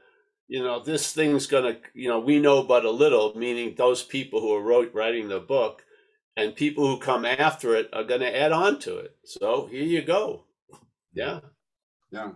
you 0.47 0.63
know, 0.63 0.83
this 0.83 1.11
thing's 1.11 1.47
gonna, 1.47 1.77
you 1.95 2.07
know, 2.07 2.19
we 2.19 2.39
know 2.39 2.63
but 2.63 2.86
a 2.86 2.91
little, 2.91 3.36
meaning 3.36 3.73
those 3.75 4.03
people 4.03 4.39
who 4.39 4.53
are 4.53 4.61
wrote, 4.61 4.93
writing 4.93 5.27
the 5.27 5.39
book 5.39 5.83
and 6.38 6.55
people 6.55 6.86
who 6.86 6.99
come 6.99 7.25
after 7.25 7.75
it 7.75 7.89
are 7.93 8.03
gonna 8.03 8.25
add 8.25 8.51
on 8.51 8.79
to 8.81 8.97
it. 8.97 9.15
So 9.23 9.67
here 9.71 9.83
you 9.83 10.03
go. 10.03 10.43
Yeah. 11.13 11.39
Yeah. 12.11 12.31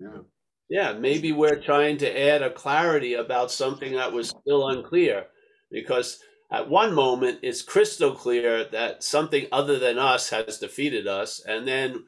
Yeah. 0.00 0.20
Yeah, 0.68 0.92
maybe 0.92 1.32
we're 1.32 1.60
trying 1.60 1.98
to 1.98 2.20
add 2.20 2.42
a 2.42 2.50
clarity 2.50 3.14
about 3.14 3.50
something 3.50 3.94
that 3.94 4.12
was 4.12 4.30
still 4.30 4.68
unclear 4.68 5.26
because 5.70 6.18
at 6.50 6.68
one 6.68 6.94
moment 6.94 7.40
it's 7.42 7.62
crystal 7.62 8.12
clear 8.12 8.64
that 8.64 9.02
something 9.02 9.46
other 9.52 9.78
than 9.78 9.98
us 9.98 10.30
has 10.30 10.58
defeated 10.58 11.06
us 11.06 11.42
and 11.46 11.66
then 11.66 12.04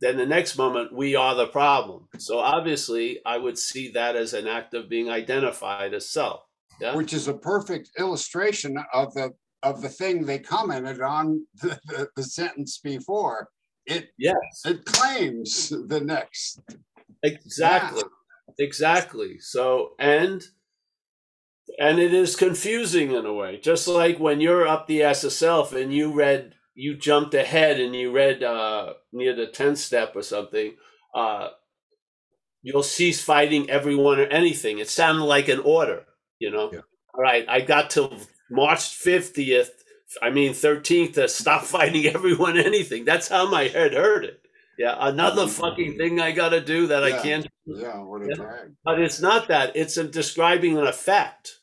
then 0.00 0.16
the 0.16 0.26
next 0.26 0.56
moment 0.56 0.94
we 0.94 1.14
are 1.14 1.34
the 1.34 1.46
problem. 1.46 2.08
So 2.18 2.38
obviously 2.38 3.20
i 3.26 3.36
would 3.36 3.58
see 3.58 3.90
that 3.92 4.16
as 4.16 4.34
an 4.34 4.46
act 4.46 4.74
of 4.74 4.88
being 4.88 5.10
identified 5.10 5.94
as 5.94 6.08
self 6.08 6.42
yeah? 6.80 6.94
which 6.94 7.12
is 7.12 7.28
a 7.28 7.34
perfect 7.34 7.90
illustration 7.98 8.76
of 8.92 9.12
the 9.14 9.30
of 9.62 9.82
the 9.82 9.88
thing 9.88 10.24
they 10.24 10.38
commented 10.38 11.02
on 11.02 11.46
the, 11.60 11.78
the, 11.84 12.08
the 12.16 12.22
sentence 12.22 12.78
before. 12.78 13.48
It 13.86 14.08
yes. 14.18 14.34
it 14.64 14.84
claims 14.84 15.70
the 15.70 16.00
next 16.00 16.60
Exactly. 17.22 18.02
Yeah. 18.58 18.64
Exactly. 18.66 19.38
So 19.38 19.94
and 19.98 20.44
and 21.78 21.98
it 21.98 22.12
is 22.12 22.36
confusing 22.36 23.12
in 23.12 23.26
a 23.26 23.32
way. 23.32 23.58
Just 23.58 23.86
like 23.88 24.18
when 24.18 24.40
you're 24.40 24.66
up 24.66 24.86
the 24.86 25.02
ass 25.02 25.24
of 25.24 25.32
self 25.32 25.72
and 25.72 25.92
you 25.92 26.12
read 26.12 26.54
you 26.74 26.96
jumped 26.96 27.34
ahead 27.34 27.80
and 27.80 27.94
you 27.94 28.10
read 28.12 28.42
uh 28.42 28.94
near 29.12 29.34
the 29.34 29.46
10th 29.46 29.78
step 29.78 30.16
or 30.16 30.22
something, 30.22 30.74
uh 31.14 31.48
you'll 32.62 32.82
cease 32.82 33.22
fighting 33.22 33.70
everyone 33.70 34.20
or 34.20 34.26
anything. 34.26 34.78
It 34.78 34.88
sounded 34.88 35.24
like 35.24 35.48
an 35.48 35.60
order, 35.60 36.04
you 36.38 36.50
know. 36.50 36.70
Yeah. 36.72 36.80
All 37.14 37.22
right, 37.22 37.44
I 37.48 37.60
got 37.60 37.90
till 37.90 38.16
March 38.50 38.80
50th, 38.80 39.70
I 40.22 40.30
mean 40.30 40.52
13th 40.54 41.14
to 41.14 41.28
stop 41.28 41.64
fighting 41.76 42.06
everyone 42.06 42.58
anything. 42.58 43.04
That's 43.04 43.28
how 43.28 43.50
my 43.50 43.64
head 43.68 43.94
heard 43.94 44.24
it. 44.24 44.40
Yeah, 44.80 44.96
another 44.98 45.42
mm-hmm. 45.42 45.60
fucking 45.60 45.98
thing 45.98 46.20
I 46.20 46.32
got 46.32 46.48
to 46.48 46.60
do 46.62 46.86
that 46.86 47.06
yeah. 47.06 47.18
I 47.18 47.22
can't. 47.22 47.46
Yeah, 47.66 47.98
what 47.98 48.22
a 48.22 48.28
yeah. 48.30 48.34
drag. 48.34 48.72
But 48.82 48.98
it's 48.98 49.20
not 49.20 49.48
that. 49.48 49.76
It's 49.76 49.98
a 49.98 50.04
describing 50.04 50.78
an 50.78 50.86
effect 50.86 51.58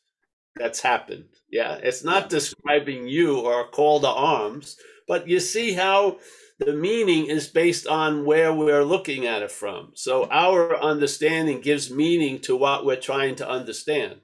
that's 0.56 0.82
happened. 0.82 1.26
Yeah, 1.50 1.80
it's 1.82 2.04
not 2.04 2.24
yeah. 2.24 2.28
describing 2.28 3.08
you 3.08 3.40
or 3.40 3.62
a 3.62 3.68
call 3.70 4.02
to 4.02 4.08
arms. 4.08 4.78
But 5.08 5.28
you 5.28 5.40
see 5.40 5.74
how 5.74 6.20
the 6.60 6.74
meaning 6.74 7.26
is 7.26 7.48
based 7.48 7.88
on 7.88 8.24
where 8.24 8.54
we're 8.54 8.84
looking 8.84 9.26
at 9.26 9.42
it 9.42 9.52
from. 9.52 9.94
So 9.96 10.30
our 10.30 10.80
understanding 10.80 11.62
gives 11.62 11.90
meaning 11.90 12.38
to 12.42 12.56
what 12.56 12.86
we're 12.86 13.02
trying 13.02 13.34
to 13.38 13.50
understand. 13.50 14.18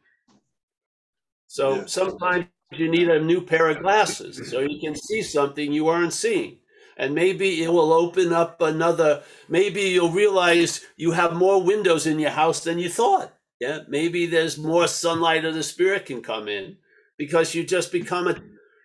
So 1.48 1.88
sometimes 1.88 2.46
you 2.72 2.92
need 2.92 3.10
a 3.10 3.20
new 3.20 3.42
pair 3.42 3.72
of 3.72 3.82
glasses 3.82 4.52
so 4.52 4.60
you 4.60 4.80
can 4.80 4.96
see 4.96 5.24
something 5.24 5.74
you 5.74 5.88
aren't 5.88 6.14
seeing 6.14 6.60
and 6.98 7.14
maybe 7.16 7.64
it 7.64 7.72
will 7.72 7.94
open 7.94 8.34
up 8.34 8.62
another 8.62 9.24
maybe 9.50 9.82
you'll 9.82 10.12
realize 10.12 10.82
you 10.98 11.12
have 11.12 11.34
more 11.36 11.62
windows 11.64 12.06
in 12.08 12.20
your 12.20 12.32
house 12.32 12.64
than 12.64 12.80
you 12.80 12.90
thought. 12.90 13.34
Yeah 13.60 13.80
maybe 13.88 14.26
there's 14.26 14.58
more 14.58 14.88
sunlight 14.88 15.46
of 15.46 15.54
the 15.54 15.64
spirit 15.64 16.06
can 16.06 16.22
come 16.22 16.48
in 16.48 16.78
because 17.18 17.56
you 17.56 17.64
just 17.64 17.92
become 17.92 18.28
a 18.28 18.36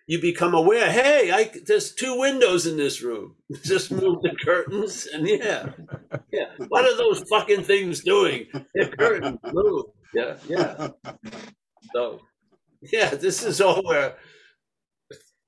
you 0.07 0.19
become 0.19 0.55
aware 0.55 0.91
hey 0.91 1.31
i 1.31 1.51
there's 1.67 1.93
two 1.93 2.19
windows 2.19 2.65
in 2.65 2.77
this 2.77 3.01
room. 3.01 3.35
Just 3.63 3.91
move 3.91 4.21
the 4.21 4.35
curtains 4.43 5.07
and 5.13 5.27
yeah. 5.27 5.71
Yeah 6.31 6.49
what 6.67 6.85
are 6.85 6.97
those 6.97 7.21
fucking 7.29 7.63
things 7.63 8.03
doing? 8.03 8.47
The 8.73 8.87
curtains 8.97 9.39
move. 9.53 9.85
Yeah 10.13 10.37
yeah. 10.47 10.89
So 11.93 12.21
yeah 12.91 13.09
this 13.11 13.43
is 13.43 13.61
all 13.61 13.81
where 13.83 14.15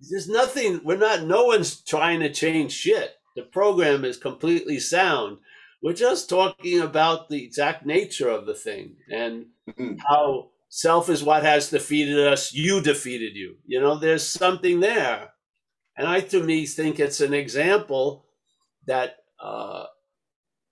there's 0.09 0.27
nothing 0.27 0.81
we're 0.83 0.97
not 0.97 1.23
no 1.23 1.45
one's 1.45 1.81
trying 1.81 2.19
to 2.21 2.31
change 2.31 2.71
shit. 2.71 3.15
The 3.35 3.43
program 3.43 4.03
is 4.03 4.17
completely 4.17 4.79
sound. 4.79 5.37
We're 5.81 5.93
just 5.93 6.29
talking 6.29 6.79
about 6.79 7.29
the 7.29 7.43
exact 7.43 7.85
nature 7.85 8.29
of 8.29 8.45
the 8.45 8.53
thing 8.53 8.97
and 9.11 9.47
mm-hmm. 9.69 9.95
how 10.07 10.49
self 10.69 11.09
is 11.09 11.23
what 11.23 11.43
has 11.43 11.69
defeated 11.69 12.19
us 12.19 12.53
you 12.53 12.81
defeated 12.81 13.35
you. 13.35 13.55
You 13.65 13.79
know 13.79 13.97
there's 13.97 14.27
something 14.27 14.79
there. 14.79 15.29
And 15.97 16.07
i 16.07 16.21
to 16.21 16.41
me 16.41 16.65
think 16.65 16.99
it's 16.99 17.21
an 17.21 17.33
example 17.33 18.25
that 18.87 19.17
uh, 19.41 19.85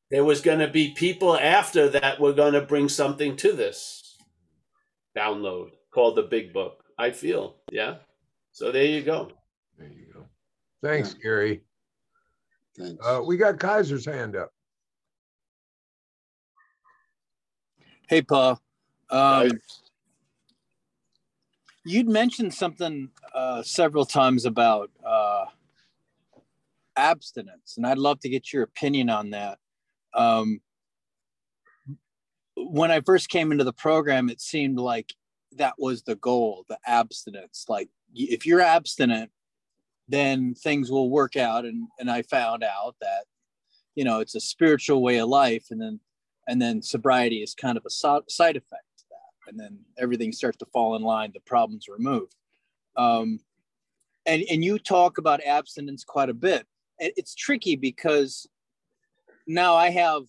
there 0.10 0.24
was 0.24 0.42
going 0.42 0.60
to 0.60 0.68
be 0.68 0.94
people 0.94 1.38
after 1.38 1.90
that 1.90 2.20
were 2.20 2.34
going 2.34 2.54
to 2.54 2.62
bring 2.62 2.90
something 2.90 3.36
to 3.38 3.52
this 3.52 4.18
download 5.16 5.70
called 5.94 6.16
the 6.16 6.24
big 6.24 6.54
book. 6.54 6.84
I 6.98 7.12
feel 7.12 7.56
yeah 7.72 7.98
so 8.60 8.74
there 8.74 8.84
you 8.84 9.02
go. 9.02 9.32
There 9.78 9.88
you 9.88 10.08
go. 10.14 10.26
Thanks, 10.84 11.16
yeah. 11.16 11.24
Gary. 11.24 11.62
Thanks. 12.78 13.02
Uh, 13.02 13.22
we 13.26 13.38
got 13.38 13.58
Kaiser's 13.58 14.04
hand 14.06 14.36
up. 14.36 14.52
Hey, 18.10 18.22
Paul. 18.22 18.62
Um, 19.10 19.52
you'd 21.86 22.10
mentioned 22.10 22.54
something 22.54 23.12
uh, 23.34 23.64
several 23.64 24.04
times 24.04 24.44
about 24.44 24.92
uh, 25.06 25.46
abstinence, 26.98 27.78
and 27.78 27.88
I'd 27.88 27.98
love 27.98 28.20
to 28.20 28.30
get 28.30 28.52
your 28.52 28.64
opinion 28.64 29.10
on 29.10 29.30
that. 29.30 29.58
Um, 30.14 30.60
when 32.58 32.92
I 32.92 33.00
first 33.00 33.30
came 33.30 33.54
into 33.54 33.64
the 33.64 33.72
program, 33.72 34.30
it 34.30 34.42
seemed 34.42 34.80
like 34.80 35.14
that 35.54 35.76
was 35.78 36.02
the 36.02 36.16
goal, 36.16 36.66
the 36.68 36.78
abstinence. 36.86 37.66
Like 37.70 37.88
if 38.14 38.46
you're 38.46 38.62
abstinent, 38.62 39.32
then 40.08 40.56
things 40.56 40.92
will 40.92 41.10
work 41.10 41.36
out. 41.36 41.66
And 41.66 41.88
and 42.00 42.10
I 42.10 42.24
found 42.24 42.64
out 42.64 42.96
that, 43.02 43.26
you 43.96 44.04
know, 44.04 44.20
it's 44.20 44.36
a 44.36 44.40
spiritual 44.40 45.02
way 45.02 45.20
of 45.20 45.30
life, 45.30 45.68
and 45.72 45.82
then 45.82 46.00
and 46.48 46.62
then 46.62 46.82
sobriety 46.82 47.44
is 47.44 47.54
kind 47.54 47.78
of 47.78 47.86
a 47.86 47.90
so- 47.90 48.24
side 48.28 48.58
effect 48.58 48.86
to 48.98 49.06
that. 49.12 49.52
And 49.52 49.60
then 49.60 49.80
everything 49.98 50.32
starts 50.32 50.58
to 50.58 50.66
fall 50.66 50.96
in 50.96 51.04
line. 51.04 51.32
The 51.34 51.42
problems 51.42 51.88
removed. 51.88 52.36
Um, 52.98 53.40
and 54.26 54.44
and 54.50 54.64
you 54.64 54.80
talk 54.80 55.18
about 55.18 55.44
abstinence 55.46 56.04
quite 56.04 56.30
a 56.30 56.34
bit. 56.34 56.66
It's 57.00 57.34
tricky 57.34 57.76
because 57.78 58.48
now 59.48 59.76
I 59.76 59.90
have 59.90 60.24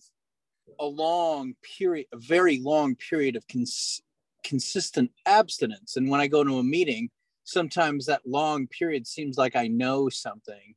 a 0.79 0.85
long 0.85 1.53
period, 1.77 2.07
a 2.13 2.17
very 2.17 2.59
long 2.59 2.95
period 2.95 3.35
of 3.35 3.47
cons- 3.47 4.01
consistent 4.43 5.11
abstinence. 5.25 5.97
And 5.97 6.09
when 6.09 6.21
I 6.21 6.27
go 6.27 6.43
to 6.43 6.59
a 6.59 6.63
meeting, 6.63 7.09
sometimes 7.51 8.05
that 8.05 8.21
long 8.25 8.67
period 8.67 9.05
seems 9.07 9.37
like 9.37 9.55
I 9.55 9.67
know 9.67 10.09
something 10.09 10.75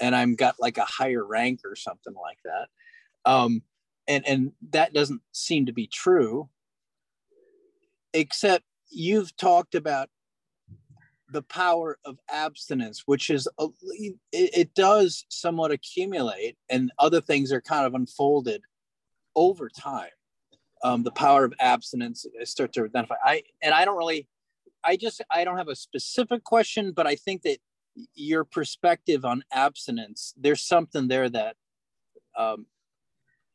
and 0.00 0.16
I'm 0.16 0.34
got 0.34 0.56
like 0.58 0.78
a 0.78 0.84
higher 0.84 1.24
rank 1.24 1.60
or 1.64 1.76
something 1.76 2.14
like 2.14 2.38
that. 2.44 2.68
Um, 3.30 3.62
and, 4.08 4.26
and 4.26 4.52
that 4.70 4.92
doesn't 4.92 5.22
seem 5.32 5.66
to 5.66 5.72
be 5.72 5.86
true, 5.86 6.48
except 8.12 8.64
you've 8.90 9.36
talked 9.36 9.74
about 9.74 10.08
the 11.32 11.42
power 11.42 11.98
of 12.04 12.18
abstinence, 12.30 13.04
which 13.06 13.30
is, 13.30 13.48
a, 13.58 13.66
it, 13.82 14.16
it 14.32 14.74
does 14.74 15.24
somewhat 15.28 15.70
accumulate 15.70 16.56
and 16.68 16.92
other 16.98 17.20
things 17.20 17.52
are 17.52 17.60
kind 17.60 17.86
of 17.86 17.94
unfolded 17.94 18.62
over 19.36 19.68
time. 19.68 20.10
um, 20.84 21.02
the 21.02 21.10
power 21.10 21.44
of 21.44 21.54
abstinence. 21.58 22.26
I 22.40 22.44
start 22.44 22.72
to 22.74 22.84
identify. 22.84 23.16
I 23.24 23.42
and 23.62 23.74
I 23.74 23.84
don't 23.84 23.96
really. 23.96 24.28
I 24.84 24.96
just 24.96 25.22
I 25.30 25.44
don't 25.44 25.58
have 25.58 25.68
a 25.68 25.76
specific 25.76 26.44
question, 26.44 26.92
but 26.92 27.06
I 27.06 27.16
think 27.16 27.42
that 27.42 27.58
your 28.14 28.44
perspective 28.44 29.24
on 29.24 29.44
abstinence, 29.52 30.34
there's 30.36 30.62
something 30.62 31.08
there 31.08 31.28
that 31.30 31.56
um, 32.36 32.66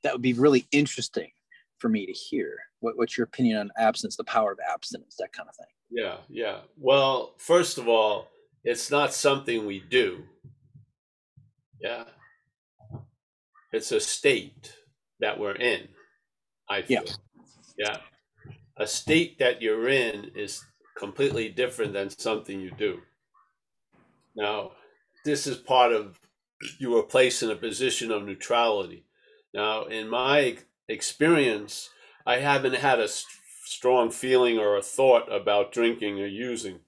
that 0.04 0.14
would 0.14 0.22
be 0.22 0.34
really 0.34 0.68
interesting 0.72 1.32
for 1.78 1.90
me 1.90 2.06
to 2.06 2.12
hear. 2.12 2.58
What, 2.80 2.98
what's 2.98 3.18
your 3.18 3.26
opinion 3.26 3.58
on 3.58 3.72
abstinence, 3.78 4.16
the 4.16 4.24
power 4.24 4.52
of 4.52 4.60
abstinence, 4.72 5.16
that 5.20 5.34
kind 5.34 5.50
of 5.50 5.56
thing? 5.56 5.68
Yeah, 5.90 6.18
yeah. 6.30 6.60
Well, 6.78 7.36
first 7.38 7.78
of 7.78 7.88
all, 7.88 8.28
it's 8.64 8.92
not 8.92 9.14
something 9.14 9.66
we 9.66 9.80
do. 9.80 10.24
Yeah. 11.82 12.06
It's 13.72 13.92
a 13.92 14.00
state 14.00 14.74
that 15.20 15.40
we're 15.40 15.56
in, 15.56 15.88
I 16.70 16.82
feel. 16.82 17.04
Yeah. 17.78 17.86
yeah. 17.90 17.98
A 18.78 18.88
state 18.88 19.40
that 19.40 19.62
you're 19.62 19.90
in 19.90 20.32
is 20.36 20.64
completely 21.00 21.50
different 21.50 21.94
than 21.94 22.10
something 22.10 22.60
you 22.60 22.72
do. 22.72 23.00
Now, 24.36 24.72
this 25.26 25.48
is 25.48 25.58
part 25.58 25.94
of 25.94 26.20
you 26.78 26.92
were 26.92 27.04
placed 27.04 27.42
in 27.42 27.50
a 27.50 27.56
position 27.56 28.12
of 28.12 28.24
neutrality. 28.24 29.06
Now, 29.54 29.86
in 29.86 30.10
my 30.10 30.58
experience, 30.88 31.90
I 32.26 32.38
haven't 32.38 32.76
had 32.76 33.00
a 33.00 33.08
st- 33.08 33.28
strong 33.66 34.12
feeling 34.12 34.60
or 34.60 34.76
a 34.76 34.82
thought 34.82 35.32
about 35.34 35.72
drinking 35.72 36.20
or 36.20 36.28
using 36.28 36.80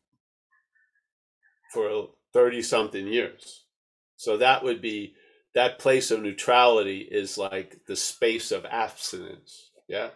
for 1.74 2.10
30 2.34 2.62
something 2.62 3.08
years. 3.08 3.64
So 4.18 4.38
that 4.38 4.64
would 4.64 4.82
be 4.82 5.16
that 5.56 5.80
place 5.80 6.12
of 6.12 6.22
neutrality 6.22 7.00
is 7.00 7.38
like 7.38 7.86
the 7.88 7.96
space 7.96 8.52
of 8.52 8.66
abstinence. 8.66 9.72
Yeah. 9.88 10.10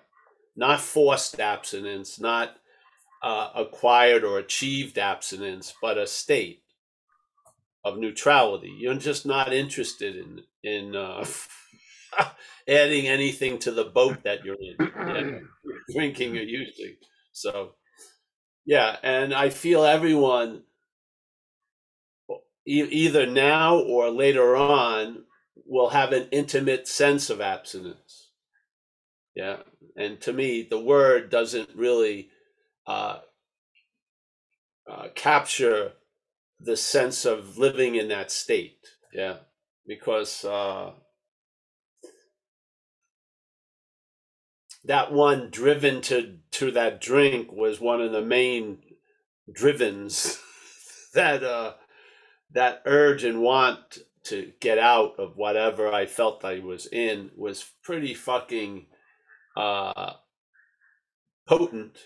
Not 0.55 0.81
forced 0.81 1.39
abstinence, 1.39 2.19
not 2.19 2.57
uh, 3.24 3.49
acquired 3.55 4.24
or 4.24 4.38
achieved 4.38 4.97
abstinence, 4.97 5.74
but 5.82 5.97
a 5.97 6.07
state 6.07 6.63
of 7.84 7.97
neutrality. 7.97 8.74
You're 8.78 8.95
just 8.95 9.26
not 9.26 9.53
interested 9.53 10.16
in 10.16 10.43
in 10.63 10.95
uh, 10.95 11.26
adding 12.68 13.07
anything 13.07 13.59
to 13.59 13.72
the 13.72 13.86
boat 13.86 14.24
that 14.24 14.43
you're 14.43 14.57
in, 14.59 15.47
drinking 15.93 16.38
or 16.38 16.41
using. 16.41 16.95
So, 17.32 17.76
yeah, 18.66 18.97
and 19.03 19.34
I 19.34 19.49
feel 19.49 19.84
everyone 19.84 20.63
either 22.66 23.28
now 23.28 23.78
or 23.78 24.09
later 24.09 24.55
on 24.55 25.24
will 25.66 25.89
have 25.89 26.11
an 26.11 26.28
intimate 26.32 26.88
sense 26.88 27.30
of 27.30 27.41
abstinence. 27.41 28.32
Yeah. 29.36 29.57
And 29.95 30.20
to 30.22 30.34
me, 30.34 30.63
the 30.63 30.80
word 30.80 31.30
doesn't 31.30 31.70
really 31.76 32.30
uh, 32.88 33.19
uh, 34.89 35.07
capture 35.15 35.93
the 36.59 36.77
sense 36.77 37.25
of 37.25 37.57
living 37.57 37.95
in 37.95 38.07
that 38.09 38.31
state. 38.31 38.79
Yeah. 39.13 39.38
Because 39.88 40.43
uh, 40.45 40.91
that 44.83 45.11
one 45.11 45.49
driven 45.51 46.01
to, 46.01 46.38
to 46.51 46.71
that 46.71 47.01
drink 47.01 47.51
was 47.51 47.79
one 47.79 48.01
of 48.01 48.11
the 48.11 48.21
main 48.21 48.79
drivens 49.53 50.39
that 51.13 51.43
uh, 51.43 51.73
that 52.51 52.81
urge 52.86 53.23
and 53.23 53.41
want 53.41 53.99
to 54.23 54.51
get 54.59 54.79
out 54.79 55.19
of 55.19 55.36
whatever 55.36 55.91
I 55.91 56.05
felt 56.05 56.43
I 56.43 56.59
was 56.59 56.88
in 56.88 57.31
was 57.36 57.65
pretty 57.83 58.13
fucking 58.13 58.88
uh, 59.55 60.13
potent 61.47 61.97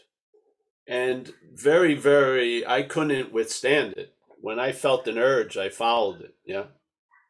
and 0.89 1.31
very, 1.53 1.93
very, 1.93 2.65
I 2.65 2.81
couldn't 2.81 3.31
withstand 3.31 3.93
it. 3.93 4.11
When 4.41 4.59
I 4.59 4.71
felt 4.71 5.07
an 5.07 5.19
urge, 5.19 5.55
I 5.55 5.69
followed 5.69 6.21
it. 6.21 6.35
Yeah. 6.43 6.65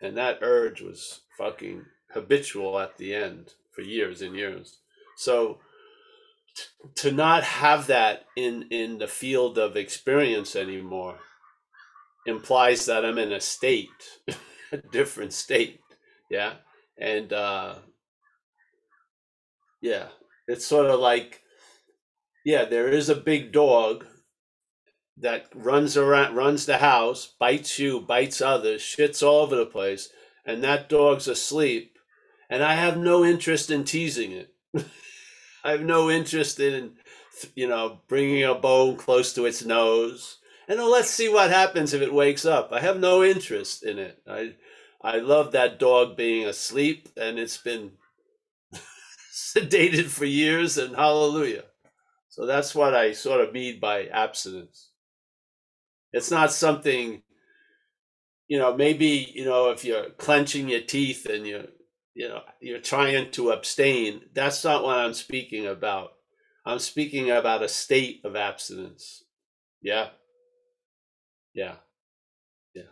And 0.02 0.16
that 0.18 0.40
urge 0.42 0.82
was 0.82 1.22
fucking 1.38 1.84
habitual 2.14 2.80
at 2.80 2.98
the 2.98 3.14
end 3.14 3.54
for 3.72 3.82
years 3.82 4.22
and 4.22 4.34
years. 4.34 4.78
So 5.18 5.60
to 6.96 7.12
not 7.12 7.44
have 7.44 7.88
that 7.88 8.28
in, 8.38 8.68
in 8.72 8.98
the 8.98 9.08
field 9.08 9.58
of 9.58 9.76
experience 9.76 10.56
anymore 10.56 11.20
implies 12.26 12.86
that 12.86 13.04
I'm 13.04 13.18
in 13.18 13.34
a 13.34 13.42
state, 13.42 13.90
a 14.72 14.78
different 14.78 15.34
state. 15.34 15.82
Yeah. 16.30 16.54
And 16.98 17.34
uh 17.34 17.76
yeah, 19.82 20.08
it's 20.48 20.66
sort 20.66 20.86
of 20.86 21.02
like 21.02 21.42
yeah, 22.50 22.66
there 22.66 22.88
is 22.88 23.10
a 23.10 23.16
big 23.16 23.52
dog 23.52 24.08
that 25.18 25.46
runs 25.54 25.96
around 25.96 26.36
runs 26.36 26.66
the 26.66 26.78
house, 26.80 27.36
bites 27.40 27.78
you, 27.78 28.02
bites 28.02 28.42
others, 28.42 28.82
shits 28.82 29.22
all 29.22 29.44
over 29.44 29.56
the 29.56 29.68
place, 29.68 30.10
and 30.46 30.64
that 30.64 30.90
dog's 30.90 31.28
asleep, 31.28 32.00
and 32.50 32.64
I 32.64 32.74
have 32.74 32.98
no 32.98 33.24
interest 33.24 33.70
in 33.70 33.84
teasing 33.84 34.32
it. 34.32 34.54
I 35.64 35.72
have 35.72 35.82
no 35.84 36.10
interest 36.10 36.60
in 36.60 36.94
you 37.56 37.68
know 37.68 38.00
bringing 38.08 38.44
a 38.44 38.56
bone 38.56 38.98
close 38.98 39.32
to 39.34 39.46
its 39.46 39.64
nose 39.64 40.40
and 40.68 40.80
oh, 40.80 40.90
let's 40.90 41.12
see 41.12 41.30
what 41.30 41.52
happens 41.52 41.94
if 41.94 42.02
it 42.02 42.14
wakes 42.14 42.46
up. 42.46 42.72
I 42.72 42.80
have 42.80 43.00
no 43.00 43.24
interest 43.24 43.84
in 43.84 44.00
it. 44.00 44.22
I 44.28 44.56
I 45.02 45.18
love 45.20 45.52
that 45.52 45.78
dog 45.78 46.18
being 46.18 46.48
asleep, 46.48 47.10
and 47.16 47.38
it's 47.38 47.58
been 47.58 47.92
sedated 49.34 50.06
for 50.06 50.26
years, 50.26 50.80
and 50.80 50.96
hallelujah. 50.96 51.66
So 52.30 52.46
that's 52.46 52.76
what 52.76 52.94
I 52.94 53.14
sort 53.14 53.42
of 53.42 53.54
mean 53.54 53.80
by 53.80 54.06
abstinence. 54.06 54.92
It's 56.14 56.32
not 56.32 56.52
something, 56.52 57.24
you 58.48 58.58
know, 58.60 58.76
maybe, 58.76 59.32
you 59.34 59.46
know, 59.46 59.72
if 59.72 59.84
you're 59.84 60.12
clenching 60.12 60.70
your 60.70 60.82
teeth 60.82 61.26
and 61.26 61.46
you're, 61.46 61.66
you 62.14 62.30
know, 62.30 62.42
you're 62.62 62.80
trying 62.80 63.32
to 63.32 63.52
abstain, 63.52 64.22
that's 64.34 64.64
not 64.64 64.84
what 64.84 64.98
I'm 64.98 65.14
speaking 65.14 65.66
about. 65.66 66.14
I'm 66.66 66.80
speaking 66.80 67.32
about 67.32 67.64
a 67.64 67.70
state 67.70 68.22
of 68.24 68.36
abstinence. 68.36 69.24
Yeah. 69.82 70.10
Yeah. 71.54 71.76
Yeah. 72.76 72.84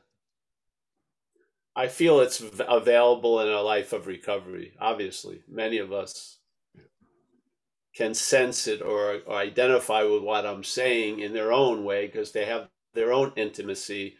I 1.75 1.87
feel 1.87 2.21
it's 2.21 2.41
available 2.59 3.39
in 3.41 3.49
a 3.49 3.61
life 3.61 3.93
of 3.93 4.07
recovery. 4.07 4.73
Obviously, 4.79 5.43
many 5.47 5.77
of 5.77 5.91
us 5.93 6.36
can 7.97 8.13
sense 8.13 8.67
it 8.67 8.81
or, 8.81 9.21
or 9.25 9.35
identify 9.35 10.03
with 10.03 10.23
what 10.23 10.45
I'm 10.45 10.63
saying 10.63 11.19
in 11.19 11.33
their 11.33 11.51
own 11.51 11.83
way 11.83 12.07
because 12.07 12.31
they 12.31 12.45
have 12.45 12.69
their 12.93 13.11
own 13.11 13.33
intimacy 13.35 14.15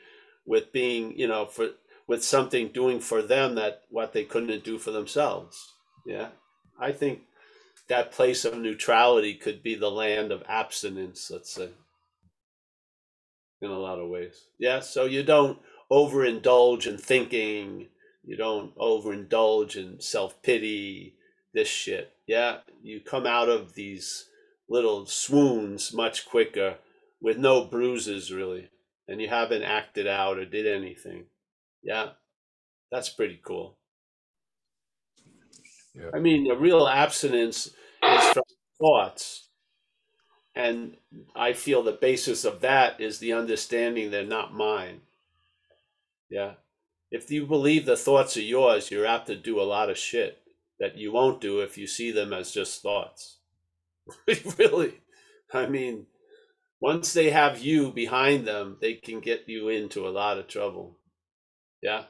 with 0.45 0.71
being, 0.73 1.17
you 1.17 1.28
know, 1.28 1.45
for 1.45 1.69
with 2.07 2.23
something 2.23 2.69
doing 2.69 2.99
for 2.99 3.21
them 3.21 3.55
that 3.55 3.84
what 3.89 4.13
they 4.13 4.23
couldn't 4.23 4.63
do 4.63 4.80
for 4.80 4.91
themselves. 4.91 5.73
Yeah. 6.05 6.30
I 6.80 6.91
think 6.93 7.21
that 7.89 8.11
place 8.13 8.45
of 8.45 8.57
neutrality 8.57 9.36
could 9.36 9.61
be 9.61 9.75
the 9.75 9.91
land 9.91 10.32
of 10.32 10.43
abstinence, 10.47 11.30
let's 11.32 11.53
say 11.53 11.69
in 13.61 13.71
a 13.71 13.80
lot 13.80 13.99
of 13.99 14.09
ways. 14.09 14.45
Yeah, 14.59 14.82
so 14.82 15.05
you 15.05 15.23
don't 15.23 15.59
overindulge 15.91 16.88
in 16.88 16.97
thinking, 16.97 17.88
you 18.23 18.38
don't 18.38 18.75
overindulge 18.78 19.75
in 19.75 19.99
self 19.99 20.41
pity, 20.41 21.15
this 21.53 21.67
shit. 21.67 22.11
Yeah, 22.28 22.57
you 22.84 22.99
come 22.99 23.25
out 23.25 23.49
of 23.49 23.73
these 23.73 24.25
little 24.69 25.05
swoons 25.05 25.93
much 25.93 26.28
quicker 26.28 26.75
with 27.21 27.38
no 27.38 27.65
bruises 27.65 28.32
really, 28.32 28.69
and 29.07 29.21
you 29.21 29.30
haven't 29.30 29.63
acted 29.63 30.07
out 30.07 30.38
or 30.38 30.45
did 30.45 30.67
anything. 30.67 31.25
Yeah, 31.82 32.09
that's 32.91 33.09
pretty 33.09 33.39
cool. 33.43 33.78
Yeah. 35.95 36.09
I 36.13 36.19
mean, 36.19 36.47
the 36.47 36.55
real 36.55 36.88
abstinence 36.88 37.67
is 38.03 38.23
from 38.34 38.43
thoughts 38.80 39.47
and 40.57 40.97
I 41.36 41.53
feel 41.53 41.84
the 41.84 41.91
basis 41.91 42.43
of 42.43 42.61
that 42.61 42.99
is 42.99 43.19
the 43.19 43.32
understanding 43.34 44.09
they're 44.09 44.25
not 44.25 44.55
mine. 44.55 45.01
Yeah. 46.32 46.53
If 47.11 47.30
you 47.30 47.45
believe 47.45 47.86
the 47.86 47.95
thoughts 47.95 48.36
are 48.38 48.41
yours, 48.41 48.89
you're 48.89 49.05
apt 49.05 49.28
to 49.28 49.36
do 49.36 49.61
a 49.61 49.63
lot 49.63 49.91
of 49.91 49.99
shit 49.99 50.39
that 50.80 50.97
you 50.97 51.11
won't 51.11 51.41
do 51.41 51.61
if 51.61 51.78
you 51.78 51.88
see 51.88 52.11
them 52.11 52.34
as 52.34 52.51
just 52.51 52.82
thoughts. 52.82 53.39
really. 54.57 54.95
I 55.53 55.65
mean, 55.67 56.07
once 56.80 57.13
they 57.13 57.32
have 57.32 57.59
you 57.59 57.91
behind 57.91 58.47
them, 58.47 58.78
they 58.82 58.93
can 58.95 59.19
get 59.19 59.43
you 59.47 59.69
into 59.69 60.07
a 60.07 60.11
lot 60.11 60.38
of 60.38 60.47
trouble. 60.47 60.99
Yeah. 61.82 62.05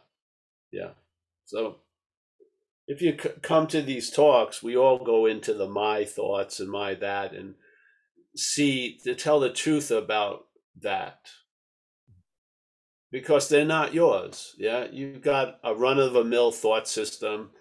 Yeah. 0.72 0.91
So 1.45 1.78
if 2.88 3.01
you 3.01 3.18
c- 3.22 3.30
come 3.41 3.68
to 3.68 3.82
these 3.82 4.09
talks, 4.11 4.63
we 4.63 4.76
all 4.76 4.99
go 5.03 5.26
into 5.26 5.53
the 5.53 5.68
my 5.68 6.05
thoughts 6.05 6.59
and 6.59 6.70
my 6.70 6.95
that 6.95 7.34
and 7.34 7.55
see 8.36 8.97
to 9.03 9.15
tell 9.15 9.39
the 9.39 9.49
truth 9.51 9.91
about 9.91 10.45
that 10.82 11.20
because 13.11 13.49
they're 13.49 13.65
not 13.65 13.93
yours. 13.93 14.55
Yeah, 14.57 14.88
you've 14.91 15.22
got 15.22 15.59
a 15.63 15.74
run 15.76 15.99
of 15.99 16.13
the 16.13 16.24
mill 16.24 16.51
thought 16.51 16.88
system. 16.88 17.51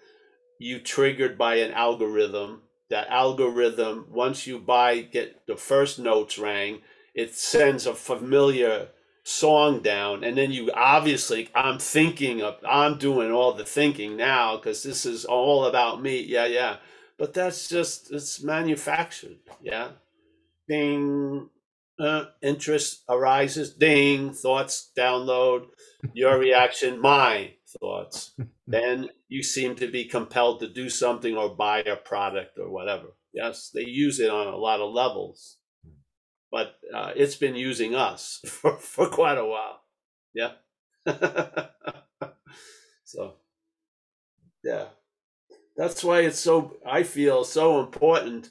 You 0.59 0.79
triggered 0.79 1.37
by 1.37 1.55
an 1.55 1.71
algorithm. 1.73 2.63
that 2.89 3.09
algorithm 3.09 4.05
once 4.11 4.47
you 4.47 4.59
buy 4.59 5.01
get 5.01 5.45
the 5.47 5.57
first 5.57 5.99
notes 5.99 6.37
rang 6.39 6.81
it 7.15 7.35
sends 7.35 7.85
a 7.87 7.95
familiar 7.95 8.89
song 9.23 9.81
down. 9.81 10.23
And 10.23 10.37
then 10.37 10.51
you 10.51 10.71
obviously 10.73 11.49
i'm 11.55 11.79
thinking 11.79 12.41
of 12.41 12.57
i'm 12.67 12.97
doing 12.97 13.31
all 13.31 13.53
the 13.53 13.65
thinking 13.65 14.15
now 14.17 14.57
because 14.57 14.83
this 14.83 15.05
is 15.05 15.25
all 15.25 15.65
about 15.65 16.01
me. 16.01 16.21
Yeah 16.21 16.45
yeah. 16.45 16.77
But 17.17 17.33
that's 17.33 17.67
just 17.69 18.11
it's 18.13 18.43
manufactured. 18.43 19.39
Yeah. 19.61 19.89
Ding 20.69 21.49
uh, 21.99 22.25
interest 22.41 23.03
arises. 23.09 23.73
Ding 23.73 24.33
thoughts 24.33 24.91
download. 24.97 25.67
Your 26.13 26.39
reaction 26.39 27.01
my 27.01 27.55
thoughts 27.79 28.33
then 28.67 29.09
you 29.27 29.43
seem 29.43 29.75
to 29.75 29.87
be 29.87 30.05
compelled 30.05 30.59
to 30.59 30.67
do 30.67 30.89
something 30.89 31.35
or 31.37 31.49
buy 31.49 31.79
a 31.79 31.95
product 31.95 32.57
or 32.57 32.69
whatever. 32.69 33.07
Yes 33.33 33.69
they 33.73 33.85
use 33.85 34.19
it 34.19 34.29
on 34.29 34.47
a 34.47 34.57
lot 34.57 34.81
of 34.81 34.93
levels 34.93 35.57
but 36.51 36.75
uh, 36.95 37.11
it's 37.15 37.35
been 37.35 37.55
using 37.55 37.93
us 37.95 38.41
for, 38.47 38.77
for 38.77 39.07
quite 39.07 39.37
a 39.37 39.45
while. 39.45 39.81
Yeah. 40.33 40.53
So 43.07 43.35
yeah. 44.63 44.87
That's 45.77 46.03
why 46.03 46.21
it's 46.21 46.39
so 46.39 46.77
i 46.85 47.03
feel 47.03 47.43
so 47.45 47.79
important. 47.79 48.49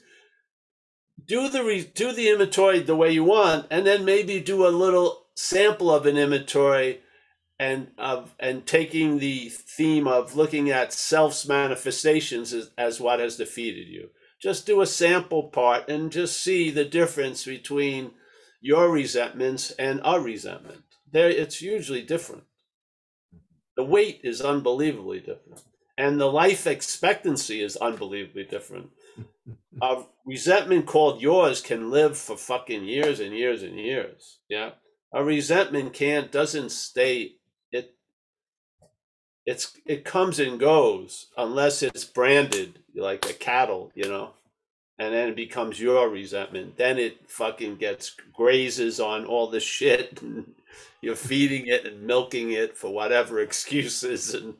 Do 1.25 1.47
the 1.49 1.63
re- 1.63 1.91
do 1.93 2.11
the 2.11 2.29
inventory 2.29 2.79
the 2.79 2.95
way 2.95 3.11
you 3.11 3.23
want, 3.23 3.67
and 3.69 3.85
then 3.85 4.03
maybe 4.03 4.39
do 4.39 4.65
a 4.65 4.69
little 4.69 5.25
sample 5.35 5.91
of 5.93 6.05
an 6.05 6.17
inventory, 6.17 7.01
and 7.59 7.91
of 7.97 8.35
and 8.39 8.65
taking 8.65 9.19
the 9.19 9.49
theme 9.49 10.07
of 10.07 10.35
looking 10.35 10.69
at 10.69 10.93
self's 10.93 11.47
manifestations 11.47 12.53
as, 12.53 12.71
as 12.77 12.99
what 12.99 13.19
has 13.19 13.37
defeated 13.37 13.87
you. 13.87 14.09
Just 14.39 14.67
do 14.67 14.81
a 14.81 14.85
sample 14.85 15.43
part 15.49 15.89
and 15.89 16.11
just 16.11 16.39
see 16.39 16.69
the 16.69 16.85
difference 16.85 17.45
between 17.45 18.11
your 18.61 18.91
resentments 18.91 19.71
and 19.71 19.99
our 20.01 20.21
resentment. 20.21 20.83
There, 21.11 21.29
it's 21.29 21.61
usually 21.61 22.03
different. 22.03 22.43
The 23.75 23.83
weight 23.83 24.21
is 24.23 24.41
unbelievably 24.41 25.19
different, 25.21 25.63
and 25.97 26.19
the 26.19 26.31
life 26.31 26.67
expectancy 26.67 27.61
is 27.61 27.77
unbelievably 27.77 28.45
different 28.45 28.91
a 29.81 30.03
resentment 30.25 30.85
called 30.85 31.21
yours 31.21 31.61
can 31.61 31.89
live 31.89 32.17
for 32.17 32.37
fucking 32.37 32.85
years 32.85 33.19
and 33.19 33.33
years 33.33 33.63
and 33.63 33.77
years. 33.77 34.39
Yeah. 34.49 34.71
A 35.13 35.23
resentment 35.23 35.93
can't 35.93 36.31
doesn't 36.31 36.71
stay 36.71 37.35
it's 39.47 39.77
it 39.85 40.03
comes 40.03 40.39
and 40.39 40.59
goes 40.59 41.27
unless 41.37 41.81
it's 41.81 42.03
branded 42.03 42.79
like 42.93 43.27
a 43.27 43.33
cattle, 43.33 43.91
you 43.95 44.07
know. 44.07 44.31
And 44.99 45.13
then 45.13 45.29
it 45.29 45.35
becomes 45.35 45.79
your 45.79 46.09
resentment. 46.09 46.75
Then 46.75 46.97
it 46.97 47.29
fucking 47.29 47.77
gets 47.77 48.15
grazes 48.33 48.99
on 48.99 49.25
all 49.25 49.47
the 49.47 49.59
shit 49.59 50.21
and 50.21 50.53
you're 51.01 51.15
feeding 51.15 51.67
it 51.67 51.85
and 51.85 52.03
milking 52.03 52.51
it 52.51 52.77
for 52.77 52.93
whatever 52.93 53.39
excuses 53.41 54.33
and 54.33 54.55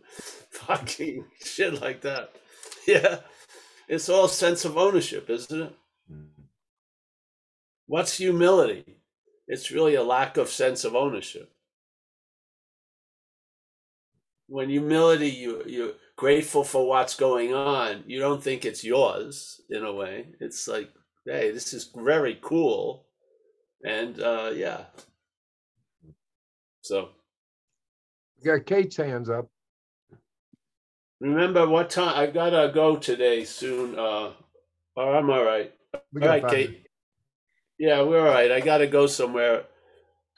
fucking 0.50 1.26
shit 1.44 1.80
like 1.82 2.02
that. 2.02 2.32
Yeah. 2.88 3.20
It's 3.90 4.08
all 4.08 4.30
sense 4.30 4.64
of 4.64 4.78
ownership, 4.78 5.30
isn't 5.30 5.62
it? 5.62 5.76
Mm-hmm. 6.10 6.44
What's 7.88 8.16
humility? 8.16 8.96
It's 9.46 9.72
really 9.72 9.96
a 9.96 10.04
lack 10.04 10.38
of 10.38 10.48
sense 10.48 10.86
of 10.86 10.96
ownership. 10.96 11.52
When 14.48 14.70
humility, 14.70 15.30
you 15.30 15.64
you're 15.66 15.93
grateful 16.16 16.64
for 16.64 16.88
what's 16.88 17.16
going 17.16 17.54
on. 17.54 18.04
You 18.08 18.20
don't 18.20 18.41
think 18.41 18.66
it's 18.66 18.84
yours 18.84 19.62
in 19.70 19.84
a 19.84 19.93
way. 19.93 20.28
It's 20.39 20.68
like, 20.68 20.89
hey, 21.26 21.52
this 21.52 21.74
is 21.74 21.91
very 21.95 22.39
cool, 22.41 23.06
and 23.84 24.20
uh, 24.22 24.52
yeah. 24.56 24.86
So, 26.82 27.10
you 28.39 28.52
got 28.52 28.66
Kate's 28.66 28.95
hands 28.95 29.30
up. 29.30 29.50
Remember 31.20 31.68
what 31.68 31.89
time? 31.89 32.18
I 32.18 32.28
gotta 32.28 32.72
go 32.74 32.95
today 32.95 33.43
soon. 33.43 33.98
Uh, 33.98 34.32
oh, 34.95 35.12
I'm 35.14 35.30
all 35.30 35.43
right. 35.43 35.74
We 36.14 36.22
all 36.22 36.30
right, 36.30 36.48
Kate. 36.48 36.70
Minutes. 36.70 36.88
Yeah, 37.80 38.02
we're 38.04 38.26
all 38.26 38.34
right. 38.34 38.52
I 38.52 38.60
gotta 38.60 38.88
go 38.88 39.08
somewhere. 39.08 39.66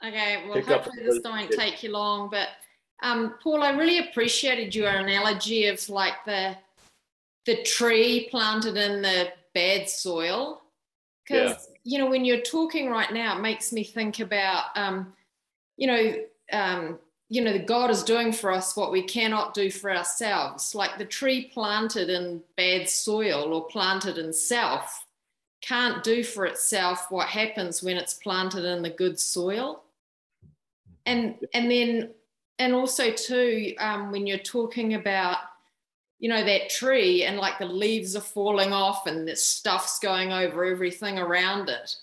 Okay, 0.04 0.44
well, 0.48 0.60
hopefully 0.62 1.04
this 1.04 1.20
don't 1.20 1.50
take 1.50 1.82
you 1.82 1.92
long. 1.92 2.30
But 2.30 2.48
um, 3.02 3.34
Paul, 3.42 3.62
I 3.62 3.70
really 3.70 3.98
appreciated 3.98 4.74
your 4.74 4.88
analogy 4.88 5.66
of 5.66 5.88
like 5.88 6.24
the 6.24 6.56
the 7.46 7.62
tree 7.62 8.28
planted 8.30 8.76
in 8.76 9.02
the 9.02 9.32
bad 9.54 9.88
soil, 9.88 10.62
because 11.24 11.68
yeah. 11.70 11.76
you 11.84 11.98
know 11.98 12.10
when 12.10 12.24
you're 12.24 12.42
talking 12.42 12.90
right 12.90 13.12
now, 13.12 13.38
it 13.38 13.40
makes 13.40 13.72
me 13.72 13.84
think 13.84 14.20
about 14.20 14.64
um, 14.76 15.12
you 15.76 15.86
know 15.86 16.14
um, 16.52 16.98
you 17.30 17.42
know, 17.42 17.58
God 17.60 17.90
is 17.90 18.02
doing 18.02 18.32
for 18.32 18.50
us 18.50 18.76
what 18.76 18.90
we 18.90 19.02
cannot 19.02 19.54
do 19.54 19.70
for 19.70 19.94
ourselves. 19.94 20.74
Like 20.74 20.98
the 20.98 21.04
tree 21.04 21.44
planted 21.54 22.10
in 22.10 22.42
bad 22.56 22.88
soil 22.88 23.54
or 23.54 23.68
planted 23.68 24.18
in 24.18 24.32
self 24.32 25.06
can't 25.62 26.02
do 26.02 26.24
for 26.24 26.44
itself 26.44 27.06
what 27.10 27.28
happens 27.28 27.82
when 27.82 27.96
it's 27.96 28.14
planted 28.14 28.64
in 28.64 28.82
the 28.82 28.90
good 28.90 29.18
soil. 29.18 29.84
And 31.06 31.36
and 31.54 31.70
then 31.70 32.10
and 32.60 32.74
also 32.74 33.10
too, 33.10 33.74
um, 33.78 34.12
when 34.12 34.26
you're 34.26 34.38
talking 34.38 34.94
about 34.94 35.38
you 36.18 36.28
know 36.28 36.44
that 36.44 36.68
tree 36.68 37.24
and 37.24 37.38
like 37.38 37.58
the 37.58 37.64
leaves 37.64 38.14
are 38.14 38.20
falling 38.20 38.72
off 38.72 39.06
and 39.06 39.26
the 39.26 39.34
stuff's 39.34 39.98
going 39.98 40.32
over 40.32 40.64
everything 40.64 41.18
around 41.18 41.70
it 41.70 41.96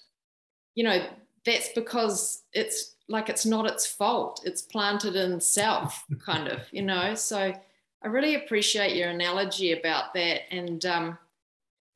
you 0.73 0.83
know 0.83 1.05
that's 1.45 1.69
because 1.69 2.43
it's 2.51 2.95
like 3.09 3.29
it's 3.29 3.45
not 3.45 3.65
its 3.65 3.87
fault. 3.87 4.41
It's 4.45 4.61
planted 4.61 5.15
in 5.15 5.39
self, 5.39 6.03
kind 6.19 6.47
of, 6.47 6.61
you 6.71 6.81
know. 6.81 7.15
So 7.15 7.53
I 8.03 8.07
really 8.07 8.35
appreciate 8.35 8.95
your 8.95 9.09
analogy 9.09 9.71
about 9.71 10.13
that, 10.13 10.41
and 10.51 10.85
um, 10.85 11.17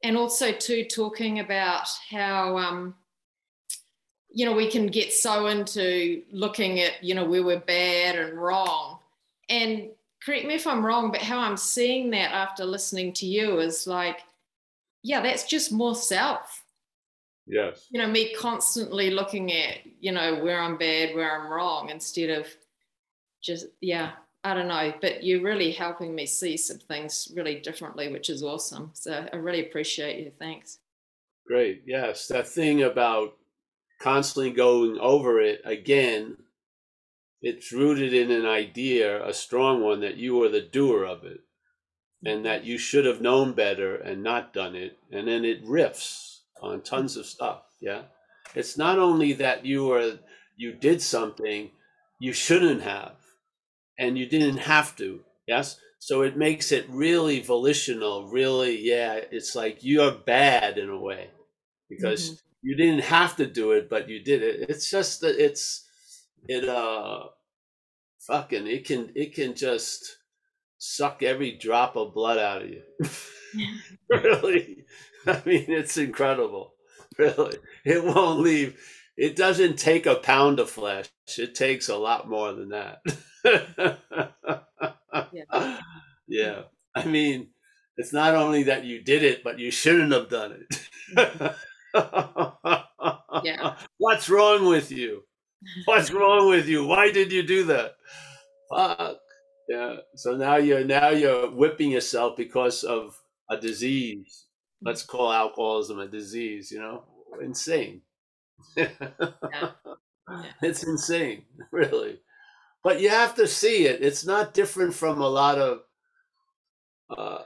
and 0.03 0.17
also 0.17 0.51
too 0.51 0.85
talking 0.85 1.39
about 1.39 1.87
how 2.09 2.57
um, 2.57 2.95
you 4.33 4.45
know 4.45 4.53
we 4.53 4.69
can 4.69 4.87
get 4.87 5.13
so 5.13 5.47
into 5.47 6.21
looking 6.31 6.79
at 6.79 7.03
you 7.03 7.15
know 7.15 7.25
where 7.25 7.43
we're 7.43 7.59
bad 7.59 8.15
and 8.15 8.41
wrong, 8.41 8.99
and 9.49 9.89
correct 10.23 10.45
me 10.45 10.55
if 10.55 10.67
I'm 10.67 10.85
wrong, 10.85 11.11
but 11.11 11.21
how 11.21 11.39
I'm 11.39 11.57
seeing 11.57 12.11
that 12.11 12.31
after 12.31 12.63
listening 12.65 13.13
to 13.13 13.25
you 13.25 13.59
is 13.59 13.87
like, 13.87 14.21
yeah, 15.01 15.21
that's 15.21 15.45
just 15.45 15.71
more 15.71 15.95
self 15.95 16.61
Yes. 17.51 17.87
You 17.91 18.01
know, 18.01 18.07
me 18.07 18.33
constantly 18.33 19.09
looking 19.09 19.51
at, 19.51 19.79
you 19.99 20.11
know, 20.11 20.35
where 20.41 20.59
I'm 20.59 20.77
bad, 20.77 21.13
where 21.15 21.39
I'm 21.39 21.51
wrong, 21.51 21.89
instead 21.89 22.29
of 22.29 22.47
just, 23.41 23.67
yeah, 23.81 24.11
I 24.43 24.53
don't 24.53 24.69
know. 24.69 24.93
But 25.01 25.23
you're 25.23 25.41
really 25.41 25.71
helping 25.71 26.13
me 26.15 26.25
see 26.25 26.55
some 26.55 26.79
things 26.79 27.31
really 27.35 27.59
differently, 27.59 28.09
which 28.09 28.29
is 28.29 28.41
awesome. 28.41 28.91
So 28.93 29.27
I 29.31 29.35
really 29.35 29.67
appreciate 29.67 30.23
you. 30.23 30.31
Thanks. 30.39 30.79
Great. 31.45 31.83
Yes. 31.85 32.27
That 32.27 32.47
thing 32.47 32.83
about 32.83 33.35
constantly 34.01 34.51
going 34.51 34.97
over 34.99 35.39
it 35.39 35.61
again, 35.65 36.37
it's 37.41 37.71
rooted 37.71 38.13
in 38.13 38.31
an 38.31 38.45
idea, 38.45 39.25
a 39.25 39.33
strong 39.33 39.81
one, 39.81 40.01
that 40.01 40.17
you 40.17 40.41
are 40.43 40.49
the 40.49 40.61
doer 40.61 41.05
of 41.05 41.23
it 41.23 41.41
and 42.23 42.37
mm-hmm. 42.37 42.43
that 42.43 42.65
you 42.65 42.77
should 42.77 43.05
have 43.05 43.21
known 43.21 43.53
better 43.53 43.95
and 43.95 44.23
not 44.23 44.53
done 44.53 44.75
it. 44.75 44.97
And 45.11 45.27
then 45.27 45.45
it 45.45 45.65
riffs 45.65 46.39
on 46.61 46.81
tons 46.81 47.17
of 47.17 47.25
stuff. 47.25 47.63
Yeah. 47.79 48.03
It's 48.55 48.77
not 48.77 48.99
only 48.99 49.33
that 49.33 49.65
you 49.65 49.91
are 49.91 50.19
you 50.57 50.73
did 50.73 51.01
something 51.01 51.71
you 52.19 52.33
shouldn't 52.33 52.81
have 52.81 53.15
and 53.97 54.17
you 54.17 54.27
didn't 54.27 54.57
have 54.57 54.95
to. 54.97 55.21
Yes. 55.47 55.77
So 55.99 56.21
it 56.21 56.37
makes 56.37 56.71
it 56.71 56.85
really 56.89 57.41
volitional, 57.41 58.27
really, 58.27 58.79
yeah, 58.79 59.19
it's 59.31 59.55
like 59.55 59.79
you're 59.81 60.11
bad 60.11 60.77
in 60.77 60.89
a 60.89 60.99
way 60.99 61.29
because 61.89 62.31
mm-hmm. 62.31 62.50
You 62.61 62.75
didn't 62.75 63.03
have 63.03 63.35
to 63.37 63.47
do 63.47 63.71
it, 63.71 63.89
but 63.89 64.09
you 64.09 64.23
did 64.23 64.43
it. 64.43 64.69
It's 64.69 64.89
just 64.89 65.21
that 65.21 65.43
it's 65.43 65.87
it 66.47 66.67
uh 66.67 67.23
fucking 68.19 68.67
it 68.67 68.85
can 68.85 69.11
it 69.15 69.33
can 69.35 69.55
just 69.55 70.17
suck 70.77 71.23
every 71.23 71.57
drop 71.57 71.95
of 71.95 72.13
blood 72.13 72.37
out 72.37 72.63
of 72.63 72.69
you. 72.69 72.81
really. 74.09 74.85
I 75.25 75.41
mean, 75.45 75.65
it's 75.69 75.97
incredible. 75.97 76.73
Really. 77.17 77.57
It 77.85 78.03
won't 78.03 78.39
leave. 78.41 78.79
It 79.17 79.35
doesn't 79.35 79.77
take 79.77 80.05
a 80.05 80.15
pound 80.15 80.59
of 80.59 80.69
flesh. 80.69 81.09
It 81.37 81.55
takes 81.55 81.89
a 81.89 81.97
lot 81.97 82.29
more 82.29 82.53
than 82.53 82.69
that. 82.69 82.99
yeah. 85.31 85.79
yeah. 86.27 86.61
I 86.95 87.05
mean, 87.05 87.49
it's 87.97 88.13
not 88.13 88.35
only 88.35 88.63
that 88.63 88.85
you 88.85 89.01
did 89.03 89.23
it, 89.23 89.43
but 89.43 89.59
you 89.59 89.71
shouldn't 89.71 90.11
have 90.13 90.29
done 90.29 90.65
it. 90.69 91.55
Yeah. 91.95 93.75
What's 93.97 94.29
wrong 94.29 94.67
with 94.67 94.91
you? 94.91 95.23
What's 95.85 96.11
wrong 96.13 96.49
with 96.49 96.67
you? 96.67 96.85
Why 96.85 97.11
did 97.11 97.31
you 97.31 97.43
do 97.43 97.63
that? 97.65 97.95
Fuck. 98.69 99.17
Yeah. 99.69 99.97
So 100.15 100.35
now 100.35 100.57
you're 100.57 100.83
now 100.83 101.09
you're 101.09 101.49
whipping 101.51 101.91
yourself 101.91 102.35
because 102.37 102.83
of 102.83 103.19
a 103.49 103.57
disease 103.57 104.45
let's 104.81 105.03
call 105.03 105.31
alcoholism 105.31 105.99
a 105.99 106.07
disease, 106.07 106.71
you 106.71 106.79
know? 106.79 107.03
Insane. 107.41 108.01
It's 110.61 110.83
insane, 110.83 111.43
really. 111.71 112.21
But 112.83 113.01
you 113.01 113.09
have 113.09 113.35
to 113.35 113.47
see 113.47 113.85
it. 113.85 114.01
It's 114.01 114.25
not 114.25 114.53
different 114.53 114.93
from 114.93 115.19
a 115.19 115.27
lot 115.27 115.57
of, 115.57 115.81
uh, 117.09 117.43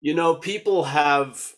you 0.00 0.14
know, 0.14 0.36
people 0.36 0.84
have 0.84 1.54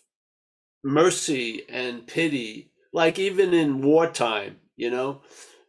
mercy 0.83 1.63
and 1.69 2.07
pity, 2.07 2.71
like 2.93 3.19
even 3.19 3.53
in 3.53 3.81
wartime, 3.81 4.57
you 4.75 4.89
know, 4.89 5.21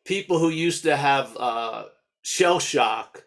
people 0.05 0.39
who 0.39 0.51
used 0.51 0.83
to 0.85 0.97
have 0.97 1.37
uh, 1.37 1.85
shell 2.23 2.59
shock, 2.59 3.25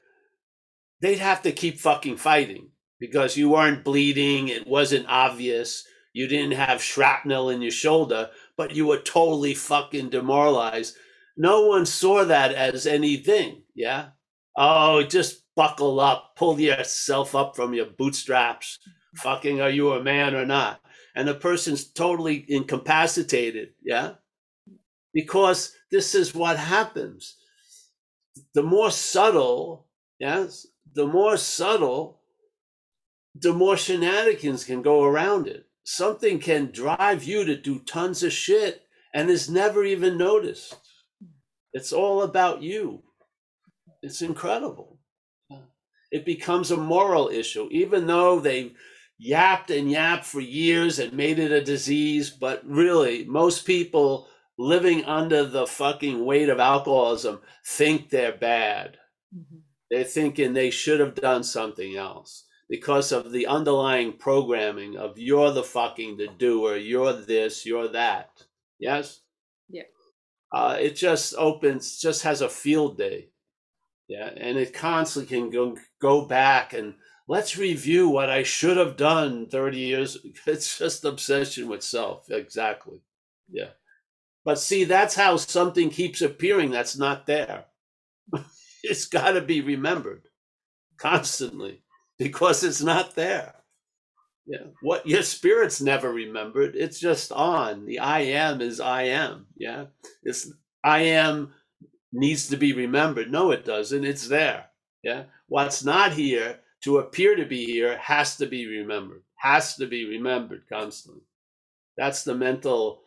they'd 1.02 1.20
have 1.20 1.42
to 1.44 1.52
keep 1.52 1.80
fucking 1.80 2.18
fighting 2.18 2.70
because 3.00 3.36
you 3.36 3.50
weren't 3.50 3.84
bleeding, 3.84 4.48
it 4.48 4.68
wasn't 4.68 5.06
obvious, 5.10 5.86
you 6.14 6.28
didn't 6.28 6.54
have 6.54 6.84
shrapnel 6.84 7.50
in 7.50 7.62
your 7.62 7.72
shoulder, 7.72 8.30
but 8.58 8.76
you 8.76 8.86
were 8.86 9.00
totally 9.00 9.54
fucking 9.54 10.10
demoralized. 10.10 10.96
No 11.38 11.68
one 11.68 11.86
saw 11.86 12.26
that 12.26 12.54
as 12.54 12.86
anything, 12.86 13.64
yeah? 13.74 14.10
Oh, 14.56 15.04
just 15.04 15.44
buckle 15.56 16.00
up, 16.00 16.36
pull 16.36 16.60
yourself 16.60 17.36
up 17.36 17.56
from 17.56 17.74
your 17.74 17.88
bootstraps. 17.88 18.80
Fucking, 19.16 19.62
are 19.62 19.70
you 19.70 19.94
a 19.94 20.04
man 20.04 20.36
or 20.36 20.46
not? 20.46 20.82
And 21.16 21.28
the 21.28 21.36
person's 21.36 21.86
totally 21.86 22.46
incapacitated, 22.48 23.74
yeah? 23.84 24.14
Because 25.14 25.74
this 25.92 26.16
is 26.16 26.34
what 26.34 26.58
happens. 26.58 27.36
The 28.54 28.64
more 28.64 28.92
subtle, 28.92 29.88
yes, 30.20 30.68
the 30.94 31.06
more 31.06 31.38
subtle, 31.38 32.22
the 33.36 33.54
more 33.54 33.78
shenanigans 33.78 34.64
can 34.64 34.82
go 34.82 35.04
around 35.04 35.48
it. 35.48 35.66
Something 35.84 36.40
can 36.40 36.72
drive 36.72 37.24
you 37.24 37.44
to 37.46 37.56
do 37.56 37.80
tons 37.80 38.24
of 38.24 38.32
shit 38.32 38.84
and 39.14 39.30
is 39.30 39.50
never 39.50 39.84
even 39.84 40.18
noticed. 40.18 40.76
It's 41.74 41.92
all 41.92 42.22
about 42.22 42.62
you. 42.62 43.04
It's 44.02 44.22
incredible. 44.22 45.00
It 46.12 46.26
becomes 46.26 46.72
a 46.72 46.78
moral 46.78 47.30
issue, 47.30 47.70
even 47.72 48.08
though 48.08 48.40
they 48.40 48.74
yapped 49.22 49.70
and 49.70 49.90
yapped 49.90 50.26
for 50.26 50.42
years 50.42 50.98
and 50.98 51.14
made 51.14 51.38
it 51.38 51.52
a 51.52 51.64
disease. 51.64 52.32
But 52.32 52.62
really, 52.66 53.24
most 53.26 53.66
people 53.66 54.28
living 54.58 55.06
under 55.06 55.46
the 55.46 55.68
fucking 55.68 56.26
weight 56.26 56.50
of 56.50 56.60
alcoholism 56.60 57.40
think 57.66 58.10
they're 58.10 58.36
bad. 58.36 58.98
Mm-hmm. 59.36 59.58
They're 59.92 60.04
thinking 60.04 60.54
they 60.54 60.72
should 60.72 61.00
have 61.00 61.16
done 61.16 61.44
something 61.44 61.96
else 61.96 62.46
because 62.68 63.12
of 63.12 63.32
the 63.32 63.46
underlying 63.46 64.14
programming 64.14 64.98
of 64.98 65.20
you're 65.20 65.52
the 65.52 65.64
fucking 65.64 66.18
the 66.18 66.28
doer, 66.28 66.78
you're 66.78 67.14
this, 67.14 67.66
you're 67.66 67.90
that. 67.90 68.30
Yes? 68.80 69.22
Yeah. 69.70 69.84
Uh, 70.52 70.78
it 70.80 70.96
just 70.96 71.36
opens, 71.38 72.00
just 72.00 72.24
has 72.24 72.42
a 72.42 72.50
field 72.50 72.98
day. 72.98 73.30
Yeah. 74.08 74.30
And 74.36 74.58
it 74.58 74.74
constantly 74.74 75.38
can 75.38 75.50
go, 75.50 75.78
go 76.02 76.26
back 76.26 76.74
and 76.74 76.96
let's 77.28 77.58
review 77.58 78.10
what 78.10 78.30
I 78.30 78.44
should 78.44 78.78
have 78.78 78.98
done 78.98 79.48
30 79.48 79.78
years. 79.78 80.18
It's 80.48 80.78
just 80.78 81.06
obsession 81.06 81.68
with 81.68 81.84
self. 81.84 82.30
Exactly. 82.30 83.00
Yeah. 83.52 83.70
But 84.44 84.60
see, 84.60 84.86
that's 84.86 85.16
how 85.16 85.38
something 85.38 85.90
keeps 85.90 86.22
appearing 86.22 86.72
that's 86.72 86.98
not 86.98 87.26
there. 87.28 87.66
it's 88.84 89.06
got 89.06 89.32
to 89.32 89.42
be 89.42 89.62
remembered 89.62 90.24
constantly 90.98 91.84
because 92.18 92.64
it's 92.64 92.82
not 92.82 93.16
there. 93.16 93.56
Yeah. 94.46 94.66
What 94.82 95.08
your 95.08 95.22
spirit's 95.24 95.82
never 95.82 96.12
remembered. 96.12 96.76
It's 96.76 97.00
just 97.00 97.32
on. 97.32 97.86
The 97.86 98.00
I 98.00 98.20
am 98.22 98.62
is 98.62 98.80
I 98.80 99.04
am. 99.04 99.46
Yeah. 99.56 99.86
It's 100.24 100.52
I 100.84 101.00
am 101.04 101.54
needs 102.12 102.50
to 102.50 102.58
be 102.58 102.74
remembered. 102.74 103.32
No, 103.32 103.52
it 103.52 103.64
doesn't. 103.64 104.04
It's 104.04 104.28
there. 104.28 104.66
Yeah. 105.04 105.24
What's 105.48 105.84
not 105.84 106.14
here 106.14 106.60
to 106.84 106.98
appear 106.98 107.36
to 107.36 107.46
be 107.46 107.66
here 107.66 107.98
has 107.98 108.36
to 108.38 108.46
be 108.46 108.66
remembered. 108.68 109.24
Has 109.36 109.76
to 109.76 109.88
be 109.88 110.06
remembered 110.06 110.64
constantly. 110.68 111.22
That's 111.98 112.24
the 112.24 112.36
mental 112.36 113.02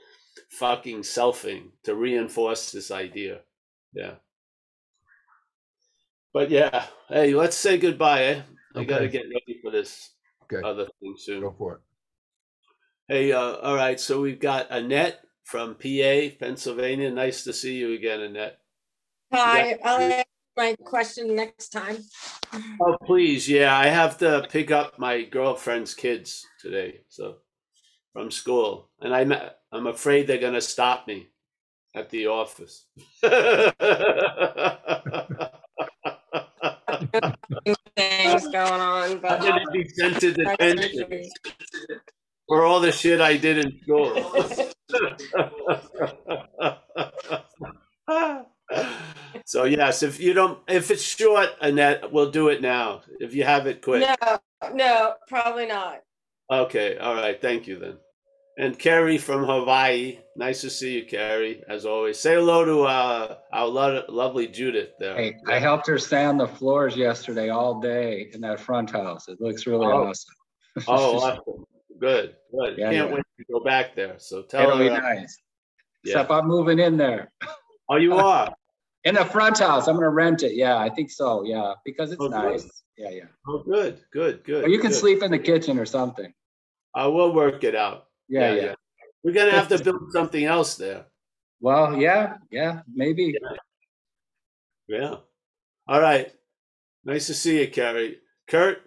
fucking 0.50 1.00
selfing 1.00 1.70
to 1.84 1.94
reinforce 1.94 2.70
this 2.70 2.90
idea. 2.90 3.40
Yeah. 3.92 4.14
But 6.32 6.50
yeah, 6.50 6.86
hey, 7.08 7.34
let's 7.34 7.56
say 7.56 7.78
goodbye, 7.78 8.24
eh? 8.24 8.42
I 8.74 8.78
okay. 8.80 8.86
got 8.86 8.98
to 8.98 9.08
get 9.08 9.26
ready 9.26 9.60
for 9.62 9.70
this 9.70 10.10
okay. 10.44 10.66
other 10.66 10.86
thing 11.00 11.14
soon. 11.16 11.40
Go 11.40 11.54
for 11.56 11.74
it. 11.74 11.80
Hey, 13.06 13.32
uh, 13.32 13.56
all 13.56 13.76
right. 13.76 14.00
So 14.00 14.20
we've 14.20 14.40
got 14.40 14.70
Annette 14.70 15.20
from 15.44 15.74
PA, 15.74 16.34
Pennsylvania. 16.40 17.10
Nice 17.10 17.44
to 17.44 17.52
see 17.52 17.76
you 17.76 17.92
again, 17.92 18.20
Annette. 18.20 18.58
Hi. 19.32 19.78
I'll 19.84 20.12
ask 20.12 20.26
my 20.56 20.76
question 20.84 21.34
next 21.34 21.70
time. 21.70 21.98
Oh, 22.80 22.96
please. 23.04 23.48
Yeah, 23.48 23.76
I 23.76 23.86
have 23.86 24.18
to 24.18 24.46
pick 24.50 24.70
up 24.70 24.98
my 24.98 25.22
girlfriend's 25.22 25.94
kids 25.94 26.46
today. 26.60 27.00
So 27.08 27.36
from 28.12 28.30
school, 28.30 28.90
and 29.00 29.14
I'm 29.14 29.32
I'm 29.72 29.86
afraid 29.86 30.26
they're 30.26 30.38
gonna 30.38 30.60
stop 30.60 31.06
me 31.06 31.28
at 31.94 32.10
the 32.10 32.26
office. 32.26 32.86
things 37.96 38.48
going 38.48 38.80
on, 38.80 39.18
but 39.18 39.32
I'm 39.32 39.40
gonna 39.40 39.70
be 39.72 39.88
sent 39.88 40.20
to 40.20 40.32
detention 40.32 41.30
for 42.48 42.64
all 42.64 42.80
the 42.80 42.92
shit 42.92 43.20
I 43.20 43.36
did 43.36 43.58
in 43.58 43.80
school. 43.82 44.14
so 49.44 49.64
yes, 49.64 50.02
if 50.02 50.18
you 50.20 50.32
don't, 50.32 50.58
if 50.68 50.90
it's 50.90 51.02
short, 51.02 51.50
Annette, 51.60 52.10
we'll 52.10 52.30
do 52.30 52.48
it 52.48 52.62
now. 52.62 53.02
If 53.20 53.34
you 53.34 53.44
have 53.44 53.66
it 53.66 53.82
quick. 53.82 54.06
No, 54.22 54.38
no, 54.72 55.14
probably 55.28 55.66
not. 55.66 56.00
Okay, 56.50 56.96
all 56.98 57.14
right. 57.14 57.40
Thank 57.40 57.66
you 57.66 57.78
then. 57.78 57.96
And 58.56 58.78
Carrie 58.78 59.18
from 59.18 59.44
Hawaii. 59.44 60.18
Nice 60.36 60.60
to 60.60 60.70
see 60.70 60.94
you, 60.94 61.04
Carrie, 61.04 61.62
as 61.68 61.84
always. 61.84 62.18
Say 62.18 62.34
hello 62.34 62.64
to 62.64 62.82
uh, 62.82 63.36
our 63.52 63.66
lo- 63.66 64.04
lovely 64.08 64.46
Judith 64.46 64.90
there. 64.98 65.16
Hey, 65.16 65.36
I 65.48 65.58
helped 65.58 65.88
her 65.88 65.98
sand 65.98 66.38
the 66.38 66.46
floors 66.46 66.96
yesterday 66.96 67.48
all 67.48 67.80
day 67.80 68.30
in 68.32 68.40
that 68.42 68.60
front 68.60 68.90
house. 68.90 69.28
It 69.28 69.40
looks 69.40 69.66
really 69.66 69.86
oh. 69.86 70.08
awesome. 70.08 70.34
oh, 70.86 71.18
awesome. 71.18 71.64
Good, 72.00 72.36
good. 72.52 72.78
Yeah, 72.78 72.90
Can't 72.90 73.08
yeah. 73.08 73.14
wait 73.14 73.24
to 73.38 73.44
go 73.52 73.60
back 73.60 73.94
there. 73.94 74.14
So 74.18 74.42
tell 74.42 74.62
It'll 74.62 74.78
her. 74.78 74.84
It'll 74.84 74.96
be 74.96 75.02
nice. 75.02 75.36
Yeah. 76.04 76.12
Except 76.12 76.30
I'm 76.30 76.46
moving 76.46 76.78
in 76.78 76.96
there. 76.96 77.32
Oh, 77.88 77.96
you 77.96 78.14
are? 78.14 78.54
In 79.04 79.14
the 79.14 79.24
front 79.24 79.58
house. 79.58 79.86
I'm 79.86 79.94
going 79.94 80.04
to 80.04 80.10
rent 80.10 80.42
it. 80.42 80.54
Yeah, 80.54 80.78
I 80.78 80.88
think 80.88 81.10
so. 81.10 81.44
Yeah, 81.44 81.74
because 81.84 82.12
it's 82.12 82.20
oh, 82.20 82.28
nice. 82.28 82.62
Good. 82.62 82.70
Yeah, 82.96 83.10
yeah. 83.10 83.24
Oh, 83.48 83.62
good, 83.62 84.00
good, 84.12 84.44
good. 84.44 84.64
Or 84.64 84.68
you 84.68 84.78
can 84.78 84.90
good. 84.90 84.98
sleep 84.98 85.22
in 85.22 85.30
the 85.30 85.38
kitchen 85.38 85.78
or 85.78 85.86
something. 85.86 86.32
I 86.94 87.06
will 87.06 87.34
work 87.34 87.64
it 87.64 87.74
out. 87.74 88.06
Yeah, 88.28 88.54
yeah. 88.54 88.62
yeah. 88.62 88.74
We're 89.24 89.34
gonna 89.34 89.50
have 89.50 89.68
to 89.68 89.82
build 89.82 90.12
something 90.12 90.44
else 90.44 90.76
there. 90.76 91.06
Well, 91.60 91.96
yeah, 91.96 92.36
yeah, 92.50 92.80
maybe. 92.94 93.34
Yeah. 94.86 94.98
yeah. 94.98 95.16
All 95.88 96.00
right. 96.00 96.30
Nice 97.04 97.26
to 97.26 97.34
see 97.34 97.60
you, 97.60 97.68
Carrie. 97.68 98.18
Kurt, 98.48 98.78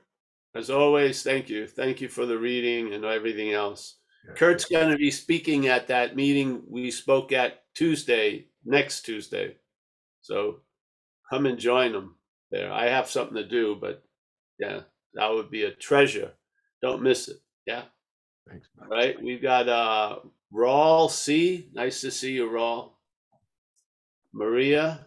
as 0.55 0.69
always, 0.69 1.21
thank 1.23 1.49
you. 1.49 1.67
Thank 1.67 2.01
you 2.01 2.07
for 2.07 2.25
the 2.25 2.37
reading 2.37 2.93
and 2.93 3.03
everything 3.03 3.51
else. 3.53 3.97
Yeah. 4.27 4.33
Kurt's 4.35 4.65
going 4.65 4.89
to 4.89 4.97
be 4.97 5.11
speaking 5.11 5.67
at 5.67 5.87
that 5.87 6.15
meeting 6.15 6.63
we 6.67 6.91
spoke 6.91 7.31
at 7.31 7.63
Tuesday, 7.75 8.47
next 8.65 9.01
Tuesday. 9.01 9.55
So 10.27 10.57
come 11.29 11.45
and 11.45 11.57
join 11.57 11.93
them 11.93 12.15
there. 12.51 12.69
I 12.69 12.87
have 12.87 13.09
something 13.09 13.37
to 13.37 13.47
do, 13.47 13.77
but 13.79 14.03
yeah, 14.59 14.81
that 15.13 15.31
would 15.31 15.49
be 15.49 15.63
a 15.63 15.71
treasure. 15.71 16.33
Don't 16.81 17.01
miss 17.01 17.29
it. 17.29 17.37
Yeah. 17.65 17.83
Thanks. 18.49 18.67
Man. 18.77 18.89
Right. 18.89 19.23
We've 19.23 19.41
got 19.41 19.69
uh 19.69 20.19
Rawl 20.53 21.09
C. 21.09 21.69
Nice 21.73 22.01
to 22.01 22.11
see 22.11 22.33
you, 22.33 22.49
Rawl. 22.49 22.91
Maria. 24.33 25.05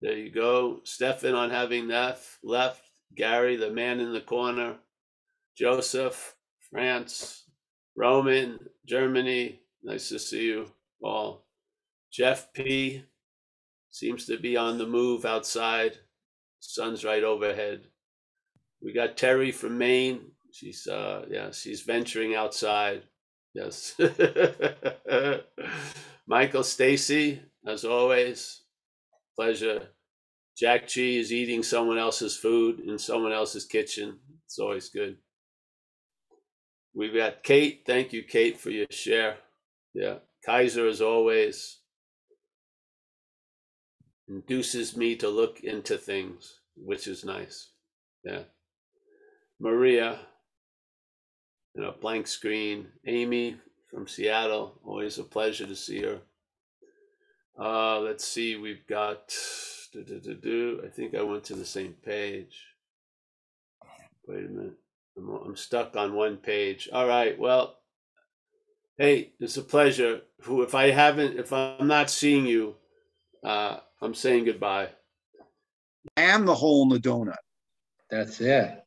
There 0.00 0.16
you 0.16 0.30
go. 0.30 0.80
Stefan 0.84 1.34
on 1.34 1.50
having 1.50 1.88
left. 1.88 2.38
Left. 2.42 2.80
Gary, 3.14 3.56
the 3.56 3.70
man 3.70 4.00
in 4.00 4.14
the 4.14 4.22
corner. 4.22 4.76
Joseph, 5.54 6.34
France. 6.70 7.44
Roman, 7.94 8.58
Germany. 8.86 9.60
Nice 9.82 10.08
to 10.08 10.18
see 10.18 10.46
you 10.46 10.66
all. 11.02 11.46
Jeff 12.10 12.52
P. 12.54 13.04
Seems 13.96 14.26
to 14.26 14.36
be 14.36 14.58
on 14.58 14.76
the 14.76 14.86
move 14.86 15.24
outside. 15.24 15.96
Sun's 16.60 17.02
right 17.02 17.24
overhead. 17.24 17.86
We 18.82 18.92
got 18.92 19.16
Terry 19.16 19.52
from 19.52 19.78
Maine. 19.78 20.32
She's 20.52 20.86
uh 20.86 21.24
yeah, 21.30 21.50
she's 21.50 21.80
venturing 21.80 22.34
outside. 22.34 23.04
Yes. 23.54 23.98
Michael 26.26 26.62
Stacy, 26.62 27.40
as 27.66 27.86
always, 27.86 28.64
pleasure. 29.34 29.88
Jack 30.58 30.88
G 30.88 31.18
is 31.18 31.32
eating 31.32 31.62
someone 31.62 31.96
else's 31.96 32.36
food 32.36 32.80
in 32.80 32.98
someone 32.98 33.32
else's 33.32 33.64
kitchen. 33.64 34.18
It's 34.44 34.58
always 34.58 34.90
good. 34.90 35.16
We've 36.94 37.14
got 37.14 37.42
Kate. 37.42 37.84
Thank 37.86 38.12
you, 38.12 38.24
Kate, 38.24 38.60
for 38.60 38.68
your 38.68 38.88
share. 38.90 39.38
Yeah. 39.94 40.16
Kaiser, 40.44 40.86
as 40.86 41.00
always, 41.00 41.78
induces 44.28 44.96
me 44.96 45.16
to 45.16 45.28
look 45.28 45.60
into 45.60 45.96
things, 45.96 46.60
which 46.76 47.06
is 47.06 47.24
nice. 47.24 47.70
Yeah. 48.24 48.42
Maria, 49.60 50.18
you 51.74 51.82
know, 51.82 51.94
blank 52.00 52.26
screen. 52.26 52.88
Amy 53.06 53.56
from 53.90 54.08
Seattle, 54.08 54.80
always 54.84 55.18
a 55.18 55.24
pleasure 55.24 55.66
to 55.66 55.76
see 55.76 56.02
her. 56.02 56.20
Uh, 57.58 58.00
let's 58.00 58.24
see, 58.24 58.56
we've 58.56 58.86
got. 58.86 59.34
do, 59.92 60.02
do, 60.02 60.34
do. 60.34 60.82
I 60.84 60.88
think 60.88 61.14
I 61.14 61.22
went 61.22 61.44
to 61.44 61.54
the 61.54 61.64
same 61.64 61.94
page. 62.04 62.56
Wait 64.26 64.44
a 64.44 64.48
minute. 64.48 64.74
I'm, 65.16 65.28
I'm 65.28 65.56
stuck 65.56 65.96
on 65.96 66.14
one 66.14 66.36
page. 66.36 66.88
All 66.92 67.06
right. 67.06 67.38
Well, 67.38 67.78
hey, 68.98 69.32
it's 69.40 69.56
a 69.56 69.62
pleasure. 69.62 70.20
Who, 70.42 70.62
if 70.62 70.74
I 70.74 70.90
haven't, 70.90 71.38
if 71.38 71.52
I'm 71.52 71.86
not 71.86 72.10
seeing 72.10 72.46
you, 72.46 72.74
uh, 73.42 73.78
I'm 74.00 74.14
saying 74.14 74.44
goodbye. 74.44 74.88
I 76.16 76.22
am 76.22 76.44
the 76.46 76.54
hole 76.54 76.82
in 76.84 76.88
the 76.88 76.98
donut. 76.98 77.36
That's 78.10 78.40
it. 78.40 78.85